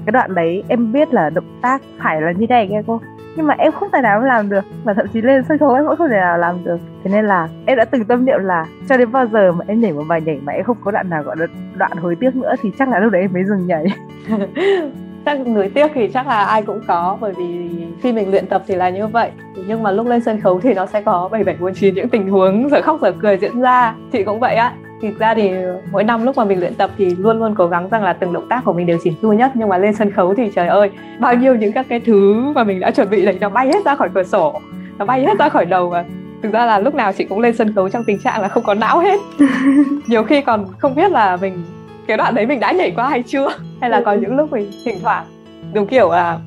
Cái 0.06 0.12
đoạn 0.12 0.36
đấy 0.36 0.64
em 0.68 0.92
biết 0.92 1.14
là 1.14 1.30
động 1.30 1.60
tác 1.62 1.82
phải 2.04 2.22
là 2.22 2.32
như 2.32 2.48
này 2.48 2.68
nghe 2.68 2.82
cô. 2.88 3.02
Nhưng 3.36 3.48
mà 3.48 3.56
em 3.58 3.72
không 3.72 3.90
thể 3.94 4.02
nào 4.02 4.22
làm 4.22 4.50
được 4.50 4.64
và 4.84 4.94
thậm 4.94 5.08
chí 5.14 5.22
lên 5.22 5.44
sân 5.48 5.58
khấu 5.58 5.74
em 5.74 5.86
cũng 5.88 5.96
không 5.98 6.10
thể 6.10 6.18
nào 6.18 6.38
làm 6.38 6.64
được. 6.64 6.78
Thế 7.04 7.12
nên 7.12 7.26
là 7.26 7.50
em 7.66 7.78
đã 7.78 7.86
từng 7.86 8.06
tâm 8.06 8.26
niệm 8.26 8.40
là 8.44 8.66
cho 8.90 8.98
đến 8.98 9.12
bao 9.12 9.28
giờ 9.28 9.52
mà 9.52 9.66
em 9.68 9.82
nhảy 9.82 9.94
một 9.94 10.04
bài 10.08 10.22
nhảy 10.22 10.40
mà 10.44 10.54
em 10.54 10.64
không 10.64 10.78
có 10.84 10.92
đoạn 10.92 11.10
nào 11.10 11.24
gọi 11.24 11.36
là 11.38 11.46
đoạn 11.76 11.92
hối 11.92 12.16
tiếc 12.16 12.36
nữa 12.36 12.54
thì 12.62 12.72
chắc 12.80 12.90
là 12.90 13.00
lúc 13.00 13.12
đấy 13.12 13.22
em 13.22 13.34
mới 13.34 13.44
dừng 13.44 13.68
nhảy 13.68 13.86
chắc 15.26 15.48
nuối 15.48 15.70
tiếc 15.70 15.92
thì 15.94 16.08
chắc 16.08 16.28
là 16.28 16.46
ai 16.46 16.62
cũng 16.62 16.82
có 16.88 17.18
bởi 17.22 17.34
vì 17.38 17.70
khi 18.02 18.14
mình 18.14 18.32
luyện 18.32 18.48
tập 18.48 18.64
thì 18.68 18.76
là 18.76 18.90
như 18.90 19.08
vậy. 19.08 19.32
Nhưng 19.68 19.84
mà 19.84 19.92
lúc 19.92 20.08
lên 20.08 20.22
sân 20.22 20.42
khấu 20.42 20.60
thì 20.60 20.74
nó 20.74 20.86
sẽ 20.86 21.02
có 21.02 21.30
bảy 21.32 21.44
bảy 21.44 21.56
bốn 21.60 21.74
chín 21.74 21.96
những 21.96 22.10
tình 22.10 22.30
huống 22.30 22.70
giờ 22.70 22.82
khóc 22.82 23.00
giờ 23.02 23.14
cười 23.22 23.38
diễn 23.38 23.62
ra. 23.62 23.96
Chị 24.12 24.24
cũng 24.24 24.40
vậy 24.40 24.56
á. 24.56 24.74
Thực 25.02 25.20
ra 25.20 25.34
thì 25.34 25.52
mỗi 25.92 26.04
năm 26.04 26.26
lúc 26.26 26.38
mà 26.38 26.46
mình 26.46 26.60
luyện 26.60 26.74
tập 26.74 26.92
thì 26.98 27.06
luôn 27.06 27.40
luôn 27.40 27.56
cố 27.58 27.68
gắng 27.68 27.90
rằng 27.90 28.04
là 28.04 28.14
từng 28.14 28.34
động 28.34 28.48
tác 28.50 28.62
của 28.66 28.74
mình 28.74 28.86
đều 28.86 28.98
chỉnh 29.04 29.14
chu 29.22 29.34
nhất. 29.34 29.52
Nhưng 29.54 29.70
mà 29.70 29.78
lên 29.78 29.96
sân 29.96 30.12
khấu 30.12 30.36
thì 30.36 30.52
trời 30.56 30.68
ơi 30.68 30.90
bao 31.20 31.36
nhiêu 31.36 31.56
những 31.56 31.72
các 31.72 31.86
cái 31.90 32.00
thứ 32.00 32.34
mà 32.56 32.64
mình 32.64 32.80
đã 32.80 32.92
chuẩn 32.92 33.10
bị 33.10 33.26
đấy 33.26 33.38
nó 33.42 33.50
bay 33.50 33.68
hết 33.68 33.86
ra 33.86 33.96
khỏi 33.96 34.10
cửa 34.14 34.24
sổ 34.24 34.62
nó 34.98 35.06
bay 35.06 35.22
hết 35.22 35.40
ra 35.40 35.50
khỏi 35.50 35.66
đầu 35.66 35.90
mà. 35.90 36.04
Thực 36.44 36.54
ra 36.54 36.66
là 36.66 36.80
lúc 36.80 36.96
nào 36.96 37.14
chị 37.14 37.24
cũng 37.24 37.40
lên 37.40 37.56
sân 37.56 37.74
khấu 37.76 37.90
trong 37.90 38.04
tình 38.04 38.20
trạng 38.20 38.42
là 38.42 38.48
không 38.48 38.64
có 38.64 38.74
não 38.74 39.00
hết. 39.00 39.20
Nhiều 40.08 40.24
khi 40.24 40.42
còn 40.42 40.66
không 40.78 40.96
biết 40.96 41.12
là 41.12 41.38
mình 41.38 41.64
cái 42.08 42.18
đoạn 42.18 42.36
đấy 42.36 42.46
mình 42.46 42.60
đã 42.60 42.72
nhảy 42.72 42.91
qua 42.91 43.10
hay 43.10 43.24
chưa? 43.24 43.48
Hay 43.82 43.89
là 43.89 44.02
có 44.06 44.13
những 44.13 44.38
lúc 44.38 44.52
mình 44.52 44.72
thỉnh 44.86 44.98
thoảng 45.02 45.26
đúng 45.74 45.88
kiểu 45.88 46.12
là 46.12 46.39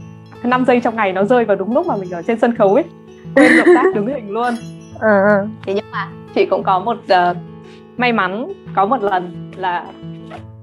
5 0.42 0.64
giây 0.64 0.80
trong 0.80 0.96
ngày 0.96 1.12
nó 1.12 1.24
rơi 1.24 1.44
vào 1.44 1.56
đúng 1.56 1.74
lúc 1.74 1.86
mà 1.86 1.96
mình 1.96 2.10
ở 2.10 2.22
trên 2.22 2.38
sân 2.38 2.56
khấu 2.56 2.74
ấy. 2.74 2.84
Quên 3.34 3.52
động 3.56 3.74
tác 3.74 3.94
đứng 3.94 4.06
hình 4.06 4.30
luôn. 4.30 4.54
Ừ. 5.00 5.08
thế 5.66 5.74
nhưng 5.74 5.84
mà 5.92 6.08
chị 6.34 6.46
cũng 6.46 6.62
có 6.62 6.78
một 6.78 6.98
uh, 7.12 7.36
may 7.96 8.12
mắn 8.12 8.52
có 8.74 8.86
một 8.86 9.02
lần 9.02 9.50
là 9.56 9.84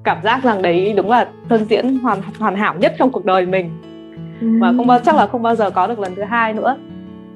cảm 0.03 0.17
giác 0.23 0.43
rằng 0.43 0.61
đấy 0.61 0.93
đúng 0.97 1.09
là 1.09 1.27
thân 1.49 1.65
diễn 1.65 1.97
hoàn 1.97 2.19
hoàn 2.39 2.55
hảo 2.55 2.75
nhất 2.79 2.93
trong 2.99 3.11
cuộc 3.11 3.25
đời 3.25 3.45
mình. 3.45 3.69
Mà 4.41 4.73
không 4.77 4.87
bao 4.87 4.99
chắc 4.99 5.15
là 5.15 5.27
không 5.27 5.41
bao 5.41 5.55
giờ 5.55 5.69
có 5.69 5.87
được 5.87 5.99
lần 5.99 6.15
thứ 6.15 6.23
hai 6.23 6.53
nữa. 6.53 6.77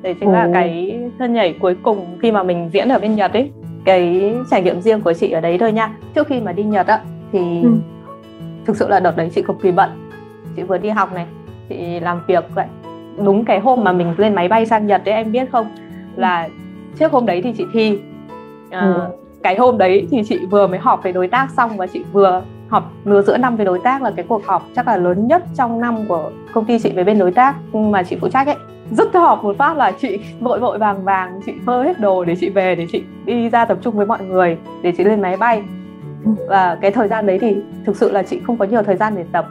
Đấy 0.01 0.15
chính 0.19 0.31
là 0.31 0.49
cái 0.53 0.99
thân 1.19 1.33
nhảy 1.33 1.55
cuối 1.59 1.75
cùng 1.83 2.17
khi 2.21 2.31
mà 2.31 2.43
mình 2.43 2.69
diễn 2.73 2.89
ở 2.89 2.99
bên 2.99 3.15
Nhật 3.15 3.33
ấy. 3.33 3.51
Cái 3.85 4.33
trải 4.51 4.61
nghiệm 4.61 4.81
riêng 4.81 5.01
của 5.01 5.13
chị 5.13 5.31
ở 5.31 5.41
đấy 5.41 5.57
thôi 5.57 5.71
nha. 5.71 5.89
Trước 6.15 6.27
khi 6.27 6.39
mà 6.39 6.51
đi 6.51 6.63
Nhật 6.63 6.87
á 6.87 6.99
thì 7.31 7.61
ừ. 7.63 7.69
thực 8.65 8.77
sự 8.77 8.87
là 8.87 8.99
đợt 8.99 9.17
đấy 9.17 9.29
chị 9.35 9.41
cực 9.41 9.55
kỳ 9.61 9.71
bận. 9.71 9.89
Chị 10.55 10.63
vừa 10.63 10.77
đi 10.77 10.89
học 10.89 11.13
này 11.13 11.25
chị 11.69 11.99
làm 11.99 12.21
việc 12.27 12.45
vậy 12.55 12.65
đúng 13.25 13.45
cái 13.45 13.59
hôm 13.59 13.83
mà 13.83 13.91
mình 13.91 14.13
lên 14.17 14.35
máy 14.35 14.47
bay 14.47 14.65
sang 14.65 14.87
Nhật 14.87 15.01
đấy 15.05 15.15
em 15.15 15.31
biết 15.31 15.51
không? 15.51 15.67
Là 16.15 16.49
trước 16.99 17.11
hôm 17.11 17.25
đấy 17.25 17.41
thì 17.41 17.53
chị 17.57 17.65
thi. 17.73 17.99
À, 18.69 18.79
ừ. 18.79 19.01
cái 19.43 19.57
hôm 19.57 19.77
đấy 19.77 20.07
thì 20.11 20.23
chị 20.29 20.39
vừa 20.51 20.67
mới 20.67 20.79
họp 20.79 21.03
với 21.03 21.13
đối 21.13 21.27
tác 21.27 21.49
xong 21.57 21.77
và 21.77 21.87
chị 21.87 22.03
vừa 22.11 22.41
họp 22.69 22.91
nửa 23.05 23.21
giữa 23.21 23.37
năm 23.37 23.55
với 23.55 23.65
đối 23.65 23.79
tác 23.79 24.01
là 24.01 24.11
cái 24.15 24.25
cuộc 24.29 24.45
họp 24.45 24.67
chắc 24.75 24.87
là 24.87 24.97
lớn 24.97 25.27
nhất 25.27 25.43
trong 25.57 25.81
năm 25.81 26.05
của 26.07 26.31
công 26.53 26.65
ty 26.65 26.79
chị 26.79 26.91
với 26.91 27.03
bên 27.03 27.19
đối 27.19 27.31
tác 27.31 27.55
mà 27.73 28.03
chị 28.03 28.17
phụ 28.21 28.27
trách 28.27 28.47
ấy. 28.47 28.55
Dứt 28.91 29.13
họp 29.13 29.43
một 29.43 29.57
phát 29.57 29.77
là 29.77 29.91
chị 29.91 30.19
vội 30.39 30.59
vội 30.59 30.77
vàng 30.77 31.03
vàng 31.03 31.39
chị 31.45 31.53
phơ 31.65 31.83
hết 31.83 31.99
đồ 31.99 32.25
để 32.25 32.35
chị 32.39 32.49
về 32.49 32.75
để 32.75 32.87
chị 32.91 33.03
đi 33.25 33.49
ra 33.49 33.65
tập 33.65 33.77
trung 33.81 33.95
với 33.95 34.05
mọi 34.05 34.23
người 34.23 34.57
để 34.81 34.93
chị 34.97 35.03
lên 35.03 35.21
máy 35.21 35.37
bay 35.37 35.63
và 36.47 36.77
cái 36.81 36.91
thời 36.91 37.07
gian 37.07 37.25
đấy 37.25 37.39
thì 37.39 37.55
thực 37.85 37.95
sự 37.95 38.11
là 38.11 38.23
chị 38.23 38.39
không 38.47 38.57
có 38.57 38.65
nhiều 38.65 38.83
thời 38.83 38.95
gian 38.95 39.15
để 39.15 39.25
tập. 39.31 39.47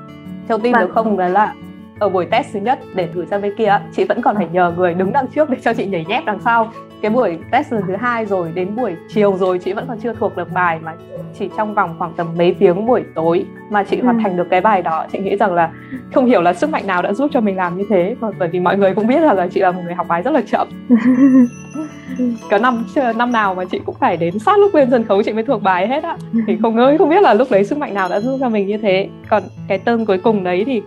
Theo 0.48 0.58
tin 0.58 0.72
được 0.72 0.90
không 0.94 1.18
là 1.18 1.28
là 1.28 1.54
ở 1.98 2.08
buổi 2.08 2.26
test 2.30 2.46
thứ 2.52 2.60
nhất 2.60 2.78
để 2.94 3.08
gửi 3.14 3.26
sang 3.26 3.42
bên 3.42 3.54
kia 3.56 3.80
chị 3.96 4.04
vẫn 4.04 4.22
còn 4.22 4.36
phải 4.36 4.48
nhờ 4.52 4.72
người 4.76 4.94
đứng 4.94 5.12
đằng 5.12 5.26
trước 5.26 5.50
để 5.50 5.56
cho 5.62 5.74
chị 5.74 5.86
nhảy 5.86 6.04
nhép 6.08 6.24
đằng 6.24 6.38
sau 6.44 6.72
cái 7.02 7.10
buổi 7.10 7.38
test 7.50 7.72
lần 7.72 7.82
thứ 7.88 7.96
hai 7.96 8.26
rồi 8.26 8.52
đến 8.54 8.76
buổi 8.76 8.96
chiều 9.08 9.36
rồi 9.36 9.58
chị 9.58 9.72
vẫn 9.72 9.84
còn 9.88 9.98
chưa 10.00 10.12
thuộc 10.12 10.36
được 10.36 10.52
bài 10.52 10.78
mà 10.82 10.94
chỉ 11.38 11.50
trong 11.56 11.74
vòng 11.74 11.94
khoảng 11.98 12.12
tầm 12.16 12.26
mấy 12.38 12.56
tiếng 12.58 12.86
buổi 12.86 13.04
tối 13.14 13.44
mà 13.70 13.84
chị 13.84 14.00
hoàn 14.00 14.22
thành 14.22 14.36
được 14.36 14.46
cái 14.50 14.60
bài 14.60 14.82
đó. 14.82 15.06
Chị 15.12 15.18
nghĩ 15.18 15.36
rằng 15.36 15.54
là 15.54 15.70
không 16.14 16.26
hiểu 16.26 16.42
là 16.42 16.54
sức 16.54 16.70
mạnh 16.70 16.86
nào 16.86 17.02
đã 17.02 17.12
giúp 17.12 17.30
cho 17.34 17.40
mình 17.40 17.56
làm 17.56 17.78
như 17.78 17.84
thế 17.88 18.16
bởi 18.38 18.48
vì 18.48 18.60
mọi 18.60 18.76
người 18.76 18.94
cũng 18.94 19.06
biết 19.06 19.20
là, 19.20 19.34
là 19.34 19.48
chị 19.48 19.60
là 19.60 19.72
một 19.72 19.80
người 19.84 19.94
học 19.94 20.06
bài 20.08 20.22
rất 20.22 20.30
là 20.30 20.40
chậm. 20.40 20.68
Có 22.50 22.58
năm 22.58 22.84
năm 23.16 23.32
nào 23.32 23.54
mà 23.54 23.64
chị 23.64 23.80
cũng 23.86 23.94
phải 24.00 24.16
đến 24.16 24.38
sát 24.38 24.58
lúc 24.58 24.74
lên 24.74 24.90
sân 24.90 25.04
khấu 25.04 25.22
chị 25.22 25.32
mới 25.32 25.44
thuộc 25.44 25.62
bài 25.62 25.88
hết 25.88 26.02
á. 26.04 26.16
Thì 26.46 26.58
không 26.62 26.76
ngơi 26.76 26.98
không 26.98 27.08
biết 27.08 27.22
là 27.22 27.34
lúc 27.34 27.48
đấy 27.50 27.64
sức 27.64 27.78
mạnh 27.78 27.94
nào 27.94 28.08
đã 28.08 28.20
giúp 28.20 28.36
cho 28.40 28.48
mình 28.48 28.66
như 28.66 28.78
thế. 28.78 29.08
Còn 29.28 29.42
cái 29.68 29.78
tên 29.78 30.04
cuối 30.04 30.18
cùng 30.18 30.44
đấy 30.44 30.64
thì 30.66 30.82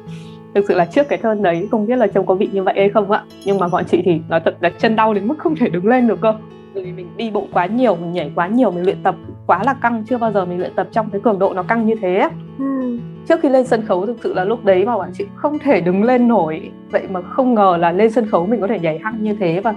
thực 0.55 0.65
sự 0.67 0.75
là 0.75 0.85
trước 0.85 1.09
cái 1.09 1.19
thân 1.19 1.43
đấy 1.43 1.67
không 1.71 1.87
biết 1.87 1.95
là 1.95 2.07
trông 2.07 2.25
có 2.25 2.35
bị 2.35 2.49
như 2.51 2.63
vậy 2.63 2.73
hay 2.77 2.89
không 2.89 3.11
ạ. 3.11 3.23
Nhưng 3.45 3.57
mà 3.57 3.67
bọn 3.67 3.83
chị 3.85 4.01
thì 4.05 4.21
nói 4.29 4.39
thật 4.45 4.55
là 4.59 4.69
chân 4.69 4.95
đau 4.95 5.13
đến 5.13 5.27
mức 5.27 5.35
không 5.37 5.55
thể 5.55 5.69
đứng 5.69 5.87
lên 5.87 6.07
được 6.07 6.21
cơ. 6.21 6.33
Bởi 6.73 6.83
vì 6.83 6.91
mình 6.91 7.07
đi 7.17 7.31
bộ 7.31 7.47
quá 7.53 7.65
nhiều 7.65 7.95
mình 7.95 8.11
nhảy 8.11 8.31
quá 8.35 8.47
nhiều 8.47 8.71
mình 8.71 8.83
luyện 8.83 9.03
tập 9.03 9.15
quá 9.47 9.61
là 9.65 9.73
căng 9.73 10.03
chưa 10.09 10.17
bao 10.17 10.31
giờ 10.31 10.45
mình 10.45 10.59
luyện 10.59 10.71
tập 10.75 10.87
trong 10.91 11.09
cái 11.09 11.21
cường 11.21 11.39
độ 11.39 11.53
nó 11.53 11.63
căng 11.63 11.85
như 11.85 11.95
thế 12.01 12.29
ừ. 12.59 12.97
trước 13.27 13.39
khi 13.41 13.49
lên 13.49 13.65
sân 13.65 13.85
khấu 13.85 14.05
thực 14.05 14.17
sự 14.23 14.33
là 14.33 14.43
lúc 14.43 14.65
đấy 14.65 14.85
mà 14.85 14.97
bọn 14.97 15.09
chị 15.13 15.25
không 15.35 15.59
thể 15.59 15.81
đứng 15.81 16.03
lên 16.03 16.27
nổi. 16.27 16.71
Vậy 16.91 17.07
mà 17.09 17.21
không 17.21 17.55
ngờ 17.55 17.77
là 17.79 17.91
lên 17.91 18.11
sân 18.11 18.29
khấu 18.29 18.45
mình 18.45 18.61
có 18.61 18.67
thể 18.67 18.79
nhảy 18.79 18.99
hăng 18.99 19.23
như 19.23 19.35
thế 19.39 19.59
và 19.59 19.73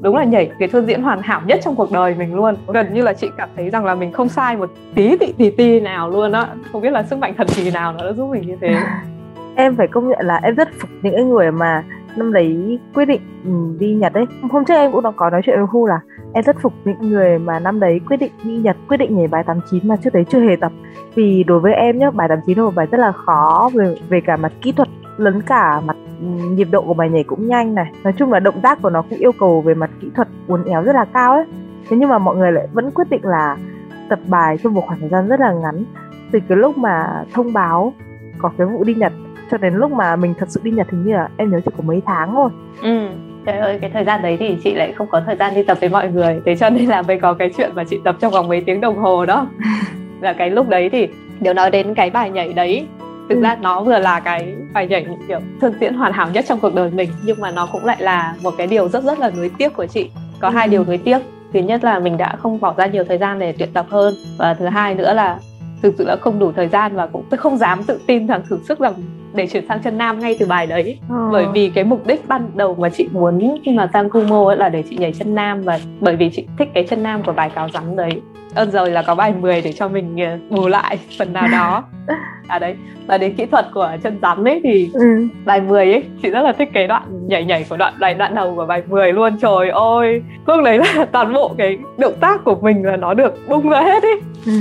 đúng 0.00 0.16
là 0.16 0.24
nhảy 0.24 0.50
cái 0.58 0.68
thư 0.68 0.84
diễn 0.84 1.02
hoàn 1.02 1.22
hảo 1.22 1.42
nhất 1.46 1.60
trong 1.64 1.74
cuộc 1.74 1.92
đời 1.92 2.14
mình 2.18 2.34
luôn. 2.34 2.54
Gần 2.66 2.94
như 2.94 3.02
là 3.02 3.12
chị 3.12 3.28
cảm 3.36 3.48
thấy 3.56 3.70
rằng 3.70 3.84
là 3.84 3.94
mình 3.94 4.12
không 4.12 4.28
sai 4.28 4.56
một 4.56 4.70
tí 4.94 5.16
tị 5.16 5.32
tì 5.32 5.50
ti 5.50 5.80
nào 5.80 6.10
luôn 6.10 6.32
á. 6.32 6.48
Không 6.72 6.82
biết 6.82 6.90
là 6.90 7.02
sức 7.02 7.18
mạnh 7.18 7.34
thần 7.36 7.46
kỳ 7.56 7.70
nào 7.70 7.92
nó 7.92 8.04
đã 8.04 8.12
giúp 8.12 8.30
mình 8.30 8.46
như 8.46 8.56
thế 8.60 8.76
em 9.58 9.76
phải 9.76 9.88
công 9.88 10.08
nhận 10.08 10.26
là 10.26 10.40
em 10.42 10.54
rất 10.54 10.68
phục 10.80 10.90
những 11.02 11.30
người 11.30 11.50
mà 11.50 11.84
năm 12.16 12.32
đấy 12.32 12.78
quyết 12.94 13.04
định 13.04 13.20
ừ, 13.44 13.50
đi 13.78 13.94
Nhật 13.94 14.12
đấy 14.12 14.24
hôm 14.50 14.64
trước 14.64 14.74
em 14.74 14.92
cũng 14.92 15.02
đã 15.02 15.10
có 15.16 15.30
nói 15.30 15.40
chuyện 15.44 15.56
với 15.56 15.66
Hu 15.70 15.86
là 15.86 16.00
em 16.32 16.44
rất 16.44 16.56
phục 16.60 16.72
những 16.84 17.10
người 17.10 17.38
mà 17.38 17.58
năm 17.58 17.80
đấy 17.80 18.00
quyết 18.08 18.16
định 18.16 18.32
đi 18.44 18.56
Nhật, 18.56 18.76
quyết 18.88 18.96
định 18.96 19.16
nhảy 19.16 19.26
bài 19.28 19.44
89 19.46 19.88
mà 19.88 19.96
trước 19.96 20.12
đấy 20.12 20.24
chưa 20.30 20.40
hề 20.40 20.56
tập. 20.56 20.72
Vì 21.14 21.44
đối 21.44 21.60
với 21.60 21.72
em 21.72 21.98
nhá, 21.98 22.10
bài 22.10 22.28
89 22.28 22.58
là 22.58 22.64
một 22.64 22.74
bài 22.74 22.86
rất 22.90 22.98
là 22.98 23.12
khó 23.12 23.70
về 23.74 23.96
về 24.08 24.20
cả 24.26 24.36
mặt 24.36 24.52
kỹ 24.62 24.72
thuật 24.72 24.88
lẫn 25.16 25.42
cả 25.42 25.80
mặt 25.80 25.96
ừ, 26.20 26.26
nhịp 26.26 26.68
độ 26.70 26.82
của 26.82 26.94
bài 26.94 27.10
nhảy 27.10 27.24
cũng 27.24 27.48
nhanh 27.48 27.74
này. 27.74 27.92
Nói 28.04 28.12
chung 28.16 28.32
là 28.32 28.40
động 28.40 28.60
tác 28.62 28.82
của 28.82 28.90
nó 28.90 29.02
cũng 29.02 29.18
yêu 29.18 29.32
cầu 29.38 29.60
về 29.60 29.74
mặt 29.74 29.90
kỹ 30.00 30.10
thuật 30.14 30.28
uốn 30.46 30.64
éo 30.64 30.82
rất 30.82 30.94
là 30.94 31.04
cao 31.04 31.32
ấy. 31.32 31.44
Thế 31.88 31.96
nhưng 31.96 32.08
mà 32.08 32.18
mọi 32.18 32.36
người 32.36 32.52
lại 32.52 32.68
vẫn 32.72 32.90
quyết 32.90 33.10
định 33.10 33.24
là 33.24 33.56
tập 34.08 34.18
bài 34.26 34.58
trong 34.62 34.74
một 34.74 34.82
khoảng 34.86 35.00
thời 35.00 35.08
gian 35.08 35.28
rất 35.28 35.40
là 35.40 35.52
ngắn. 35.52 35.84
Từ 36.32 36.38
cái 36.48 36.58
lúc 36.58 36.78
mà 36.78 37.24
thông 37.34 37.52
báo 37.52 37.92
có 38.38 38.50
cái 38.58 38.66
vụ 38.66 38.84
đi 38.84 38.94
Nhật 38.94 39.12
cho 39.50 39.58
đến 39.58 39.74
lúc 39.74 39.92
mà 39.92 40.16
mình 40.16 40.34
thật 40.38 40.46
sự 40.48 40.60
đi 40.64 40.70
Nhật 40.70 40.86
thì 40.90 40.98
như 41.04 41.12
là 41.12 41.28
em 41.36 41.50
nhớ 41.50 41.60
chỉ 41.64 41.70
có 41.76 41.82
mấy 41.86 42.02
tháng 42.06 42.32
thôi. 42.34 42.50
Ừ 42.82 43.08
trời 43.48 43.58
ơi 43.58 43.78
cái 43.80 43.90
thời 43.90 44.04
gian 44.04 44.22
đấy 44.22 44.36
thì 44.40 44.56
chị 44.64 44.74
lại 44.74 44.92
không 44.92 45.06
có 45.10 45.22
thời 45.26 45.36
gian 45.36 45.54
đi 45.54 45.62
tập 45.62 45.78
với 45.80 45.88
mọi 45.88 46.08
người. 46.08 46.40
Thế 46.46 46.56
cho 46.56 46.70
nên 46.70 46.86
là 46.86 47.02
mới 47.02 47.18
có 47.18 47.34
cái 47.34 47.50
chuyện 47.56 47.70
mà 47.74 47.84
chị 47.84 47.98
tập 48.04 48.16
trong 48.20 48.32
vòng 48.32 48.48
mấy 48.48 48.60
tiếng 48.60 48.80
đồng 48.80 48.98
hồ 48.98 49.26
đó. 49.26 49.46
Là 50.20 50.32
cái 50.32 50.50
lúc 50.50 50.68
đấy 50.68 50.88
thì 50.92 51.08
nếu 51.40 51.54
nói 51.54 51.70
đến 51.70 51.94
cái 51.94 52.10
bài 52.10 52.30
nhảy 52.30 52.52
đấy 52.52 52.86
thực 53.28 53.34
ừ. 53.34 53.40
ra 53.40 53.56
nó 53.60 53.82
vừa 53.82 53.98
là 53.98 54.20
cái 54.20 54.54
bài 54.72 54.86
nhảy 54.86 55.06
kiểu 55.28 55.40
thương 55.60 55.74
diễn 55.80 55.94
hoàn 55.94 56.12
hảo 56.12 56.28
nhất 56.32 56.44
trong 56.48 56.60
cuộc 56.60 56.74
đời 56.74 56.90
mình 56.90 57.10
nhưng 57.24 57.40
mà 57.40 57.50
nó 57.50 57.68
cũng 57.72 57.84
lại 57.84 57.96
là 58.00 58.34
một 58.42 58.54
cái 58.58 58.66
điều 58.66 58.88
rất 58.88 59.04
rất 59.04 59.18
là 59.18 59.30
nuối 59.36 59.50
tiếc 59.58 59.76
của 59.76 59.86
chị. 59.86 60.10
Có 60.40 60.48
ừ. 60.48 60.52
hai 60.52 60.68
điều 60.68 60.84
nuối 60.84 60.98
tiếc. 60.98 61.18
Thứ 61.52 61.60
nhất 61.60 61.84
là 61.84 61.98
mình 61.98 62.16
đã 62.16 62.36
không 62.38 62.60
bỏ 62.60 62.74
ra 62.76 62.86
nhiều 62.86 63.04
thời 63.04 63.18
gian 63.18 63.38
để 63.38 63.54
luyện 63.58 63.72
tập 63.72 63.86
hơn. 63.90 64.14
Và 64.38 64.54
thứ 64.54 64.66
hai 64.66 64.94
nữa 64.94 65.14
là 65.14 65.38
thực 65.82 65.94
sự 65.98 66.04
là 66.04 66.16
không 66.16 66.38
đủ 66.38 66.52
thời 66.52 66.68
gian 66.68 66.96
và 66.96 67.06
cũng 67.06 67.24
không 67.38 67.56
dám 67.56 67.84
tự 67.84 68.00
tin 68.06 68.26
rằng 68.26 68.42
thử 68.48 68.58
sức 68.68 68.78
rằng 68.78 68.94
để 69.34 69.46
chuyển 69.46 69.68
sang 69.68 69.82
chân 69.82 69.98
nam 69.98 70.18
ngay 70.18 70.36
từ 70.38 70.46
bài 70.46 70.66
đấy. 70.66 70.98
Ờ. 71.08 71.28
bởi 71.32 71.46
vì 71.54 71.70
cái 71.74 71.84
mục 71.84 72.06
đích 72.06 72.28
ban 72.28 72.50
đầu 72.54 72.74
mà 72.74 72.88
chị 72.88 73.08
muốn 73.12 73.58
khi 73.64 73.72
mà 73.72 73.88
sang 73.92 74.10
Kumo 74.10 74.46
ấy 74.46 74.56
là 74.56 74.68
để 74.68 74.82
chị 74.90 74.96
nhảy 74.96 75.12
chân 75.12 75.34
nam 75.34 75.62
và 75.62 75.78
bởi 76.00 76.16
vì 76.16 76.30
chị 76.30 76.46
thích 76.58 76.68
cái 76.74 76.86
chân 76.90 77.02
nam 77.02 77.22
của 77.22 77.32
bài 77.32 77.50
cáo 77.54 77.68
rắn 77.68 77.96
đấy. 77.96 78.20
Ơn 78.54 78.70
rồi 78.70 78.90
là 78.90 79.02
có 79.02 79.14
bài 79.14 79.34
10 79.40 79.60
để 79.60 79.72
cho 79.72 79.88
mình 79.88 80.16
ờ, 80.16 80.38
bù 80.50 80.68
lại 80.68 80.98
phần 81.18 81.32
nào 81.32 81.46
đó. 81.52 81.84
À 82.48 82.58
đấy. 82.58 82.76
Và 83.06 83.18
đến 83.18 83.34
kỹ 83.34 83.46
thuật 83.46 83.66
của 83.74 83.90
chân 84.02 84.18
rắn 84.22 84.44
ấy 84.44 84.60
thì 84.64 84.90
ừ. 84.94 85.28
bài 85.44 85.60
10 85.60 85.92
ấy 85.92 86.04
chị 86.22 86.30
rất 86.30 86.42
là 86.42 86.52
thích 86.52 86.68
cái 86.72 86.86
đoạn 86.86 87.28
nhảy 87.28 87.44
nhảy 87.44 87.66
của 87.68 87.76
đoạn 87.76 87.94
bài 88.00 88.14
đoạn 88.14 88.34
đầu 88.34 88.54
của 88.56 88.66
bài 88.66 88.82
10 88.88 89.12
luôn. 89.12 89.38
Trời 89.38 89.70
ơi! 89.70 90.22
Lúc 90.46 90.64
đấy 90.64 90.78
là 90.78 91.04
toàn 91.12 91.32
bộ 91.32 91.54
cái 91.58 91.78
động 91.98 92.14
tác 92.20 92.44
của 92.44 92.54
mình 92.54 92.84
là 92.84 92.96
nó 92.96 93.14
được 93.14 93.48
bung 93.48 93.68
ra 93.68 93.80
hết 93.80 94.02
ấy. 94.02 94.20
Ừ. 94.46 94.52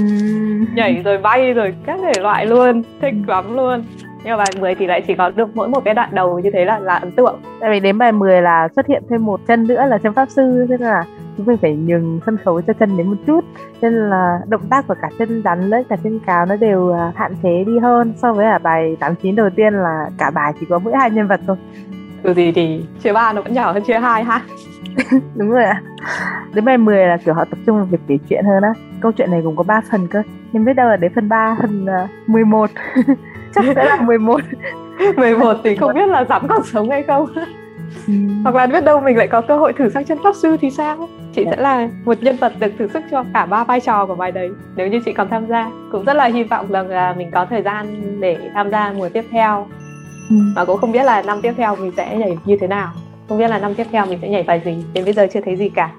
nhảy 0.75 1.01
rồi 1.05 1.17
bay 1.17 1.53
rồi 1.53 1.73
các 1.85 1.99
thể 2.03 2.21
loại 2.21 2.45
luôn 2.45 2.83
thích 3.01 3.13
lắm 3.27 3.55
luôn 3.55 3.83
nhưng 4.23 4.31
mà 4.31 4.37
bài 4.37 4.51
10 4.59 4.75
thì 4.75 4.87
lại 4.87 5.01
chỉ 5.07 5.15
có 5.15 5.29
được 5.29 5.55
mỗi 5.55 5.67
một 5.67 5.83
cái 5.85 5.93
đoạn 5.93 6.09
đầu 6.13 6.39
như 6.39 6.49
thế 6.53 6.65
là 6.65 6.79
là 6.79 6.95
ấn 6.95 7.11
tượng. 7.11 7.39
Tại 7.59 7.69
vì 7.71 7.79
đến 7.79 7.97
bài 7.97 8.11
10 8.11 8.41
là 8.41 8.67
xuất 8.75 8.87
hiện 8.87 9.03
thêm 9.09 9.25
một 9.25 9.39
chân 9.47 9.67
nữa 9.67 9.85
là 9.87 9.97
chân 9.97 10.13
pháp 10.13 10.29
sư 10.29 10.65
thế 10.69 10.77
nên 10.79 10.89
là 10.89 11.03
chúng 11.37 11.45
mình 11.45 11.57
phải 11.61 11.75
nhường 11.75 12.19
sân 12.25 12.37
khấu 12.45 12.61
cho 12.61 12.73
chân 12.73 12.97
đến 12.97 13.07
một 13.07 13.17
chút. 13.27 13.45
Nên 13.81 14.09
là 14.09 14.39
động 14.47 14.67
tác 14.69 14.87
của 14.87 14.95
cả 15.01 15.09
chân 15.19 15.41
rắn 15.43 15.69
lẫn 15.69 15.83
cả 15.89 15.95
chân 16.03 16.19
cáo 16.19 16.45
nó 16.45 16.55
đều 16.55 16.93
à, 16.93 17.11
hạn 17.15 17.35
chế 17.43 17.63
đi 17.63 17.79
hơn 17.79 18.13
so 18.17 18.33
với 18.33 18.45
ở 18.45 18.59
bài 18.59 18.97
89 18.99 19.35
đầu 19.35 19.49
tiên 19.55 19.73
là 19.73 20.09
cả 20.17 20.31
bài 20.31 20.53
chỉ 20.59 20.65
có 20.69 20.79
mỗi 20.79 20.93
hai 20.99 21.11
nhân 21.11 21.27
vật 21.27 21.39
thôi. 21.47 21.57
Từ 22.23 22.33
gì 22.33 22.51
thì 22.51 22.85
chia 23.03 23.13
ba 23.13 23.33
nó 23.33 23.41
vẫn 23.41 23.53
nhỏ 23.53 23.71
hơn 23.71 23.83
chia 23.83 23.99
hai 23.99 24.23
ha. 24.23 24.41
Đúng 25.35 25.49
rồi 25.49 25.63
ạ. 25.63 25.81
Đến 26.53 26.65
bài 26.65 26.77
10 26.77 27.07
là 27.07 27.17
kiểu 27.17 27.33
họ 27.33 27.45
tập 27.45 27.59
trung 27.65 27.77
vào 27.77 27.85
việc 27.85 27.99
kể 28.07 28.17
chuyện 28.29 28.45
hơn 28.45 28.63
á. 28.63 28.73
Câu 29.01 29.11
chuyện 29.11 29.31
này 29.31 29.41
cũng 29.43 29.55
có 29.55 29.63
3 29.63 29.81
phần 29.91 30.07
cơ. 30.07 30.21
Nhưng 30.51 30.65
biết 30.65 30.73
đâu 30.73 30.89
là 30.89 30.97
đến 30.97 31.11
phần 31.15 31.29
3 31.29 31.57
phần 31.61 31.85
uh, 31.85 32.09
11 32.29 32.69
chắc 33.65 33.75
sẽ 33.75 33.85
là 33.85 34.01
11 34.01 34.41
11 35.15 35.57
thì 35.63 35.75
không 35.75 35.93
biết 35.93 36.07
là 36.07 36.25
dám 36.29 36.47
còn 36.47 36.63
sống 36.63 36.89
hay 36.89 37.03
không 37.03 37.25
ừ. 38.07 38.13
hoặc 38.43 38.55
là 38.55 38.67
biết 38.67 38.83
đâu 38.83 38.99
mình 38.99 39.17
lại 39.17 39.27
có 39.27 39.41
cơ 39.41 39.57
hội 39.57 39.73
thử 39.73 39.89
sang 39.89 40.05
chân 40.05 40.17
pháp 40.23 40.35
sư 40.35 40.57
thì 40.61 40.69
sao 40.69 41.09
chị. 41.35 41.43
Dạ. 41.45 41.51
sẽ 41.51 41.61
là 41.61 41.89
một 42.05 42.17
nhân 42.21 42.35
vật 42.35 42.53
được 42.59 42.71
thử 42.79 42.87
sức 42.87 43.03
cho 43.11 43.23
cả 43.33 43.45
ba 43.45 43.63
vai 43.63 43.79
trò 43.79 44.05
của 44.05 44.15
bài 44.15 44.31
đấy 44.31 44.49
nếu 44.75 44.87
như 44.87 44.99
chị 45.05 45.13
còn 45.13 45.29
tham 45.29 45.47
gia 45.47 45.71
cũng 45.91 46.05
rất 46.05 46.13
là 46.13 46.25
hy 46.25 46.43
vọng 46.43 46.65
rằng 46.69 46.87
là 46.89 47.13
mình 47.17 47.31
có 47.31 47.45
thời 47.45 47.61
gian 47.61 47.85
để 48.19 48.37
tham 48.53 48.71
gia 48.71 48.93
mùa 48.97 49.09
tiếp 49.09 49.23
theo 49.31 49.67
ừ. 50.29 50.35
và 50.55 50.65
cũng 50.65 50.77
không 50.77 50.91
biết 50.91 51.03
là 51.03 51.21
năm 51.21 51.41
tiếp 51.41 51.53
theo 51.57 51.75
mình 51.75 51.91
sẽ 51.97 52.17
nhảy 52.17 52.37
như 52.45 52.57
thế 52.61 52.67
nào 52.67 52.91
không 53.29 53.37
biết 53.37 53.47
là 53.47 53.59
năm 53.59 53.75
tiếp 53.75 53.87
theo 53.91 54.05
mình 54.05 54.19
sẽ 54.21 54.29
nhảy 54.29 54.43
bài 54.43 54.61
gì 54.65 54.83
đến 54.93 55.05
bây 55.05 55.13
giờ 55.13 55.27
chưa 55.33 55.41
thấy 55.41 55.55
gì 55.55 55.69
cả 55.69 55.91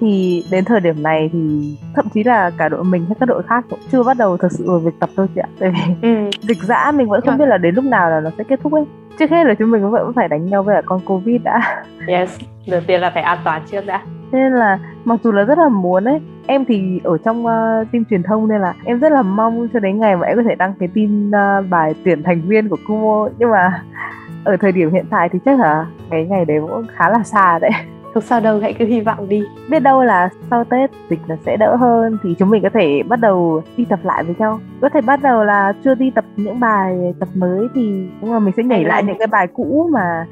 thì 0.00 0.44
đến 0.50 0.64
thời 0.64 0.80
điểm 0.80 1.02
này 1.02 1.30
thì 1.32 1.76
thậm 1.94 2.06
chí 2.14 2.24
là 2.24 2.50
cả 2.58 2.68
đội 2.68 2.84
mình 2.84 3.06
hay 3.06 3.16
các 3.20 3.26
đội 3.26 3.42
khác 3.42 3.64
cũng 3.70 3.78
chưa 3.92 4.02
bắt 4.02 4.16
đầu 4.16 4.36
thực 4.36 4.52
sự 4.52 4.64
vào 4.70 4.78
việc 4.78 4.94
tập 5.00 5.10
thôi 5.16 5.26
chị 5.34 5.40
ạ. 5.40 5.48
Tại 5.58 5.70
vì 5.70 6.08
ừ. 6.08 6.30
dịch 6.40 6.62
dã 6.62 6.92
mình 6.94 7.08
vẫn 7.08 7.20
không 7.20 7.38
dạ. 7.38 7.44
biết 7.44 7.48
là 7.48 7.58
đến 7.58 7.74
lúc 7.74 7.84
nào 7.84 8.10
là 8.10 8.20
nó 8.20 8.30
sẽ 8.38 8.44
kết 8.44 8.60
thúc 8.62 8.72
ấy. 8.72 8.84
Trước 9.18 9.30
hết 9.30 9.44
là 9.44 9.54
chúng 9.54 9.70
mình 9.70 9.90
vẫn 9.90 10.12
phải 10.12 10.28
đánh 10.28 10.46
nhau 10.46 10.62
với 10.62 10.76
cả 10.76 10.82
con 10.86 11.00
covid 11.04 11.42
đã. 11.42 11.84
Yes 12.06 12.38
đầu 12.66 12.80
tiên 12.86 13.00
là 13.00 13.10
phải 13.10 13.22
an 13.22 13.38
toàn 13.44 13.62
trước 13.70 13.86
đã. 13.86 14.02
Nên 14.32 14.52
là 14.52 14.78
mặc 15.04 15.20
dù 15.22 15.32
là 15.32 15.44
rất 15.44 15.58
là 15.58 15.68
muốn 15.68 16.04
ấy 16.04 16.20
em 16.46 16.64
thì 16.64 17.00
ở 17.04 17.18
trong 17.18 17.46
uh, 17.46 17.92
team 17.92 18.04
truyền 18.10 18.22
thông 18.22 18.48
nên 18.48 18.60
là 18.60 18.74
em 18.84 18.98
rất 18.98 19.12
là 19.12 19.22
mong 19.22 19.68
cho 19.72 19.80
đến 19.80 20.00
ngày 20.00 20.16
mà 20.16 20.26
em 20.26 20.36
có 20.36 20.42
thể 20.48 20.54
đăng 20.54 20.74
cái 20.78 20.88
tin 20.94 21.30
uh, 21.30 21.70
bài 21.70 21.94
tuyển 22.04 22.22
thành 22.22 22.40
viên 22.40 22.68
của 22.68 22.76
Kumo 22.88 23.28
nhưng 23.38 23.50
mà 23.50 23.82
ở 24.44 24.56
thời 24.56 24.72
điểm 24.72 24.92
hiện 24.92 25.04
tại 25.10 25.28
thì 25.32 25.38
chắc 25.44 25.60
là 25.60 25.86
cái 26.10 26.26
ngày 26.26 26.44
đấy 26.44 26.58
cũng 26.60 26.86
khá 26.96 27.08
là 27.08 27.22
xa 27.22 27.58
đấy 27.58 27.70
không 28.16 28.22
sao 28.22 28.40
đâu 28.40 28.58
hãy 28.62 28.74
cứ 28.74 28.84
hy 28.86 29.00
vọng 29.00 29.28
đi. 29.28 29.42
Biết 29.70 29.80
đâu 29.80 30.02
là 30.02 30.28
sau 30.50 30.64
tết 30.64 30.90
dịch 31.10 31.20
nó 31.28 31.34
sẽ 31.46 31.56
đỡ 31.56 31.76
hơn 31.76 32.18
thì 32.22 32.34
chúng 32.38 32.50
mình 32.50 32.62
có 32.62 32.68
thể 32.74 33.02
bắt 33.08 33.20
đầu 33.20 33.62
đi 33.76 33.84
tập 33.84 33.98
lại 34.02 34.24
với 34.24 34.34
nhau. 34.38 34.60
Có 34.80 34.88
thể 34.88 35.00
bắt 35.00 35.22
đầu 35.22 35.44
là 35.44 35.72
chưa 35.84 35.94
đi 35.94 36.10
tập 36.10 36.24
những 36.36 36.60
bài 36.60 37.14
tập 37.20 37.28
mới 37.34 37.68
thì 37.74 38.08
đúng 38.20 38.32
là 38.32 38.38
mình 38.38 38.54
sẽ 38.56 38.62
nhảy 38.62 38.84
lại 38.84 39.02
những 39.02 39.18
cái 39.18 39.26
bài 39.26 39.46
cũ 39.46 39.88
mà 39.92 40.26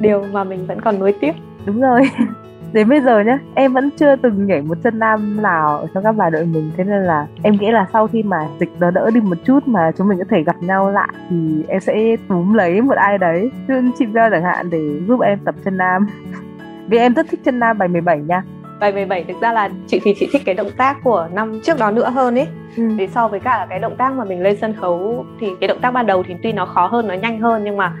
điều 0.00 0.24
mà 0.32 0.44
mình 0.44 0.66
vẫn 0.66 0.80
còn 0.80 0.98
nuối 0.98 1.14
tiếc. 1.20 1.32
Đúng 1.66 1.80
rồi. 1.80 2.00
Đến 2.72 2.88
bây 2.88 3.00
giờ 3.00 3.20
nhá 3.20 3.38
em 3.54 3.72
vẫn 3.72 3.90
chưa 3.90 4.16
từng 4.16 4.46
nhảy 4.46 4.62
một 4.62 4.78
chân 4.84 4.98
nam 4.98 5.42
nào 5.42 5.78
ở 5.78 5.86
trong 5.94 6.04
các 6.04 6.12
bài 6.12 6.30
đội 6.30 6.44
mình. 6.44 6.70
Thế 6.76 6.84
nên 6.84 7.02
là 7.02 7.26
em 7.42 7.56
nghĩ 7.56 7.70
là 7.70 7.86
sau 7.92 8.06
khi 8.06 8.22
mà 8.22 8.48
dịch 8.60 8.70
nó 8.80 8.90
đỡ 8.90 9.10
đi 9.14 9.20
một 9.20 9.38
chút 9.44 9.68
mà 9.68 9.92
chúng 9.98 10.08
mình 10.08 10.18
có 10.18 10.24
thể 10.30 10.42
gặp 10.42 10.56
nhau 10.60 10.90
lại 10.90 11.08
thì 11.30 11.64
em 11.68 11.80
sẽ 11.80 12.16
túm 12.28 12.52
lấy 12.52 12.80
một 12.80 12.96
ai 12.96 13.18
đấy 13.18 13.50
chị 13.98 14.06
Bell 14.06 14.32
chẳng 14.32 14.42
hạn 14.42 14.70
để 14.70 15.00
giúp 15.08 15.20
em 15.20 15.38
tập 15.44 15.54
chân 15.64 15.76
nam 15.76 16.06
vì 16.90 16.98
em 16.98 17.14
rất 17.14 17.26
thích 17.30 17.40
chân 17.44 17.58
nam 17.58 17.78
bài 17.78 17.88
17 17.88 18.18
nha 18.18 18.42
bài 18.80 18.92
17 18.92 19.24
thực 19.24 19.40
ra 19.40 19.52
là 19.52 19.68
chị 19.86 20.00
thì 20.04 20.14
chị 20.18 20.28
thích 20.32 20.42
cái 20.44 20.54
động 20.54 20.70
tác 20.76 20.96
của 21.04 21.28
năm 21.32 21.60
trước 21.64 21.78
đó 21.78 21.90
nữa 21.90 22.10
hơn 22.10 22.38
ấy 22.38 22.46
ừ. 22.76 22.82
vì 22.96 23.08
so 23.08 23.28
với 23.28 23.40
cả 23.40 23.66
cái 23.70 23.78
động 23.78 23.96
tác 23.96 24.12
mà 24.12 24.24
mình 24.24 24.42
lên 24.42 24.56
sân 24.60 24.74
khấu 24.80 25.26
thì 25.40 25.46
cái 25.60 25.68
động 25.68 25.78
tác 25.80 25.90
ban 25.90 26.06
đầu 26.06 26.22
thì 26.28 26.34
tuy 26.42 26.52
nó 26.52 26.66
khó 26.66 26.86
hơn 26.86 27.06
nó 27.06 27.14
nhanh 27.14 27.40
hơn 27.40 27.64
nhưng 27.64 27.76
mà 27.76 27.92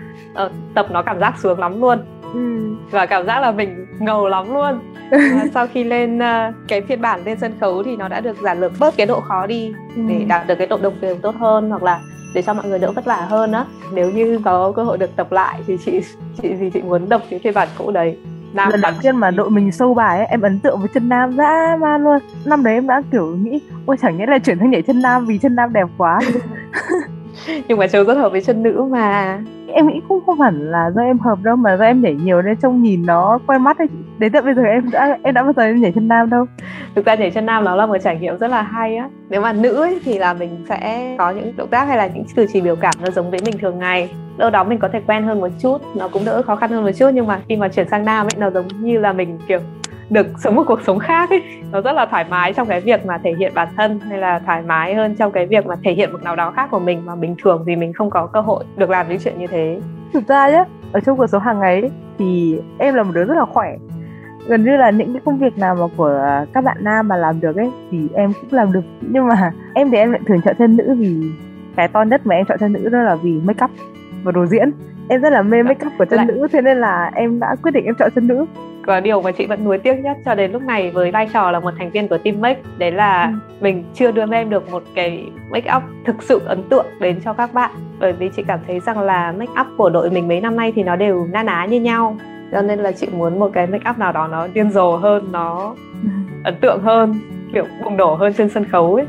uh, 0.44 0.52
tập 0.74 0.86
nó 0.90 1.02
cảm 1.02 1.20
giác 1.20 1.34
sướng 1.38 1.58
lắm 1.58 1.80
luôn 1.80 1.98
ừ. 2.34 2.74
và 2.90 3.06
cảm 3.06 3.26
giác 3.26 3.40
là 3.40 3.52
mình 3.52 3.86
ngầu 3.98 4.28
lắm 4.28 4.54
luôn 4.54 4.80
và 5.10 5.46
sau 5.54 5.66
khi 5.66 5.84
lên 5.84 6.18
uh, 6.18 6.54
cái 6.68 6.80
phiên 6.80 7.00
bản 7.00 7.24
lên 7.24 7.38
sân 7.40 7.52
khấu 7.60 7.82
thì 7.82 7.96
nó 7.96 8.08
đã 8.08 8.20
được 8.20 8.36
giảm 8.42 8.60
lược 8.60 8.72
bớt 8.80 8.96
cái 8.96 9.06
độ 9.06 9.20
khó 9.20 9.46
đi 9.46 9.72
ừ. 9.96 10.02
để 10.08 10.24
đạt 10.28 10.46
được 10.46 10.54
cái 10.54 10.66
độ 10.66 10.78
đồng 10.82 10.94
đều 11.00 11.16
tốt 11.16 11.34
hơn 11.38 11.70
hoặc 11.70 11.82
là 11.82 12.00
để 12.34 12.42
cho 12.42 12.54
mọi 12.54 12.66
người 12.66 12.78
đỡ 12.78 12.92
vất 12.92 13.04
vả 13.04 13.26
hơn 13.28 13.52
á 13.52 13.64
nếu 13.92 14.10
như 14.10 14.40
có 14.44 14.72
cơ 14.76 14.82
hội 14.82 14.98
được 14.98 15.16
tập 15.16 15.32
lại 15.32 15.60
thì 15.66 15.76
chị 15.84 16.00
chị 16.42 16.54
thì 16.60 16.70
chị 16.70 16.82
muốn 16.82 17.08
đọc 17.08 17.22
cái 17.30 17.38
phiên 17.38 17.54
bản 17.54 17.68
cũ 17.78 17.90
đấy 17.90 18.18
Nam 18.54 18.70
lần 18.70 18.80
đầu 18.80 18.92
tiên 19.02 19.16
mà 19.16 19.30
đội 19.30 19.50
mình 19.50 19.72
sâu 19.72 19.94
bài 19.94 20.18
ấy, 20.18 20.26
em 20.26 20.40
ấn 20.40 20.58
tượng 20.58 20.78
với 20.78 20.88
chân 20.94 21.08
nam 21.08 21.36
dã 21.36 21.76
man 21.80 22.04
luôn. 22.04 22.18
Năm 22.44 22.64
đấy 22.64 22.74
em 22.74 22.86
đã 22.86 23.02
kiểu 23.12 23.36
nghĩ 23.36 23.60
ôi 23.86 23.96
chẳng 24.02 24.16
nhẽ 24.16 24.26
là 24.26 24.38
chuyển 24.38 24.58
sang 24.58 24.70
nhảy 24.70 24.82
chân 24.82 25.02
nam 25.02 25.26
vì 25.26 25.38
chân 25.38 25.54
nam 25.54 25.72
đẹp 25.72 25.86
quá. 25.98 26.20
Nhưng 27.68 27.78
mà 27.78 27.86
châu 27.86 28.04
rất 28.04 28.14
hợp 28.14 28.32
với 28.32 28.40
chân 28.40 28.62
nữ 28.62 28.88
mà 28.90 29.38
em 29.74 29.86
nghĩ 29.88 30.00
cũng 30.08 30.20
không 30.26 30.40
hẳn 30.40 30.70
là 30.70 30.90
do 30.90 31.02
em 31.02 31.18
hợp 31.18 31.38
đâu 31.42 31.56
mà 31.56 31.76
do 31.76 31.84
em 31.84 32.02
nhảy 32.02 32.14
nhiều 32.14 32.42
nên 32.42 32.56
trông 32.56 32.82
nhìn 32.82 33.06
nó 33.06 33.38
quen 33.46 33.62
mắt 33.62 33.78
ấy. 33.78 33.88
Đến 34.18 34.32
tận 34.32 34.44
bây 34.44 34.54
giờ 34.54 34.62
em 34.62 34.90
đã 34.92 35.18
em 35.22 35.34
đã 35.34 35.42
bao 35.42 35.52
giờ 35.56 35.62
em 35.62 35.80
nhảy 35.80 35.92
chân 35.92 36.08
nam 36.08 36.30
đâu? 36.30 36.46
Thực 36.94 37.06
ra 37.06 37.14
nhảy 37.14 37.30
chân 37.30 37.46
nam 37.46 37.64
nó 37.64 37.76
là 37.76 37.86
một 37.86 37.96
trải 38.04 38.16
nghiệm 38.16 38.38
rất 38.38 38.48
là 38.48 38.62
hay 38.62 38.96
á. 38.96 39.08
Nếu 39.28 39.40
mà 39.40 39.52
nữ 39.52 39.74
ấy, 39.74 40.00
thì 40.04 40.18
là 40.18 40.34
mình 40.34 40.64
sẽ 40.68 41.14
có 41.18 41.30
những 41.30 41.56
động 41.56 41.68
tác 41.68 41.88
hay 41.88 41.96
là 41.96 42.06
những 42.06 42.24
cử 42.36 42.46
chỉ 42.52 42.60
biểu 42.60 42.76
cảm 42.76 42.94
nó 43.04 43.10
giống 43.10 43.30
với 43.30 43.40
mình 43.44 43.58
thường 43.58 43.78
ngày. 43.78 44.10
Đâu 44.36 44.50
đó 44.50 44.64
mình 44.64 44.78
có 44.78 44.88
thể 44.88 45.00
quen 45.06 45.24
hơn 45.24 45.40
một 45.40 45.48
chút 45.62 45.78
nó 45.96 46.08
cũng 46.08 46.24
đỡ 46.24 46.42
khó 46.42 46.56
khăn 46.56 46.70
hơn 46.70 46.84
một 46.84 46.90
chút 46.98 47.10
nhưng 47.14 47.26
mà 47.26 47.40
khi 47.48 47.56
mà 47.56 47.68
chuyển 47.68 47.88
sang 47.88 48.04
nam 48.04 48.26
ấy 48.26 48.38
nó 48.38 48.50
giống 48.50 48.68
như 48.68 48.98
là 48.98 49.12
mình 49.12 49.38
kiểu 49.48 49.58
được 50.10 50.26
sống 50.38 50.56
một 50.56 50.64
cuộc 50.66 50.80
sống 50.86 50.98
khác 50.98 51.30
ấy, 51.30 51.42
nó 51.72 51.80
rất 51.80 51.92
là 51.92 52.06
thoải 52.06 52.24
mái 52.30 52.52
trong 52.52 52.68
cái 52.68 52.80
việc 52.80 53.06
mà 53.06 53.18
thể 53.18 53.34
hiện 53.38 53.52
bản 53.54 53.68
thân, 53.76 54.00
hay 54.00 54.18
là 54.18 54.38
thoải 54.38 54.62
mái 54.62 54.94
hơn 54.94 55.14
trong 55.14 55.32
cái 55.32 55.46
việc 55.46 55.66
mà 55.66 55.76
thể 55.84 55.92
hiện 55.92 56.12
một 56.12 56.22
nào 56.22 56.36
đó 56.36 56.50
khác 56.50 56.68
của 56.70 56.78
mình 56.78 57.06
mà 57.06 57.16
bình 57.16 57.34
thường 57.42 57.64
thì 57.66 57.76
mình 57.76 57.92
không 57.92 58.10
có 58.10 58.26
cơ 58.26 58.40
hội 58.40 58.64
được 58.76 58.90
làm 58.90 59.08
những 59.08 59.18
chuyện 59.24 59.38
như 59.38 59.46
thế. 59.46 59.80
Thực 60.12 60.28
ra 60.28 60.50
nhá, 60.50 60.64
ở 60.92 61.00
trong 61.00 61.16
cuộc 61.16 61.26
sống 61.26 61.42
hàng 61.42 61.60
ngày 61.60 61.90
thì 62.18 62.60
em 62.78 62.94
là 62.94 63.02
một 63.02 63.12
đứa 63.14 63.24
rất 63.24 63.34
là 63.34 63.44
khỏe. 63.44 63.76
Gần 64.46 64.64
như 64.64 64.76
là 64.76 64.90
những 64.90 65.12
cái 65.12 65.22
công 65.24 65.38
việc 65.38 65.58
nào 65.58 65.74
mà 65.74 65.86
của 65.96 66.44
các 66.52 66.64
bạn 66.64 66.76
nam 66.80 67.08
mà 67.08 67.16
làm 67.16 67.40
được 67.40 67.56
ấy, 67.56 67.70
thì 67.90 68.08
em 68.14 68.32
cũng 68.32 68.52
làm 68.52 68.72
được. 68.72 68.84
Nhưng 69.00 69.28
mà 69.28 69.52
em 69.74 69.90
thì 69.90 69.96
em 69.96 70.12
lại 70.12 70.20
thường 70.26 70.40
chọn 70.44 70.54
thân 70.58 70.76
nữ 70.76 70.94
vì 70.98 71.20
cái 71.76 71.88
to 71.88 72.02
nhất 72.02 72.26
mà 72.26 72.34
em 72.34 72.46
chọn 72.46 72.58
thân 72.58 72.72
nữ 72.72 72.88
đó 72.88 73.02
là 73.02 73.14
vì 73.14 73.32
make 73.32 73.64
up 73.64 73.70
và 74.24 74.32
đồ 74.32 74.46
diễn 74.46 74.70
em 75.10 75.20
rất 75.20 75.32
là 75.32 75.42
mê 75.42 75.62
make 75.62 75.86
up 75.86 75.92
của 75.98 76.04
chân 76.04 76.16
lại. 76.16 76.26
nữ 76.26 76.46
thế 76.52 76.60
nên 76.60 76.80
là 76.80 77.10
em 77.14 77.40
đã 77.40 77.56
quyết 77.62 77.70
định 77.70 77.84
em 77.84 77.94
chọn 77.94 78.10
chân 78.14 78.26
nữ 78.26 78.46
và 78.86 79.00
điều 79.00 79.22
mà 79.22 79.32
chị 79.32 79.46
vẫn 79.46 79.64
nuối 79.64 79.78
tiếc 79.78 79.94
nhất 79.94 80.16
cho 80.24 80.34
đến 80.34 80.52
lúc 80.52 80.62
này 80.62 80.90
với 80.90 81.10
vai 81.10 81.28
trò 81.32 81.50
là 81.50 81.60
một 81.60 81.74
thành 81.78 81.90
viên 81.90 82.08
của 82.08 82.18
team 82.18 82.40
make 82.40 82.60
đấy 82.78 82.92
là 82.92 83.24
ừ. 83.24 83.30
mình 83.60 83.84
chưa 83.94 84.10
đưa 84.10 84.24
em 84.32 84.50
được 84.50 84.70
một 84.70 84.82
cái 84.94 85.28
make 85.50 85.76
up 85.76 85.82
thực 86.04 86.22
sự 86.22 86.40
ấn 86.46 86.62
tượng 86.62 86.86
đến 87.00 87.20
cho 87.24 87.32
các 87.32 87.54
bạn 87.54 87.70
bởi 88.00 88.12
vì 88.12 88.30
chị 88.36 88.42
cảm 88.48 88.58
thấy 88.66 88.80
rằng 88.80 89.00
là 89.00 89.32
make 89.32 89.52
up 89.60 89.66
của 89.76 89.90
đội 89.90 90.10
mình 90.10 90.28
mấy 90.28 90.40
năm 90.40 90.56
nay 90.56 90.72
thì 90.76 90.82
nó 90.82 90.96
đều 90.96 91.26
na 91.32 91.42
ná 91.42 91.64
như 91.64 91.80
nhau 91.80 92.16
cho 92.52 92.62
nên 92.62 92.78
là 92.78 92.92
chị 92.92 93.08
muốn 93.12 93.38
một 93.38 93.50
cái 93.52 93.66
make 93.66 93.90
up 93.90 93.98
nào 93.98 94.12
đó 94.12 94.28
nó 94.28 94.46
điên 94.54 94.70
rồ 94.70 94.96
hơn 94.96 95.28
nó 95.32 95.74
ừ. 96.02 96.08
ấn 96.44 96.54
tượng 96.60 96.80
hơn 96.82 97.14
kiểu 97.52 97.64
bùng 97.84 97.96
nổ 97.96 98.14
hơn 98.14 98.32
trên 98.32 98.48
sân 98.48 98.64
khấu 98.64 98.94
ấy 98.94 99.06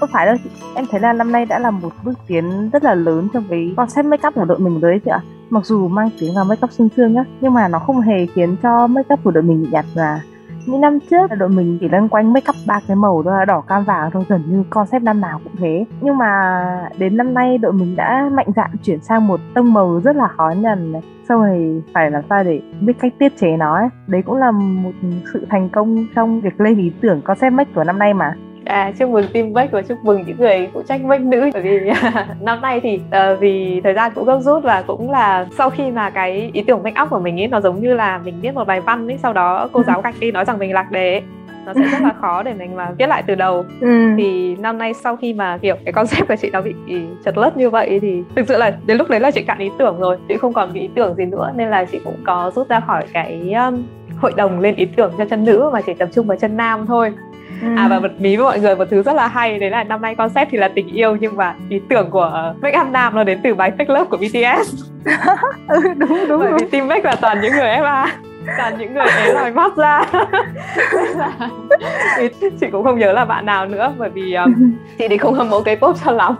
không 0.00 0.08
phải 0.12 0.26
đâu 0.26 0.36
chị. 0.44 0.50
Em 0.74 0.84
thấy 0.90 1.00
là 1.00 1.12
năm 1.12 1.32
nay 1.32 1.46
đã 1.46 1.58
là 1.58 1.70
một 1.70 1.90
bước 2.04 2.18
tiến 2.26 2.70
rất 2.72 2.84
là 2.84 2.94
lớn 2.94 3.28
trong 3.32 3.44
cái 3.50 3.74
concept 3.76 4.06
make 4.06 4.28
up 4.28 4.34
của 4.34 4.44
đội 4.44 4.58
mình 4.58 4.80
đấy 4.80 5.00
chị 5.04 5.10
ạ. 5.10 5.20
Mặc 5.50 5.66
dù 5.66 5.88
mang 5.88 6.10
tiếng 6.20 6.36
là 6.36 6.44
make 6.44 6.60
up 6.64 6.72
xương 6.72 6.88
xương 6.96 7.12
nhá, 7.12 7.24
nhưng 7.40 7.54
mà 7.54 7.68
nó 7.68 7.78
không 7.78 8.00
hề 8.00 8.26
khiến 8.26 8.56
cho 8.62 8.86
make 8.86 9.14
up 9.14 9.20
của 9.24 9.30
đội 9.30 9.42
mình 9.42 9.62
bị 9.62 9.68
nhạt 9.72 9.84
nhòa 9.94 10.20
những 10.66 10.80
năm 10.80 10.98
trước, 11.10 11.30
đội 11.38 11.48
mình 11.48 11.78
chỉ 11.80 11.88
loanh 11.88 12.08
quanh 12.08 12.32
make 12.32 12.50
up 12.50 12.56
ba 12.66 12.80
cái 12.88 12.96
màu 12.96 13.22
đó 13.22 13.38
là 13.38 13.44
đỏ, 13.44 13.60
cam, 13.60 13.84
vàng, 13.84 14.10
thôi, 14.10 14.24
gần 14.28 14.42
như 14.48 14.64
concept 14.70 15.02
năm 15.02 15.20
nào 15.20 15.40
cũng 15.44 15.56
thế. 15.58 15.84
Nhưng 16.00 16.18
mà 16.18 16.30
đến 16.98 17.16
năm 17.16 17.34
nay, 17.34 17.58
đội 17.58 17.72
mình 17.72 17.96
đã 17.96 18.30
mạnh 18.32 18.46
dạn 18.56 18.70
chuyển 18.82 19.00
sang 19.00 19.26
một 19.26 19.40
tông 19.54 19.72
màu 19.72 20.00
rất 20.04 20.16
là 20.16 20.28
khó 20.28 20.50
nhận 20.56 20.92
này. 20.92 21.02
Phải 21.94 22.10
làm 22.10 22.22
sao 22.28 22.44
để 22.44 22.60
biết 22.80 22.92
cách 23.00 23.14
tiết 23.18 23.36
chế 23.36 23.56
nó 23.56 23.74
ấy. 23.74 23.88
đấy 24.06 24.22
cũng 24.22 24.36
là 24.36 24.50
một 24.50 24.92
sự 25.32 25.46
thành 25.50 25.68
công 25.68 26.06
trong 26.14 26.40
việc 26.40 26.60
lên 26.60 26.78
ý 26.78 26.92
tưởng 27.00 27.22
concept 27.22 27.52
make 27.52 27.70
của 27.74 27.84
năm 27.84 27.98
nay 27.98 28.14
mà. 28.14 28.34
À, 28.64 28.92
chúc 28.98 29.10
mừng 29.10 29.26
team 29.32 29.52
Beck 29.52 29.72
và 29.72 29.82
chúc 29.82 29.98
mừng 30.04 30.24
những 30.26 30.36
người 30.38 30.68
phụ 30.72 30.82
trách 30.82 31.00
Beck 31.04 31.24
nữ. 31.24 31.50
Bởi 31.52 31.62
vì 31.62 31.80
năm 32.40 32.60
nay 32.60 32.80
thì 32.80 32.94
uh, 32.94 33.40
vì 33.40 33.80
thời 33.84 33.94
gian 33.94 34.12
cũng 34.14 34.24
gấp 34.24 34.38
rút 34.40 34.62
và 34.62 34.82
cũng 34.86 35.10
là 35.10 35.46
sau 35.58 35.70
khi 35.70 35.90
mà 35.90 36.10
cái 36.10 36.50
ý 36.52 36.62
tưởng 36.62 36.82
make 36.82 37.02
up 37.02 37.10
của 37.10 37.18
mình 37.18 37.40
ấy 37.40 37.48
nó 37.48 37.60
giống 37.60 37.80
như 37.80 37.94
là 37.94 38.18
mình 38.24 38.34
viết 38.40 38.54
một 38.54 38.64
bài 38.66 38.80
văn 38.80 39.08
ấy 39.08 39.18
sau 39.22 39.32
đó 39.32 39.68
cô 39.72 39.82
giáo 39.82 40.00
gạch 40.00 40.14
đi 40.20 40.32
nói 40.32 40.44
rằng 40.44 40.58
mình 40.58 40.72
lạc 40.72 40.90
đề 40.90 41.22
nó 41.66 41.72
sẽ 41.74 41.80
rất 41.80 42.02
là 42.02 42.12
khó 42.20 42.42
để 42.42 42.54
mình 42.54 42.76
mà 42.76 42.90
viết 42.98 43.06
lại 43.06 43.22
từ 43.26 43.34
đầu. 43.34 43.64
Ừ. 43.80 44.14
thì 44.16 44.56
năm 44.56 44.78
nay 44.78 44.94
sau 44.94 45.16
khi 45.16 45.32
mà 45.32 45.58
kiểu 45.58 45.76
cái 45.84 45.92
concept 45.92 46.28
của 46.28 46.36
chị 46.36 46.50
nó 46.52 46.60
bị 46.60 46.74
chật 47.24 47.36
lất 47.36 47.56
như 47.56 47.70
vậy 47.70 47.98
thì 48.02 48.22
thực 48.36 48.48
sự 48.48 48.56
là 48.56 48.76
đến 48.86 48.98
lúc 48.98 49.10
đấy 49.10 49.20
là 49.20 49.30
chị 49.30 49.42
cạn 49.42 49.58
ý 49.58 49.70
tưởng 49.78 50.00
rồi. 50.00 50.16
Chị 50.28 50.36
không 50.36 50.52
còn 50.52 50.72
ý 50.72 50.88
tưởng 50.94 51.14
gì 51.14 51.24
nữa 51.24 51.52
nên 51.56 51.70
là 51.70 51.84
chị 51.84 52.00
cũng 52.04 52.16
có 52.24 52.52
rút 52.54 52.68
ra 52.68 52.80
khỏi 52.80 53.04
cái 53.12 53.52
um, 53.52 53.82
hội 54.20 54.32
đồng 54.36 54.60
lên 54.60 54.74
ý 54.74 54.84
tưởng 54.96 55.12
cho 55.18 55.24
chân 55.24 55.44
nữ 55.44 55.70
mà 55.72 55.80
chỉ 55.80 55.94
tập 55.94 56.08
trung 56.14 56.26
vào 56.26 56.38
chân 56.38 56.56
nam 56.56 56.86
thôi 56.86 57.12
ừ. 57.62 57.68
À 57.76 57.88
và 57.88 58.00
bật 58.00 58.20
mí 58.20 58.36
với 58.36 58.44
mọi 58.44 58.60
người 58.60 58.76
một 58.76 58.84
thứ 58.90 59.02
rất 59.02 59.12
là 59.12 59.28
hay 59.28 59.58
đấy 59.58 59.70
là 59.70 59.84
năm 59.84 60.02
nay 60.02 60.14
concept 60.14 60.48
thì 60.50 60.58
là 60.58 60.68
tình 60.68 60.88
yêu 60.88 61.16
nhưng 61.20 61.36
mà 61.36 61.54
ý 61.68 61.80
tưởng 61.88 62.10
của 62.10 62.54
Make 62.60 62.80
Up 62.80 62.88
Nam 62.88 63.14
nó 63.16 63.24
đến 63.24 63.40
từ 63.44 63.54
bài 63.54 63.72
Fake 63.78 63.94
Love 63.94 64.04
của 64.10 64.16
BTS. 64.16 64.84
ừ, 65.68 65.80
đúng 65.96 66.24
đúng. 66.28 66.40
Bởi 66.40 66.50
đúng. 66.50 66.58
vì 66.58 66.66
team 66.66 66.88
Make 66.88 67.02
là 67.02 67.16
toàn 67.20 67.40
những 67.40 67.52
người 67.52 67.68
FA. 67.68 68.06
toàn 68.58 68.78
những 68.78 68.94
người 68.94 69.06
ế 69.06 69.32
lòi 69.32 69.52
mắt 69.52 69.76
ra 69.76 70.04
thì 72.18 72.28
chị 72.60 72.66
cũng 72.72 72.84
không 72.84 72.98
nhớ 72.98 73.12
là 73.12 73.24
bạn 73.24 73.46
nào 73.46 73.66
nữa 73.66 73.92
bởi 73.98 74.10
vì 74.10 74.34
um, 74.34 74.54
chị 74.98 75.08
thì 75.08 75.18
không 75.18 75.34
hâm 75.34 75.50
mộ 75.50 75.60
cái 75.60 75.76
pop 75.76 75.96
cho 76.04 76.12
lắm 76.12 76.34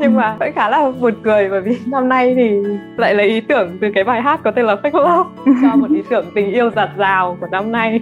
nhưng 0.00 0.16
mà 0.16 0.36
vẫn 0.38 0.52
khá 0.52 0.68
là 0.68 0.92
buồn 1.00 1.14
cười 1.22 1.48
bởi 1.48 1.60
vì 1.60 1.78
năm 1.86 2.08
nay 2.08 2.34
thì 2.34 2.50
lại 2.96 3.14
lấy 3.14 3.26
ý 3.26 3.40
tưởng 3.40 3.78
từ 3.80 3.88
cái 3.94 4.04
bài 4.04 4.22
hát 4.22 4.40
có 4.44 4.50
tên 4.50 4.66
là 4.66 4.74
Fake 4.74 5.00
Love 5.00 5.30
cho 5.62 5.76
một 5.76 5.90
ý 5.90 6.02
tưởng 6.10 6.30
tình 6.34 6.52
yêu 6.52 6.70
giặt 6.70 6.90
rào 6.96 7.36
của 7.40 7.46
năm 7.50 7.72
nay 7.72 8.00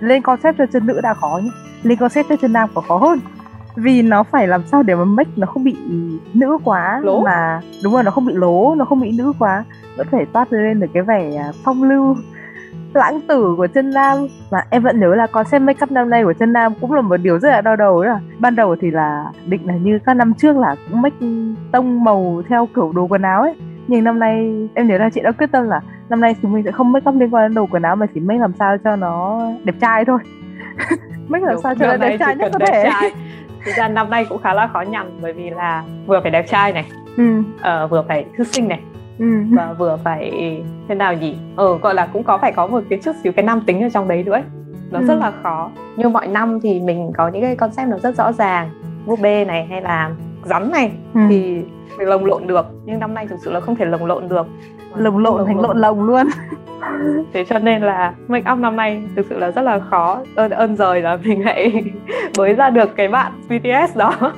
lên 0.00 0.22
concept 0.22 0.58
cho 0.58 0.66
chân 0.72 0.86
nữ 0.86 1.00
đã 1.02 1.14
khó 1.14 1.40
nhỉ 1.42 1.50
lên 1.86 1.98
concept 1.98 2.28
cho 2.28 2.36
chân 2.36 2.52
nam 2.52 2.68
có 2.74 2.80
khó 2.80 2.96
hơn. 2.96 3.20
Vì 3.76 4.02
nó 4.02 4.22
phải 4.22 4.48
làm 4.48 4.62
sao 4.66 4.82
để 4.82 4.94
mà 4.94 5.04
make 5.04 5.30
nó 5.36 5.46
không 5.46 5.64
bị 5.64 5.76
nữ 6.34 6.58
quá 6.64 7.00
lố. 7.02 7.20
mà 7.20 7.60
đúng 7.84 7.92
rồi 7.92 8.02
nó 8.02 8.10
không 8.10 8.26
bị 8.26 8.34
lố 8.34 8.74
nó 8.74 8.84
không 8.84 9.00
bị 9.00 9.12
nữ 9.12 9.32
quá. 9.38 9.64
Vẫn 9.96 10.06
phải 10.10 10.26
toát 10.32 10.52
lên 10.52 10.80
được 10.80 10.86
cái 10.94 11.02
vẻ 11.02 11.36
à, 11.36 11.52
phong 11.64 11.82
lưu 11.82 12.16
lãng 12.94 13.20
tử 13.28 13.54
của 13.56 13.66
chân 13.66 13.90
nam. 13.90 14.18
Mà 14.50 14.64
em 14.70 14.82
vẫn 14.82 15.00
nhớ 15.00 15.14
là 15.14 15.26
concept 15.26 15.62
make 15.62 15.78
up 15.82 15.90
năm 15.90 16.10
nay 16.10 16.24
của 16.24 16.32
chân 16.32 16.52
nam 16.52 16.72
cũng 16.80 16.92
là 16.92 17.00
một 17.00 17.16
điều 17.16 17.38
rất 17.38 17.50
là 17.50 17.60
đau 17.60 17.76
đầu 17.76 18.04
đó 18.04 18.18
ban 18.38 18.56
đầu 18.56 18.76
thì 18.80 18.90
là 18.90 19.24
định 19.46 19.66
là 19.66 19.74
như 19.76 19.98
các 20.04 20.14
năm 20.14 20.34
trước 20.34 20.56
là 20.56 20.76
cũng 20.90 21.02
make 21.02 21.26
tông 21.72 22.04
màu 22.04 22.42
theo 22.48 22.68
kiểu 22.74 22.92
đồ 22.92 23.06
quần 23.06 23.22
áo 23.22 23.42
ấy. 23.42 23.54
Nhưng 23.88 24.04
năm 24.04 24.18
nay 24.18 24.68
em 24.74 24.86
nhớ 24.86 24.98
là 24.98 25.10
chị 25.10 25.20
đã 25.20 25.32
quyết 25.32 25.52
tâm 25.52 25.68
là 25.68 25.80
năm 26.08 26.20
nay 26.20 26.36
chúng 26.42 26.52
mình 26.52 26.64
sẽ 26.64 26.72
không 26.72 26.92
make 26.92 27.10
up 27.10 27.16
liên 27.16 27.34
quan 27.34 27.44
đến 27.44 27.54
đồ 27.54 27.66
quần 27.70 27.82
áo 27.82 27.96
mà 27.96 28.06
chỉ 28.14 28.20
make 28.20 28.40
làm 28.40 28.52
sao 28.58 28.76
cho 28.84 28.96
nó 28.96 29.42
đẹp 29.64 29.74
trai 29.80 30.04
thôi 30.04 30.18
make 31.28 31.44
làm 31.46 31.54
Đúng, 31.54 31.62
sao 31.62 31.74
cho 31.74 31.96
đẹp 31.96 32.16
trai 32.20 32.36
nhất 32.36 32.50
có 32.52 32.58
thể. 32.66 32.82
trai. 32.84 33.10
thực 33.64 33.72
ra 33.76 33.88
năm 33.88 34.10
nay 34.10 34.24
cũng 34.28 34.38
khá 34.42 34.54
là 34.54 34.66
khó 34.66 34.80
nhằn 34.80 35.18
bởi 35.22 35.32
vì 35.32 35.50
là 35.50 35.84
vừa 36.06 36.20
phải 36.20 36.30
đẹp 36.30 36.42
trai 36.48 36.72
này 36.72 36.84
ừ. 37.16 37.42
ờ, 37.62 37.86
vừa 37.86 38.04
phải 38.08 38.24
thư 38.36 38.44
sinh 38.44 38.68
này 38.68 38.80
ừ. 39.18 39.26
và 39.52 39.72
vừa 39.78 39.98
phải 40.04 40.30
thế 40.88 40.94
nào 40.94 41.14
nhỉ? 41.14 41.36
Ờ 41.56 41.78
gọi 41.78 41.94
là 41.94 42.06
cũng 42.12 42.22
có 42.24 42.38
phải 42.38 42.52
có 42.52 42.66
một 42.66 42.82
cái 42.90 42.98
chút 43.04 43.12
xíu 43.22 43.32
cái 43.32 43.44
nam 43.44 43.60
tính 43.66 43.82
ở 43.82 43.88
trong 43.94 44.08
đấy 44.08 44.22
nữa 44.22 44.32
ấy. 44.32 44.42
nó 44.90 44.98
Ừ. 44.98 45.04
rất 45.06 45.14
là 45.20 45.32
khó. 45.42 45.70
Như 45.96 46.08
mọi 46.08 46.26
năm 46.26 46.60
thì 46.60 46.80
mình 46.80 47.12
có 47.16 47.28
những 47.28 47.42
cái 47.42 47.56
concept 47.56 47.88
nó 47.88 47.98
rất 47.98 48.14
rõ 48.16 48.32
ràng. 48.32 48.70
Búp 49.06 49.20
bê 49.20 49.44
này 49.44 49.66
hay 49.70 49.82
là 49.82 50.10
rắn 50.46 50.70
này 50.70 50.92
ừ. 51.14 51.20
thì 51.28 51.62
mình 51.98 52.08
lồng 52.08 52.24
lộn 52.24 52.46
được. 52.46 52.66
Nhưng 52.84 52.98
năm 53.00 53.14
nay 53.14 53.26
thực 53.26 53.36
sự 53.44 53.50
là 53.52 53.60
không 53.60 53.76
thể 53.76 53.84
lồng 53.84 54.06
lộn 54.06 54.28
được. 54.28 54.46
Lồng 54.96 55.18
lộn 55.18 55.46
thành 55.46 55.60
lộn. 55.60 55.78
lồng 55.78 56.02
luôn. 56.02 56.26
Thế 57.32 57.44
cho 57.44 57.58
nên 57.58 57.82
là 57.82 58.14
make 58.28 58.52
up 58.52 58.58
năm 58.58 58.76
nay 58.76 59.02
thực 59.16 59.26
sự 59.30 59.38
là 59.38 59.50
rất 59.50 59.62
là 59.62 59.78
khó. 59.78 60.20
Ơn 60.36 60.50
ơn 60.50 60.76
rời 60.76 61.02
là 61.02 61.16
mình 61.24 61.44
lại 61.44 61.84
mới 62.38 62.54
ra 62.54 62.70
được 62.70 62.96
cái 62.96 63.08
bạn 63.08 63.32
BTS 63.48 63.96
đó. 63.96 64.12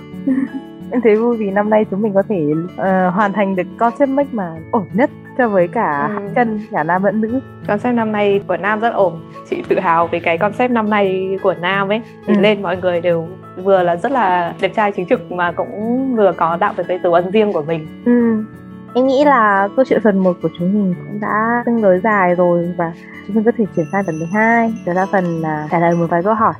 Em 0.90 1.00
thấy 1.04 1.16
vui 1.16 1.36
vì 1.36 1.50
năm 1.50 1.70
nay 1.70 1.84
chúng 1.90 2.02
mình 2.02 2.14
có 2.14 2.22
thể 2.28 2.44
ờ, 2.76 3.08
hoàn 3.10 3.32
thành 3.32 3.56
được 3.56 3.66
concept 3.78 4.08
make 4.10 4.28
mà 4.32 4.52
ổn 4.70 4.84
nhất 4.92 5.10
cho 5.38 5.48
với 5.48 5.68
cả 5.68 6.10
Ừ. 6.16 6.22
chân 6.34 6.60
cả 6.70 6.82
nam 6.82 7.04
lẫn 7.04 7.20
nữ. 7.20 7.40
Concept 7.68 7.94
năm 7.94 8.12
nay 8.12 8.40
của 8.48 8.56
Nam 8.56 8.80
rất 8.80 8.90
ổn. 8.94 9.20
Chị 9.50 9.62
tự 9.68 9.78
hào 9.80 10.06
về 10.06 10.20
cái 10.20 10.38
concept 10.38 10.70
năm 10.70 10.90
nay 10.90 11.38
của 11.42 11.54
Nam 11.60 11.88
ấy. 11.88 12.00
Thì 12.26 12.34
Ừ. 12.34 12.40
lên 12.40 12.62
mọi 12.62 12.76
người 12.76 13.00
đều 13.00 13.26
vừa 13.64 13.82
là 13.82 13.96
rất 13.96 14.12
là 14.12 14.54
đẹp 14.60 14.72
trai 14.74 14.92
chính 14.92 15.06
trực 15.06 15.32
mà 15.32 15.52
cũng 15.52 16.14
vừa 16.16 16.32
có 16.36 16.56
đạo 16.56 16.72
về 16.76 16.84
cái 16.88 16.98
dấu 17.02 17.14
ấn 17.14 17.30
riêng 17.30 17.52
của 17.52 17.62
mình. 17.62 17.86
Ừ. 18.04 18.44
em 18.94 19.06
nghĩ 19.06 19.24
là 19.24 19.68
câu 19.76 19.84
chuyện 19.88 20.00
phần 20.04 20.18
1 20.18 20.36
của 20.42 20.48
chúng 20.58 20.72
mình 20.72 20.94
cũng 20.94 21.20
đã 21.20 21.62
tương 21.66 21.82
đối 21.82 21.98
dài 21.98 22.34
rồi 22.34 22.74
và 22.76 22.92
chúng 23.26 23.36
mình 23.36 23.44
có 23.44 23.52
thể 23.58 23.64
chuyển 23.76 23.86
sang 23.92 24.04
phần 24.06 24.18
12 24.18 24.74
đó 24.86 24.92
là 24.92 25.06
phần 25.12 25.42
à, 25.42 25.68
trả 25.70 25.78
lời 25.78 25.94
một 25.94 26.06
vài 26.10 26.22
câu 26.22 26.34
hỏi. 26.34 26.52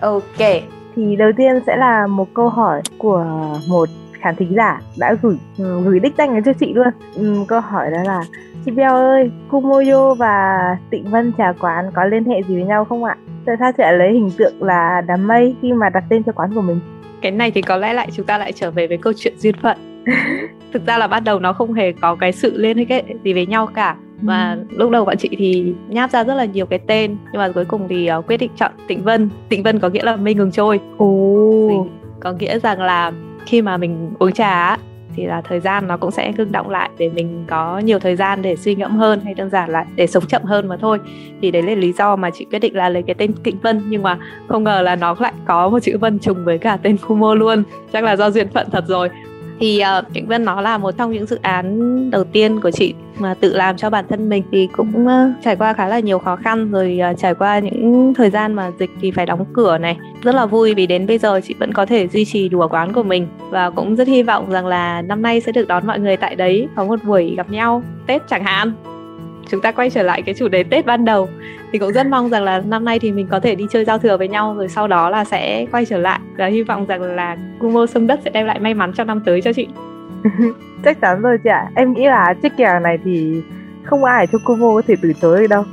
Ok. 0.00 0.62
Thì 0.96 1.16
đầu 1.16 1.30
tiên 1.36 1.60
sẽ 1.66 1.76
là 1.76 2.06
một 2.06 2.28
câu 2.34 2.48
hỏi 2.48 2.82
của 2.98 3.24
một 3.68 3.88
khán 4.12 4.36
thính 4.36 4.54
giả 4.56 4.80
đã 4.98 5.16
gửi 5.22 5.38
ừ, 5.58 5.80
gửi 5.84 6.00
đích 6.00 6.14
danh 6.18 6.34
đến 6.34 6.44
cho 6.44 6.52
chị 6.52 6.72
luôn. 6.74 6.88
Ừ, 7.14 7.44
câu 7.48 7.60
hỏi 7.60 7.90
đó 7.90 7.98
là 8.04 8.22
chị 8.64 8.70
Beo 8.70 8.94
ơi 8.94 9.30
Kumoyo 9.50 10.14
và 10.14 10.58
Tịnh 10.90 11.10
Vân 11.10 11.32
trà 11.38 11.52
quán 11.60 11.90
có 11.94 12.04
liên 12.04 12.24
hệ 12.24 12.42
gì 12.48 12.54
với 12.54 12.64
nhau 12.64 12.84
không 12.84 13.04
ạ 13.04 13.16
tại 13.46 13.56
sao 13.58 13.72
chị 13.72 13.82
lại 13.82 13.98
lấy 13.98 14.12
hình 14.12 14.30
tượng 14.38 14.62
là 14.62 15.02
đám 15.06 15.26
mây 15.26 15.56
khi 15.62 15.72
mà 15.72 15.88
đặt 15.88 16.04
tên 16.08 16.22
cho 16.22 16.32
quán 16.32 16.54
của 16.54 16.60
mình. 16.60 16.80
Cái 17.20 17.32
này 17.32 17.50
thì 17.50 17.62
có 17.62 17.76
lẽ 17.76 17.92
lại 17.92 18.08
chúng 18.12 18.26
ta 18.26 18.38
lại 18.38 18.52
trở 18.52 18.70
về 18.70 18.86
với 18.86 18.96
câu 18.96 19.12
chuyện 19.16 19.38
duyên 19.38 19.54
phận. 19.62 20.04
Thực 20.72 20.86
ra 20.86 20.98
là 20.98 21.06
ban 21.06 21.24
đầu 21.24 21.38
nó 21.38 21.52
không 21.52 21.72
hề 21.72 21.92
có 21.92 22.14
cái 22.14 22.32
sự 22.32 22.52
liên 22.56 22.88
hệ 22.88 23.02
gì 23.24 23.32
với 23.32 23.46
nhau 23.46 23.66
cả. 23.66 23.96
Và 24.22 24.56
lúc 24.70 24.90
đầu 24.90 25.04
bọn 25.04 25.16
chị 25.16 25.28
thì 25.38 25.74
nháp 25.88 26.10
ra 26.10 26.24
rất 26.24 26.34
là 26.34 26.44
nhiều 26.44 26.66
cái 26.66 26.78
tên 26.78 27.16
nhưng 27.32 27.42
mà 27.42 27.48
cuối 27.54 27.64
cùng 27.64 27.88
thì 27.88 28.10
uh, 28.18 28.26
quyết 28.26 28.36
định 28.36 28.50
chọn 28.56 28.72
Tịnh 28.88 29.02
Vân. 29.02 29.28
Tịnh 29.48 29.62
Vân 29.62 29.78
có 29.78 29.88
nghĩa 29.88 30.02
là 30.02 30.16
mây 30.16 30.34
ngừng 30.34 30.52
trôi. 30.52 30.80
Ồ. 30.96 31.86
Có 32.20 32.32
nghĩa 32.32 32.58
rằng 32.58 32.80
là 32.80 33.12
khi 33.46 33.62
mà 33.62 33.76
mình 33.76 34.10
uống 34.18 34.32
trà 34.32 34.76
thì 35.16 35.26
là 35.26 35.40
thời 35.40 35.60
gian 35.60 35.86
nó 35.86 35.96
cũng 35.96 36.10
sẽ 36.10 36.32
ngưng 36.36 36.52
động 36.52 36.70
lại 36.70 36.90
để 36.98 37.08
mình 37.08 37.44
có 37.48 37.78
nhiều 37.78 37.98
thời 37.98 38.16
gian 38.16 38.42
để 38.42 38.56
suy 38.56 38.74
ngẫm 38.74 38.96
hơn 38.96 39.20
hay 39.24 39.34
đơn 39.34 39.50
giản 39.50 39.70
là 39.70 39.84
để 39.96 40.06
sống 40.06 40.26
chậm 40.26 40.42
hơn 40.42 40.68
mà 40.68 40.76
thôi. 40.76 40.98
Thì 41.42 41.50
đấy 41.50 41.62
là 41.62 41.74
lý 41.74 41.92
do 41.92 42.16
mà 42.16 42.30
chị 42.30 42.44
quyết 42.44 42.58
định 42.58 42.76
là 42.76 42.88
lấy 42.88 43.02
cái 43.02 43.14
tên 43.14 43.32
Kịnh 43.44 43.58
Vân, 43.62 43.82
nhưng 43.88 44.02
mà 44.02 44.18
không 44.48 44.64
ngờ 44.64 44.82
là 44.82 44.96
nó 44.96 45.16
lại 45.18 45.32
có 45.44 45.68
một 45.68 45.78
chữ 45.82 45.98
Vân 45.98 46.18
trùng 46.18 46.44
với 46.44 46.58
cả 46.58 46.78
tên 46.82 46.96
Kumo 46.96 47.34
luôn. 47.34 47.62
Chắc 47.92 48.04
là 48.04 48.16
do 48.16 48.30
duyên 48.30 48.48
phận 48.48 48.70
thật 48.70 48.84
rồi 48.88 49.08
thì 49.60 49.82
uh, 49.98 50.28
Vân 50.28 50.44
nó 50.44 50.60
là 50.60 50.78
một 50.78 50.90
trong 50.98 51.12
những 51.12 51.26
dự 51.26 51.38
án 51.42 52.10
đầu 52.10 52.24
tiên 52.24 52.60
của 52.60 52.70
chị 52.70 52.94
mà 53.18 53.34
tự 53.34 53.54
làm 53.54 53.76
cho 53.76 53.90
bản 53.90 54.04
thân 54.08 54.28
mình 54.28 54.42
thì 54.52 54.68
cũng 54.76 55.06
uh, 55.06 55.44
trải 55.44 55.56
qua 55.56 55.72
khá 55.72 55.88
là 55.88 55.98
nhiều 55.98 56.18
khó 56.18 56.36
khăn 56.36 56.70
rồi 56.70 57.00
uh, 57.12 57.18
trải 57.18 57.34
qua 57.34 57.58
những 57.58 58.14
thời 58.14 58.30
gian 58.30 58.54
mà 58.54 58.70
dịch 58.78 58.90
thì 59.00 59.10
phải 59.10 59.26
đóng 59.26 59.44
cửa 59.52 59.78
này. 59.78 59.96
Rất 60.22 60.34
là 60.34 60.46
vui 60.46 60.74
vì 60.74 60.86
đến 60.86 61.06
bây 61.06 61.18
giờ 61.18 61.40
chị 61.44 61.54
vẫn 61.58 61.72
có 61.72 61.86
thể 61.86 62.08
duy 62.08 62.24
trì 62.24 62.48
đùa 62.48 62.68
quán 62.68 62.92
của 62.92 63.02
mình 63.02 63.26
và 63.50 63.70
cũng 63.70 63.96
rất 63.96 64.08
hy 64.08 64.22
vọng 64.22 64.50
rằng 64.50 64.66
là 64.66 65.02
năm 65.02 65.22
nay 65.22 65.40
sẽ 65.40 65.52
được 65.52 65.68
đón 65.68 65.86
mọi 65.86 66.00
người 66.00 66.16
tại 66.16 66.34
đấy 66.34 66.68
có 66.76 66.84
một 66.84 67.00
buổi 67.04 67.34
gặp 67.36 67.50
nhau 67.50 67.82
Tết 68.06 68.22
chẳng 68.28 68.44
hạn. 68.44 68.72
Chúng 69.50 69.60
ta 69.60 69.72
quay 69.72 69.90
trở 69.90 70.02
lại 70.02 70.22
cái 70.22 70.34
chủ 70.34 70.48
đề 70.48 70.62
Tết 70.62 70.86
ban 70.86 71.04
đầu 71.04 71.28
thì 71.74 71.78
cũng 71.78 71.92
rất 71.92 72.06
mong 72.06 72.30
rằng 72.30 72.42
là 72.42 72.62
năm 72.66 72.84
nay 72.84 72.98
thì 72.98 73.12
mình 73.12 73.26
có 73.30 73.40
thể 73.40 73.54
đi 73.54 73.66
chơi 73.70 73.84
giao 73.84 73.98
thừa 73.98 74.16
với 74.16 74.28
nhau 74.28 74.54
rồi 74.54 74.68
sau 74.68 74.88
đó 74.88 75.10
là 75.10 75.24
sẽ 75.24 75.66
quay 75.72 75.84
trở 75.84 75.98
lại. 75.98 76.20
Và 76.36 76.46
hy 76.46 76.62
vọng 76.62 76.86
rằng 76.86 77.02
là 77.02 77.36
Kumo 77.60 77.86
sông 77.86 78.06
đất 78.06 78.20
sẽ 78.24 78.30
đem 78.30 78.46
lại 78.46 78.58
may 78.58 78.74
mắn 78.74 78.92
cho 78.92 79.04
năm 79.04 79.20
tới 79.26 79.40
cho 79.42 79.52
chị. 79.52 79.68
Chắc 80.84 81.00
chắn 81.00 81.22
rồi 81.22 81.38
chị 81.44 81.50
ạ. 81.50 81.70
Em 81.74 81.92
nghĩ 81.92 82.06
là 82.06 82.34
chiếc 82.42 82.56
kèo 82.56 82.80
này 82.80 82.98
thì 83.04 83.42
không 83.82 84.04
ai 84.04 84.26
trong 84.26 84.40
Kumo 84.44 84.74
có 84.74 84.82
thể 84.86 84.94
từ 85.02 85.12
chối 85.22 85.40
được 85.40 85.46
đâu. 85.46 85.64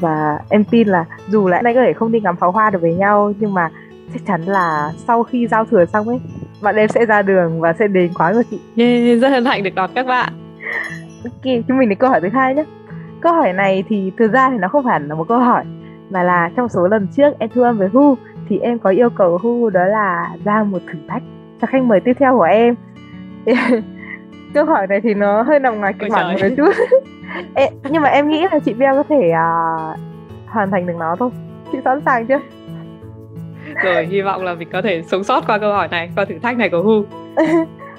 Và 0.00 0.38
em 0.48 0.64
tin 0.64 0.88
là 0.88 1.04
dù 1.28 1.48
là 1.48 1.62
nay 1.62 1.74
có 1.74 1.80
thể 1.80 1.92
không 1.92 2.12
đi 2.12 2.20
ngắm 2.20 2.36
pháo 2.36 2.52
hoa 2.52 2.70
được 2.70 2.82
với 2.82 2.94
nhau 2.94 3.32
nhưng 3.38 3.54
mà 3.54 3.70
chắc 4.14 4.26
chắn 4.26 4.42
là 4.42 4.92
sau 5.06 5.22
khi 5.22 5.46
giao 5.46 5.64
thừa 5.64 5.84
xong 5.84 6.08
ấy 6.08 6.20
bạn 6.62 6.76
em 6.76 6.88
sẽ 6.88 7.06
ra 7.06 7.22
đường 7.22 7.60
và 7.60 7.72
sẽ 7.72 7.88
đến 7.88 8.10
quán 8.14 8.34
của 8.34 8.42
chị. 8.50 8.60
Yeah, 8.76 9.20
rất 9.20 9.28
hân 9.28 9.44
hạnh 9.44 9.62
được 9.62 9.74
đón 9.74 9.90
các 9.94 10.06
bạn. 10.06 10.32
Ok 11.24 11.54
chúng 11.68 11.78
mình 11.78 11.88
đến 11.88 11.98
câu 11.98 12.10
hỏi 12.10 12.20
thứ 12.20 12.28
hai 12.32 12.54
nhé 12.54 12.64
câu 13.20 13.32
hỏi 13.32 13.52
này 13.52 13.84
thì 13.88 14.12
thực 14.18 14.32
ra 14.32 14.50
thì 14.50 14.58
nó 14.58 14.68
không 14.68 14.84
phải 14.84 15.00
là 15.00 15.14
một 15.14 15.28
câu 15.28 15.38
hỏi 15.38 15.64
mà 16.10 16.22
là 16.22 16.50
trong 16.56 16.68
số 16.68 16.88
lần 16.88 17.06
trước 17.16 17.38
em 17.38 17.50
thu 17.54 17.62
âm 17.62 17.78
với 17.78 17.88
Hu 17.88 18.14
thì 18.48 18.58
em 18.58 18.78
có 18.78 18.90
yêu 18.90 19.10
cầu 19.10 19.38
Hu 19.42 19.70
đó 19.70 19.84
là 19.84 20.30
ra 20.44 20.62
một 20.62 20.78
thử 20.92 20.98
thách 21.08 21.22
cho 21.60 21.66
khách 21.66 21.82
mời 21.82 22.00
tiếp 22.00 22.12
theo 22.18 22.36
của 22.36 22.42
em. 22.42 22.74
Câu 24.54 24.64
hỏi 24.64 24.86
này 24.86 25.00
thì 25.00 25.14
nó 25.14 25.42
hơi 25.42 25.58
nằm 25.58 25.78
ngoài 25.78 25.94
kịch 25.98 26.12
bản 26.12 26.26
một 26.32 26.48
chút. 26.56 26.72
Nhưng 27.90 28.02
mà 28.02 28.08
em 28.08 28.28
nghĩ 28.28 28.46
là 28.52 28.58
chị 28.58 28.74
Beo 28.74 28.94
có 28.94 29.02
thể 29.02 29.30
uh, 29.30 29.98
hoàn 30.46 30.70
thành 30.70 30.86
được 30.86 30.96
nó 30.98 31.16
thôi 31.18 31.30
chị 31.72 31.78
sẵn 31.84 32.00
sàng 32.04 32.26
chưa? 32.26 32.40
Rồi 33.84 34.06
hy 34.06 34.22
vọng 34.22 34.44
là 34.44 34.54
mình 34.54 34.68
có 34.72 34.82
thể 34.82 35.02
sống 35.02 35.24
sót 35.24 35.46
qua 35.46 35.58
câu 35.58 35.72
hỏi 35.72 35.88
này 35.88 36.10
qua 36.16 36.24
thử 36.24 36.34
thách 36.42 36.58
này 36.58 36.68
của 36.68 36.82
Hu. 36.82 37.04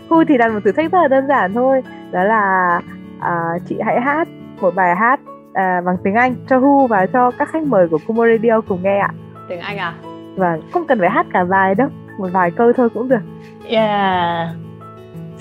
Hu 0.10 0.24
thì 0.24 0.38
đặt 0.38 0.54
một 0.54 0.60
thử 0.66 0.72
thách 0.72 0.92
rất 0.92 1.02
là 1.02 1.08
đơn 1.08 1.28
giản 1.28 1.54
thôi 1.54 1.82
đó 2.12 2.24
là 2.24 2.80
à, 3.20 3.40
chị 3.68 3.76
hãy 3.86 4.02
hát 4.02 4.28
một 4.62 4.76
bài 4.76 4.96
hát 4.96 5.20
à, 5.54 5.82
bằng 5.86 5.98
tiếng 6.04 6.16
Anh 6.16 6.36
cho 6.50 6.58
Hu 6.58 6.88
và 6.88 7.06
cho 7.06 7.32
các 7.32 7.50
khách 7.50 7.64
mời 7.64 7.88
của 7.88 8.00
Kumo 8.08 8.26
Radio 8.28 8.62
cùng 8.62 8.84
nghe 8.84 8.98
ạ. 8.98 9.10
Tiếng 9.50 9.60
Anh 9.60 9.78
à? 9.78 9.94
Và 10.36 10.58
không 10.72 10.88
cần 10.88 11.00
phải 11.00 11.10
hát 11.10 11.26
cả 11.34 11.44
bài 11.44 11.76
đâu 11.76 11.88
một 12.18 12.28
vài 12.32 12.52
câu 12.52 12.74
thôi 12.74 12.90
cũng 12.90 13.10
được. 13.10 13.22
Yeah 13.68 14.48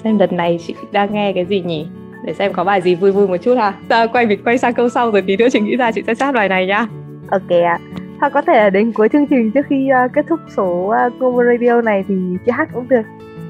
xem 0.05 0.19
đợt 0.19 0.33
này 0.33 0.59
chị 0.67 0.75
đang 0.93 1.13
nghe 1.13 1.33
cái 1.33 1.45
gì 1.45 1.61
nhỉ? 1.61 1.89
Để 2.25 2.35
xem 2.35 2.53
có 2.53 2.65
bài 2.65 2.81
gì 2.81 2.95
vui 2.95 3.13
vui 3.13 3.29
một 3.29 3.37
chút 3.37 3.55
ha. 3.59 3.73
Ta 3.89 4.07
quay 4.07 4.27
mình 4.27 4.41
quay 4.45 4.59
sang 4.59 4.75
câu 4.75 4.89
sau 4.89 5.11
rồi 5.11 5.23
tí 5.23 5.37
nữa 5.37 5.49
chị 5.53 5.61
nghĩ 5.61 5.77
ra 5.77 5.93
chị 5.93 6.03
sẽ 6.07 6.15
sát 6.15 6.35
bài 6.35 6.49
này 6.49 6.67
nhá. 6.67 6.87
Ok 7.31 7.51
ạ. 7.65 7.79
Hoặc 8.21 8.33
có 8.33 8.43
thể 8.43 8.57
là 8.57 8.71
đến 8.71 8.93
cuối 8.93 9.09
chương 9.09 9.27
trình 9.27 9.51
trước 9.51 9.67
khi 9.69 9.89
uh, 10.05 10.13
kết 10.13 10.27
thúc 10.29 10.41
số 10.57 10.65
uh, 11.07 11.13
Kumo 11.21 11.43
Radio 11.45 11.81
này 11.81 12.05
thì 12.09 12.15
chị 12.47 12.53
hát 12.53 12.69
cũng 12.75 12.89
được 12.89 13.03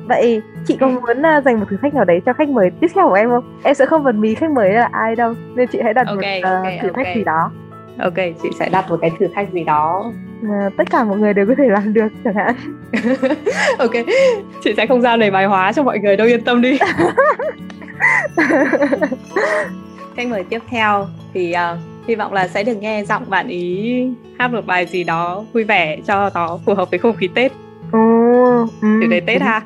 vậy 0.07 0.43
chị 0.67 0.77
có 0.77 0.89
muốn 0.89 1.23
uh, 1.39 1.45
dành 1.45 1.61
một 1.61 1.67
thử 1.71 1.77
thách 1.83 1.95
nào 1.95 2.05
đấy 2.05 2.21
cho 2.27 2.33
khách 2.33 2.49
mời 2.49 2.71
tiếp 2.81 2.89
theo 2.95 3.09
của 3.09 3.15
em 3.15 3.29
không? 3.29 3.61
Em 3.63 3.75
sẽ 3.75 3.87
không 3.87 4.05
bật 4.05 4.15
mí 4.15 4.35
khách 4.35 4.51
mời 4.51 4.73
là 4.73 4.89
ai 4.93 5.17
đâu 5.17 5.35
nên 5.55 5.69
chị 5.69 5.79
hãy 5.85 5.95
đặt 5.95 6.07
Ok, 6.07 6.17
một 6.17 6.23
uh, 6.39 6.45
ok, 6.45 6.73
thử 6.83 6.89
thách 6.89 7.07
ok. 7.07 7.17
gì 7.17 7.25
đó. 7.25 7.51
Ok 7.99 8.17
chị 8.43 8.49
sẽ 8.59 8.69
đặt 8.69 8.91
một 8.91 8.99
cái 9.01 9.11
thử 9.19 9.27
thách 9.35 9.53
gì 9.53 9.65
đó. 9.65 10.13
Mà 10.43 10.71
tất 10.77 10.91
cả 10.91 11.05
mọi 11.05 11.19
người 11.19 11.35
đều 11.35 11.47
có 11.47 11.55
thể 11.59 11.65
làm 11.69 11.95
được 11.95 12.09
chẳng 12.25 12.35
hạn. 12.35 12.55
Ok 13.79 13.93
chị 14.65 14.75
sẽ 14.77 14.87
không 14.87 15.03
giao 15.03 15.17
lời 15.17 15.31
bài 15.31 15.47
hóa 15.47 15.73
cho 15.73 15.83
mọi 15.83 15.99
người 15.99 16.17
đâu 16.17 16.27
yên 16.27 16.45
tâm 16.45 16.63
đi. 16.63 16.79
Khách 20.17 20.27
mời 20.29 20.45
tiếp 20.45 20.59
theo 20.69 21.07
thì 21.35 21.55
uh, 21.73 21.79
hy 22.09 22.15
vọng 22.15 22.33
là 22.33 22.49
sẽ 22.49 22.65
được 22.65 22.75
nghe 22.75 23.05
giọng 23.05 23.31
bạn 23.31 23.49
ý 23.49 24.09
hát 24.39 24.53
một 24.53 24.67
bài 24.67 24.87
gì 24.87 25.05
đó 25.05 25.45
vui 25.53 25.65
vẻ 25.65 25.99
cho 26.07 26.31
nó 26.35 26.59
phù 26.67 26.75
hợp 26.75 26.91
với 26.91 26.99
không 26.99 27.17
khí 27.17 27.29
tết. 27.35 27.53
Ồ, 27.93 27.99
ừ, 28.83 28.89
chủ 29.03 29.09
đề 29.11 29.21
tết 29.21 29.43
ha 29.43 29.63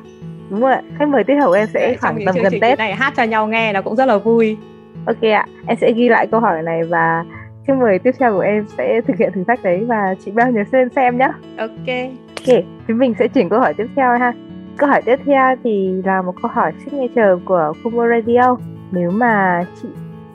đúng 0.49 0.61
rồi 0.61 0.75
khách 0.99 1.07
mời 1.07 1.23
tiếp 1.23 1.33
theo 1.39 1.47
của 1.47 1.53
em 1.53 1.67
sẽ 1.73 1.87
Đấy, 1.87 1.97
khoảng 2.01 2.19
tầm 2.25 2.35
gần 2.43 2.53
Tết 2.61 2.77
này 2.77 2.95
hát 2.95 3.13
cho 3.17 3.23
nhau 3.23 3.47
nghe 3.47 3.73
nó 3.73 3.81
cũng 3.81 3.95
rất 3.95 4.05
là 4.05 4.17
vui 4.17 4.57
Ok 5.05 5.21
ạ, 5.21 5.45
em 5.67 5.77
sẽ 5.81 5.91
ghi 5.91 6.09
lại 6.09 6.27
câu 6.27 6.39
hỏi 6.39 6.61
này 6.63 6.83
và 6.83 7.23
Chương 7.67 7.79
mời 7.79 7.99
tiếp 7.99 8.11
theo 8.19 8.33
của 8.33 8.39
em 8.39 8.65
sẽ 8.77 9.01
thực 9.07 9.17
hiện 9.17 9.31
thử 9.33 9.43
thách 9.47 9.63
đấy 9.63 9.85
và 9.87 10.15
chị 10.25 10.31
bao 10.31 10.51
nhớ 10.51 10.63
xem 10.71 10.89
xem 10.95 11.17
nhé. 11.17 11.27
Ok. 11.57 11.95
Ok, 12.37 12.63
chúng 12.87 12.97
mình 12.97 13.13
sẽ 13.19 13.27
chuyển 13.27 13.49
câu 13.49 13.59
hỏi 13.59 13.73
tiếp 13.73 13.87
theo 13.95 14.17
ha. 14.17 14.33
Câu 14.77 14.89
hỏi 14.89 15.01
tiếp 15.05 15.19
theo 15.25 15.55
thì 15.63 16.01
là 16.05 16.21
một 16.21 16.33
câu 16.41 16.51
hỏi 16.53 16.71
signature 16.85 17.43
của 17.45 17.73
Kumo 17.83 18.03
Radio. 18.07 18.57
Nếu 18.91 19.11
mà 19.11 19.65
chị 19.81 19.87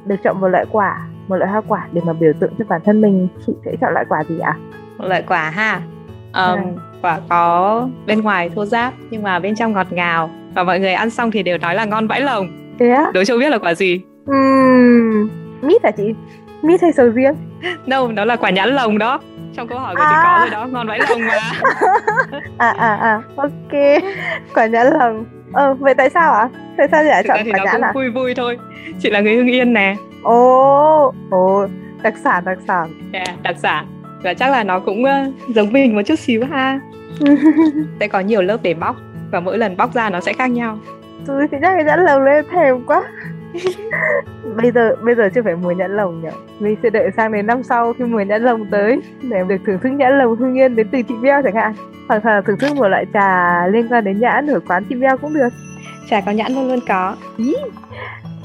được 0.07 0.17
chọn 0.25 0.41
một 0.41 0.49
loại 0.49 0.65
quả, 0.73 1.07
một 1.29 1.37
loại 1.37 1.51
hoa 1.51 1.61
quả 1.69 1.89
để 1.93 2.01
mà 2.07 2.13
biểu 2.13 2.33
tượng 2.41 2.53
cho 2.59 2.65
bản 2.69 2.81
thân 2.85 3.01
mình, 3.01 3.29
chị 3.47 3.53
sẽ 3.65 3.77
chọn 3.81 3.93
loại 3.93 4.05
quả 4.09 4.25
gì 4.25 4.39
ạ? 4.39 4.57
Một 4.99 5.05
loại 5.09 5.25
quả 5.29 5.51
ha. 5.51 5.81
Um, 6.33 6.59
à. 6.59 6.65
Quả 7.03 7.21
có 7.29 7.89
bên 8.07 8.21
ngoài 8.21 8.51
thô 8.55 8.65
ráp 8.65 8.93
nhưng 9.11 9.23
mà 9.23 9.39
bên 9.39 9.55
trong 9.55 9.73
ngọt 9.73 9.87
ngào 9.91 10.31
và 10.55 10.63
mọi 10.63 10.81
người 10.81 10.93
ăn 10.93 11.11
xong 11.11 11.31
thì 11.31 11.43
đều 11.43 11.59
nói 11.59 11.75
là 11.75 11.85
ngon 11.85 12.07
vãi 12.07 12.21
lồng. 12.21 12.75
Thế 12.79 12.89
á? 12.91 13.11
Đố 13.15 13.25
chưa 13.25 13.39
biết 13.39 13.51
là 13.51 13.59
quả 13.59 13.75
gì? 13.75 14.01
Uhm, 14.31 15.29
mít 15.63 15.85
hả 15.85 15.91
chị? 15.91 16.15
Mít 16.63 16.83
hay 16.83 16.93
sầu 16.93 17.09
riêng? 17.09 17.35
Đâu, 17.87 18.09
no, 18.09 18.15
đó 18.15 18.25
là 18.25 18.37
quả 18.37 18.51
nhãn 18.51 18.69
lồng 18.69 18.99
đó 18.99 19.21
trong 19.57 19.69
câu 19.69 19.79
hỏi 19.79 19.95
của 19.97 20.03
à. 20.03 20.09
chị 20.11 20.17
có 20.25 20.39
rồi 20.41 20.51
đó 20.51 20.67
ngon 20.67 20.89
vãi 20.89 20.99
lồng 21.09 21.21
mà 21.27 21.39
à 22.59 22.75
à 22.79 22.95
à 22.95 23.23
ok 23.37 24.03
quả 24.55 24.67
nhãn 24.67 24.87
lồng 24.87 25.25
ờ 25.53 25.75
vậy 25.75 25.95
tại 25.95 26.11
sao 26.11 26.33
ạ 26.33 26.41
à? 26.41 26.49
tại 26.79 26.89
sao 26.91 27.03
chị 27.03 27.09
lại 27.09 27.23
chọn 27.29 27.39
quả 27.53 27.65
nhãn 27.65 27.81
à 27.81 27.93
vui 27.95 28.11
vui 28.11 28.35
thôi 28.35 28.59
chị 28.99 29.11
là 29.11 29.21
người 29.21 29.37
hưng 29.37 29.47
yên 29.47 29.73
nè 29.73 29.97
ồ 30.23 31.15
ồ 31.31 31.67
đặc 32.03 32.15
sản 32.25 32.45
đặc 32.45 32.59
sản 32.69 32.89
yeah, 33.13 33.27
dạ, 33.27 33.35
đặc 33.43 33.57
sản 33.59 33.87
và 34.23 34.35
chắc 34.35 34.51
là 34.51 34.65
nó 34.65 34.81
cũng 34.81 35.03
uh, 35.03 35.55
giống 35.55 35.73
mình 35.73 35.95
một 35.95 36.03
chút 36.07 36.19
xíu 36.19 36.45
ha. 36.45 36.81
Sẽ 38.01 38.09
có 38.09 38.21
nhiều 38.21 38.43
lớp 38.43 38.57
để 38.63 38.75
bóc 38.75 38.97
và 39.31 39.41
mỗi 39.41 39.59
lần 39.59 39.77
bóc 39.77 39.95
ra 39.95 40.11
nó 40.11 40.21
sẽ 40.21 40.33
khác 40.33 40.47
nhau. 40.47 40.79
Tôi 41.27 41.49
thì 41.51 41.59
chắc 41.63 41.87
nhãn 41.87 42.05
lồng 42.05 42.23
lên 42.23 42.45
thèm 42.53 42.85
quá. 42.87 43.03
Bây 44.57 44.71
giờ 44.71 44.97
bây 45.05 45.15
giờ 45.15 45.29
chưa 45.35 45.43
phải 45.43 45.57
mùa 45.57 45.71
nhãn 45.71 45.97
lồng 45.97 46.23
nhỉ. 46.23 46.29
Mình 46.59 46.77
sẽ 46.83 46.91
đợi 46.91 47.11
sang 47.17 47.33
đến 47.33 47.47
năm 47.47 47.63
sau 47.63 47.93
khi 47.93 48.05
mùa 48.05 48.21
nhãn 48.21 48.43
lồng 48.43 48.71
tới 48.71 49.01
để 49.23 49.45
được 49.49 49.57
thưởng 49.67 49.79
thức 49.83 49.89
nhãn 49.89 50.19
lồng 50.19 50.37
hương 50.37 50.55
yên 50.55 50.77
đến 50.77 50.89
từ 50.93 51.03
chị 51.03 51.15
Beo 51.23 51.43
chẳng 51.43 51.55
hạn. 51.55 51.75
Hoặc 52.09 52.27
là 52.27 52.41
thưởng 52.41 52.59
thức 52.59 52.77
một 52.77 52.89
loại 52.89 53.07
trà 53.15 53.67
liên 53.67 53.89
quan 53.89 54.05
đến 54.05 54.21
nhãn 54.21 54.47
ở 54.47 54.61
quán 54.69 54.85
chị 54.89 54.95
Beo 54.95 55.17
cũng 55.17 55.35
được. 55.35 55.49
Trà 56.11 56.21
có 56.21 56.33
nhãn 56.33 56.53
luôn 56.53 56.69
luôn 56.69 56.79
có. 56.89 57.17
Ý. 57.37 57.55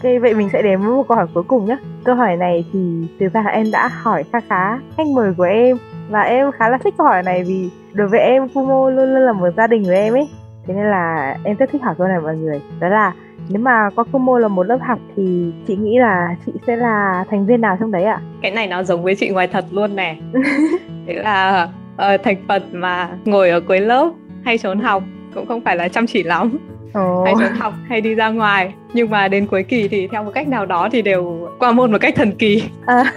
Ok, 0.06 0.22
vậy 0.22 0.34
mình 0.34 0.49
sẽ 0.53 0.62
đến 0.62 0.80
với 0.80 0.89
một 0.89 1.08
câu 1.08 1.18
hỏi 1.18 1.28
cuối 1.34 1.43
cùng 1.43 1.66
nhé. 1.66 1.78
Câu 2.03 2.16
hỏi 2.16 2.38
này 2.38 2.66
thì 2.74 3.08
thực 3.20 3.34
ra 3.34 3.43
em 3.51 3.72
đã 3.72 3.88
hỏi 3.88 4.24
khá 4.32 4.39
khá 4.49 4.80
khách 4.97 5.08
mời 5.08 5.34
của 5.38 5.43
em 5.43 5.78
và 6.10 6.22
em 6.22 6.51
khá 6.51 6.70
là 6.70 6.78
thích 6.78 6.93
câu 6.97 7.08
hỏi 7.08 7.24
này 7.24 7.43
vì 7.43 7.70
đối 7.93 8.08
với 8.08 8.20
em 8.20 8.49
Kumo 8.49 8.89
luôn 8.89 9.14
luôn 9.14 9.26
là 9.26 9.34
một 9.34 9.49
gia 9.58 9.68
đình 9.68 9.84
của 9.84 9.91
em 9.91 10.14
ấy. 10.14 10.30
Thế 10.68 10.74
nên 10.74 10.86
là 10.86 11.38
em 11.43 11.56
rất 11.56 11.70
thích 11.72 11.82
hỏi 11.84 11.95
câu 11.97 12.08
này 12.08 12.20
mọi 12.20 12.38
người. 12.38 12.62
Đó 12.80 12.88
là 12.88 13.14
nếu 13.49 13.62
mà 13.62 13.89
có 13.95 14.03
Kumo 14.12 14.39
là 14.39 14.47
một 14.47 14.64
lớp 14.64 14.78
học 14.82 14.99
thì 15.16 15.53
chị 15.68 15.76
nghĩ 15.76 15.99
là 15.99 16.36
chị 16.45 16.51
sẽ 16.68 16.76
là 16.76 17.26
thành 17.30 17.45
viên 17.45 17.62
nào 17.62 17.78
trong 17.80 17.91
đấy 17.91 18.03
ạ? 18.03 18.14
À? 18.14 18.26
Cái 18.41 18.51
này 18.51 18.68
nó 18.68 18.84
giống 18.84 19.03
với 19.03 19.16
chị 19.16 19.30
ngoài 19.30 19.47
thật 19.47 19.66
luôn 19.72 19.95
nè. 19.95 20.16
Thế 21.08 21.14
là 21.14 21.68
uh, 21.95 22.22
thành 22.24 22.38
phần 22.47 22.62
mà 22.72 23.10
ngồi 23.26 23.49
ở 23.49 23.60
cuối 23.60 23.80
lớp 23.80 24.12
hay 24.43 24.58
trốn 24.58 24.80
học 24.80 25.03
cũng 25.34 25.45
không 25.45 25.62
phải 25.62 25.76
là 25.76 25.88
chăm 25.88 26.08
chỉ 26.08 26.24
lắm. 26.24 26.58
Oh. 27.00 27.26
hay 27.26 27.34
trốn 27.39 27.54
học 27.60 27.74
hay 27.89 28.02
đi 28.02 28.16
ra 28.16 28.30
ngoài. 28.30 28.74
Nhưng 28.93 29.10
mà 29.10 29.28
đến 29.28 29.48
cuối 29.48 29.64
kỳ 29.64 29.88
thì 29.88 30.08
theo 30.08 30.24
một 30.24 30.32
cách 30.34 30.48
nào 30.48 30.66
đó 30.66 30.89
thì 30.91 31.02
đều 31.02 31.50
qua 31.60 31.72
môn 31.72 31.91
một 31.91 31.98
cách 32.02 32.14
thần 32.16 32.32
kỳ. 32.32 32.64
À. 32.86 33.14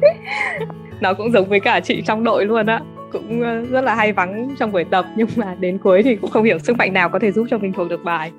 nó 1.00 1.14
cũng 1.14 1.32
giống 1.32 1.48
với 1.48 1.60
cả 1.60 1.80
chị 1.80 2.02
trong 2.06 2.24
đội 2.24 2.44
luôn 2.44 2.66
á. 2.66 2.80
Cũng 3.12 3.42
ờ, 3.42 3.64
rất 3.70 3.80
là 3.84 3.94
hay 3.94 4.12
vắng 4.12 4.54
trong 4.58 4.72
buổi 4.72 4.84
tập. 4.84 5.04
Nhưng 5.16 5.28
mà 5.36 5.56
đến 5.60 5.78
cuối 5.78 6.02
thì 6.02 6.16
cũng 6.16 6.30
không 6.30 6.44
hiểu 6.44 6.58
sức 6.58 6.76
mạnh 6.76 6.92
nào 6.92 7.08
có 7.08 7.18
thể 7.18 7.32
giúp 7.32 7.46
cho 7.50 7.58
mình 7.58 7.72
thuộc 7.72 7.88
được 7.88 8.04
bài. 8.04 8.32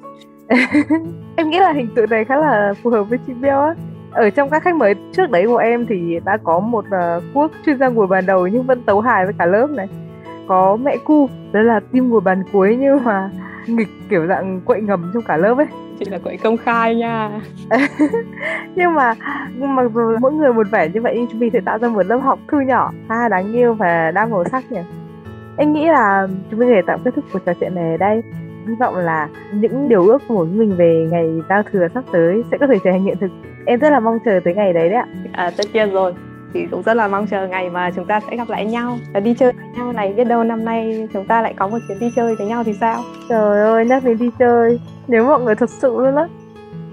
Em 1.35 1.49
nghĩ 1.49 1.59
là 1.59 1.71
hình 1.71 1.87
tượng 1.95 2.09
này 2.09 2.25
khá 2.25 2.35
là 2.35 2.73
phù 2.83 2.89
hợp 2.89 3.03
với 3.03 3.19
chị 3.27 3.33
Beo 3.33 3.61
á. 3.61 3.75
Ở 4.11 4.29
trong 4.29 4.49
các 4.49 4.63
khách 4.63 4.75
mời 4.75 4.95
trước 5.13 5.29
đấy 5.29 5.47
của 5.47 5.57
em 5.57 5.85
thì 5.89 6.19
đã 6.25 6.37
có 6.43 6.59
một 6.59 6.85
uh, 6.85 7.23
quốc 7.33 7.51
chuyên 7.65 7.79
gia 7.79 7.87
ngồi 7.89 8.07
bàn 8.07 8.25
đầu 8.25 8.47
nhưng 8.47 8.63
vẫn 8.63 8.81
tấu 8.81 9.01
hài 9.01 9.25
với 9.25 9.33
cả 9.39 9.45
lớp 9.45 9.67
này. 9.69 9.87
Có 10.47 10.75
mẹ 10.75 10.97
cu 11.05 11.29
đó 11.51 11.61
là 11.61 11.79
tim 11.91 12.09
ngồi 12.09 12.21
bàn 12.21 12.43
cuối 12.51 12.77
nhưng 12.79 13.03
mà 13.03 13.29
nghịch 13.67 13.87
kiểu 14.09 14.27
dạng 14.27 14.61
quậy 14.65 14.81
ngầm 14.81 15.11
trong 15.13 15.23
cả 15.23 15.37
lớp 15.37 15.57
ấy. 15.57 15.67
Chị 15.99 16.05
là 16.09 16.17
quậy 16.17 16.37
công 16.37 16.57
khai 16.57 16.95
nha. 16.95 17.29
Nhưng 18.75 18.93
mà 18.93 19.13
mặc 19.57 19.85
dù 19.93 20.17
mỗi 20.21 20.31
người 20.31 20.53
một 20.53 20.67
vẻ 20.71 20.89
như 20.93 21.01
vậy 21.01 21.13
nhưng 21.17 21.27
chúng 21.31 21.39
mình 21.39 21.49
sẽ 21.53 21.59
tạo 21.65 21.77
ra 21.77 21.87
một 21.87 22.05
lớp 22.05 22.17
học 22.17 22.39
thư 22.47 22.59
nhỏ. 22.59 22.91
Ha 23.09 23.29
đáng 23.29 23.53
yêu 23.53 23.73
và 23.73 24.11
đa 24.11 24.25
màu 24.25 24.43
sắc 24.51 24.71
nhỉ. 24.71 24.79
Em 25.57 25.73
nghĩ 25.73 25.85
là 25.87 26.27
chúng 26.51 26.59
mình 26.59 26.69
thể 26.69 26.81
tạm 26.87 26.99
kết 27.05 27.11
thúc 27.15 27.25
cuộc 27.33 27.39
trò 27.45 27.53
chuyện 27.59 27.75
này 27.75 27.91
ở 27.91 27.97
đây. 27.97 28.23
Hy 28.67 28.75
vọng 28.79 28.95
là 28.97 29.27
những 29.53 29.89
điều 29.89 30.07
ước 30.07 30.21
của 30.27 30.45
mình 30.45 30.75
về 30.77 31.07
ngày 31.11 31.41
giao 31.49 31.63
thừa 31.71 31.87
sắp 31.93 32.03
tới 32.11 32.43
sẽ 32.51 32.57
có 32.57 32.67
thể 32.67 32.77
trở 32.83 32.91
thành 32.91 33.03
hiện 33.03 33.17
thực. 33.21 33.31
Em 33.65 33.79
rất 33.79 33.89
là 33.89 33.99
mong 33.99 34.19
chờ 34.25 34.39
tới 34.43 34.53
ngày 34.55 34.73
đấy 34.73 34.89
đấy 34.89 34.97
ạ. 34.97 35.07
À 35.31 35.51
tất 35.57 35.63
nhiên 35.73 35.91
rồi 35.91 36.13
chị 36.53 36.65
cũng 36.71 36.83
rất 36.83 36.93
là 36.93 37.07
mong 37.07 37.27
chờ 37.27 37.47
ngày 37.47 37.69
mà 37.69 37.91
chúng 37.95 38.05
ta 38.05 38.19
sẽ 38.29 38.37
gặp 38.37 38.49
lại 38.49 38.65
nhau 38.65 38.97
và 39.13 39.19
đi 39.19 39.33
chơi 39.33 39.51
với 39.51 39.65
nhau 39.77 39.93
này. 39.93 40.13
Biết 40.13 40.23
đâu 40.23 40.43
năm 40.43 40.65
nay 40.65 41.07
chúng 41.13 41.25
ta 41.25 41.41
lại 41.41 41.53
có 41.57 41.67
một 41.67 41.77
chuyến 41.87 41.99
đi 41.99 42.09
chơi 42.15 42.35
với 42.35 42.47
nhau 42.47 42.63
thì 42.63 42.73
sao? 42.73 43.03
Trời 43.29 43.61
ơi 43.61 43.85
nhắc 43.85 44.03
đến 44.03 44.17
đi 44.17 44.29
chơi 44.39 44.79
nếu 45.07 45.25
mọi 45.25 45.41
người 45.41 45.55
thật 45.55 45.69
sự 45.69 45.95
luôn 45.97 46.15
á. 46.15 46.27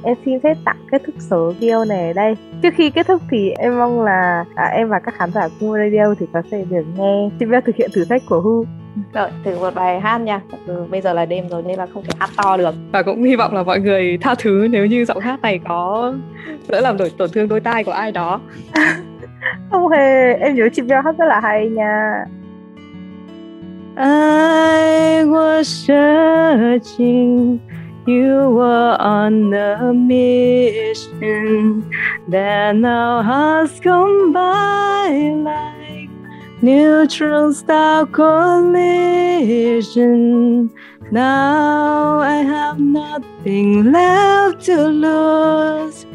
Em 0.02 0.16
xin 0.24 0.40
phép 0.40 0.56
tặng 0.64 0.76
kết 0.90 1.02
thúc 1.06 1.14
số 1.18 1.52
video 1.60 1.84
này 1.84 2.06
ở 2.06 2.12
đây. 2.12 2.36
Trước 2.62 2.74
khi 2.76 2.90
kết 2.90 3.06
thúc 3.06 3.22
thì 3.30 3.50
em 3.50 3.78
mong 3.78 4.02
là 4.02 4.44
à, 4.54 4.64
em 4.64 4.88
và 4.88 4.98
các 4.98 5.14
khán 5.14 5.30
giả 5.32 5.48
của 5.60 5.78
radio 5.78 6.14
thì 6.18 6.26
có 6.32 6.42
thể 6.50 6.64
được 6.70 6.84
nghe. 6.96 7.28
Chị 7.40 7.46
biết 7.46 7.64
thực 7.66 7.76
hiện 7.76 7.90
thử 7.94 8.04
thách 8.04 8.22
của 8.26 8.40
Hu 8.40 8.64
rồi 9.12 9.28
thử 9.44 9.58
một 9.58 9.74
bài 9.74 10.00
hát 10.00 10.18
nha. 10.18 10.40
Ừ, 10.66 10.86
bây 10.90 11.00
giờ 11.00 11.12
là 11.12 11.26
đêm 11.26 11.48
rồi 11.48 11.62
nên 11.62 11.78
là 11.78 11.86
không 11.94 12.02
thể 12.02 12.10
hát 12.18 12.30
to 12.36 12.56
được. 12.56 12.74
Và 12.92 13.02
cũng 13.02 13.22
hy 13.22 13.36
vọng 13.36 13.54
là 13.54 13.62
mọi 13.62 13.80
người 13.80 14.18
tha 14.20 14.34
thứ 14.38 14.68
nếu 14.70 14.86
như 14.86 15.04
giọng 15.04 15.20
hát 15.20 15.42
này 15.42 15.60
có 15.68 16.14
đỡ 16.68 16.80
làm 16.80 16.96
đổi 16.96 17.10
tổn 17.18 17.30
thương 17.32 17.48
đôi 17.48 17.60
tai 17.60 17.84
của 17.84 17.92
ai 17.92 18.12
đó 18.12 18.40
không 19.70 19.88
hề 19.88 20.34
em 20.34 20.54
nhớ 20.54 20.68
chị 20.72 20.82
Bell 20.82 21.02
hát 21.04 21.14
rất 21.18 21.26
là 21.28 21.40
hay 21.40 21.68
nha 21.68 22.24
I 23.96 25.24
was 25.24 25.66
searching 25.86 27.58
you 28.06 28.50
were 28.50 28.96
on 28.98 29.52
a 29.52 29.92
mission 29.92 31.82
that 32.28 32.76
now 32.76 33.22
has 33.22 33.80
come 33.80 34.32
by 34.32 35.10
like 35.44 36.08
neutron 36.62 37.52
star 37.52 38.06
collision. 38.06 38.70
Now 41.10 42.18
I 42.18 42.36
have 42.36 42.78
nothing 42.80 43.92
left 43.92 44.64
to 44.66 44.88
lose. 44.88 46.06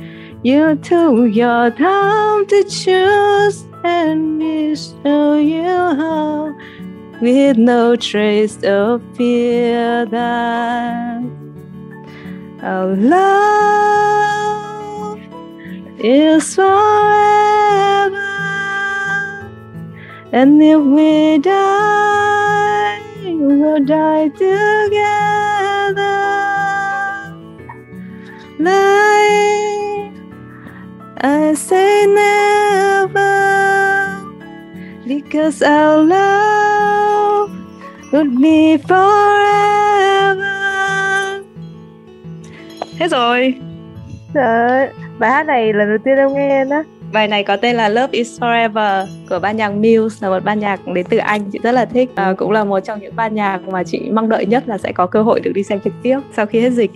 You 0.44 0.76
took 0.76 1.34
your 1.34 1.72
time 1.72 2.46
to 2.48 2.64
choose, 2.66 3.64
and 3.86 4.40
we 4.40 4.76
show 4.76 5.38
you 5.38 5.64
how, 5.64 6.54
with 7.22 7.58
no 7.58 7.96
trace 7.96 8.62
of 8.62 9.02
fear 9.16 10.06
that 10.06 11.24
our 12.62 12.94
love 12.94 13.98
is 16.00 16.54
forever. 16.56 16.74
And 20.34 20.62
if 20.62 20.82
we 20.82 21.38
die, 21.38 23.00
we'll 23.24 23.86
die 23.86 24.28
together. 24.28 24.74
Like 28.60 29.03
because 35.34 35.64
our 35.64 36.06
love 36.06 37.50
would 38.12 38.42
be 38.42 38.78
forever. 38.78 40.44
Hết 43.00 43.12
rồi. 43.12 43.56
Trời 44.34 44.90
bài 45.20 45.32
hát 45.32 45.44
này 45.48 45.74
lần 45.74 45.90
đầu 45.90 45.98
tiên 46.04 46.18
em 46.18 46.34
nghe 46.34 46.66
đó. 46.66 46.84
Bài 47.14 47.28
này 47.28 47.44
có 47.44 47.58
tên 47.58 47.76
là 47.76 47.90
Love 47.90 48.08
is 48.12 48.42
Forever 48.42 49.06
của 49.30 49.40
ban 49.40 49.58
nhạc 49.58 49.70
Muse 49.70 50.18
là 50.22 50.30
một 50.30 50.44
ban 50.44 50.60
nhạc 50.60 50.88
đến 50.88 51.06
từ 51.10 51.18
Anh 51.18 51.42
chị 51.52 51.60
rất 51.64 51.72
là 51.72 51.86
thích 51.86 52.10
à, 52.16 52.34
cũng 52.38 52.52
là 52.52 52.64
một 52.64 52.80
trong 52.80 53.00
những 53.00 53.16
ban 53.16 53.36
nhạc 53.36 53.68
mà 53.68 53.84
chị 53.84 54.10
mong 54.12 54.30
đợi 54.30 54.46
nhất 54.46 54.64
là 54.68 54.78
sẽ 54.78 54.92
có 54.92 55.08
cơ 55.08 55.22
hội 55.22 55.40
được 55.40 55.52
đi 55.56 55.64
xem 55.64 55.80
trực 55.80 55.94
tiếp 56.04 56.20
sau 56.32 56.46
khi 56.46 56.60
hết 56.60 56.70
dịch 56.70 56.92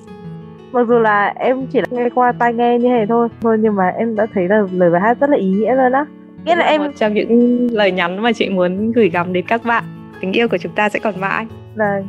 mặc 0.72 0.88
dù 0.88 1.00
là 1.00 1.34
em 1.36 1.68
chỉ 1.68 1.80
là 1.80 1.88
nghe 1.90 2.10
qua 2.16 2.32
tai 2.40 2.54
nghe 2.54 2.80
như 2.80 2.90
thế 2.90 3.06
thôi 3.10 3.28
thôi 3.42 3.58
nhưng 3.60 3.76
mà 3.76 3.88
em 3.98 4.16
đã 4.16 4.28
thấy 4.34 4.48
là 4.48 4.64
lời 4.72 4.90
bài 4.90 5.02
hát 5.02 5.20
rất 5.20 5.30
là 5.30 5.38
ý 5.38 5.50
nghĩa 5.50 5.76
luôn 5.76 5.92
á 5.92 6.06
nghĩa 6.48 6.56
là 6.56 6.66
em 6.66 6.84
một 6.84 6.92
trong 6.96 7.14
những 7.14 7.68
lời 7.72 7.92
nhắn 7.92 8.22
mà 8.22 8.32
chị 8.34 8.50
muốn 8.50 8.92
gửi 8.92 9.10
gắm 9.10 9.34
đến 9.34 9.46
các 9.48 9.66
bạn 9.66 9.84
tình 10.22 10.32
yêu 10.32 10.48
của 10.48 10.58
chúng 10.58 10.72
ta 10.72 10.90
sẽ 10.90 11.00
còn 11.00 11.20
mãi 11.20 11.46
vâng 11.76 12.08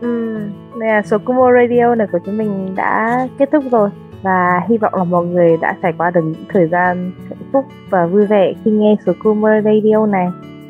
ừ, 0.00 0.38
đây 0.80 0.88
là 0.88 1.02
số 1.02 1.18
Kumo 1.18 1.52
Radio 1.52 1.94
này 1.94 2.06
của 2.12 2.18
chúng 2.26 2.38
mình 2.38 2.74
đã 2.74 3.28
kết 3.38 3.48
thúc 3.52 3.64
rồi 3.70 3.90
và 4.22 4.60
hy 4.68 4.78
vọng 4.78 4.94
là 4.94 5.04
mọi 5.04 5.26
người 5.26 5.56
đã 5.60 5.76
trải 5.82 5.92
qua 5.98 6.10
được 6.10 6.20
những 6.24 6.44
thời 6.48 6.66
gian 6.66 7.12
hạnh 7.28 7.48
phúc 7.52 7.64
và 7.90 8.06
vui 8.06 8.26
vẻ 8.26 8.52
khi 8.64 8.70
nghe 8.70 8.96
số 9.06 9.12
Kumo 9.22 9.48
Radio 9.64 10.06
này. 10.06 10.26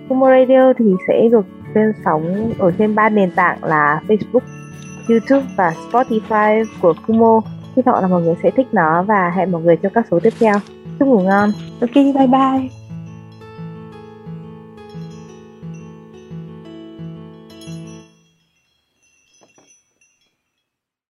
Kumo 0.08 0.30
Radio 0.30 0.72
thì 0.78 0.84
sẽ 1.08 1.28
được 1.32 1.46
lên 1.74 1.92
sóng 2.04 2.52
ở 2.58 2.72
trên 2.78 2.94
ba 2.94 3.08
nền 3.08 3.30
tảng 3.30 3.64
là 3.64 4.00
Facebook, 4.08 4.40
YouTube 5.08 5.46
và 5.56 5.72
Spotify 5.90 6.64
của 6.80 6.94
Kumo. 7.06 7.40
Hy 7.76 7.82
vọng 7.82 8.02
là 8.02 8.08
mọi 8.08 8.22
người 8.22 8.34
sẽ 8.42 8.50
thích 8.50 8.66
nó 8.72 9.02
và 9.02 9.30
hẹn 9.30 9.52
mọi 9.52 9.62
người 9.62 9.76
trong 9.76 9.92
các 9.92 10.06
số 10.10 10.20
tiếp 10.20 10.32
theo. 10.40 10.54
Chúc 10.98 11.08
ngủ 11.08 11.20
ngon. 11.20 11.50
Ok, 11.80 11.94
bye 11.94 12.26
bye. 12.26 12.83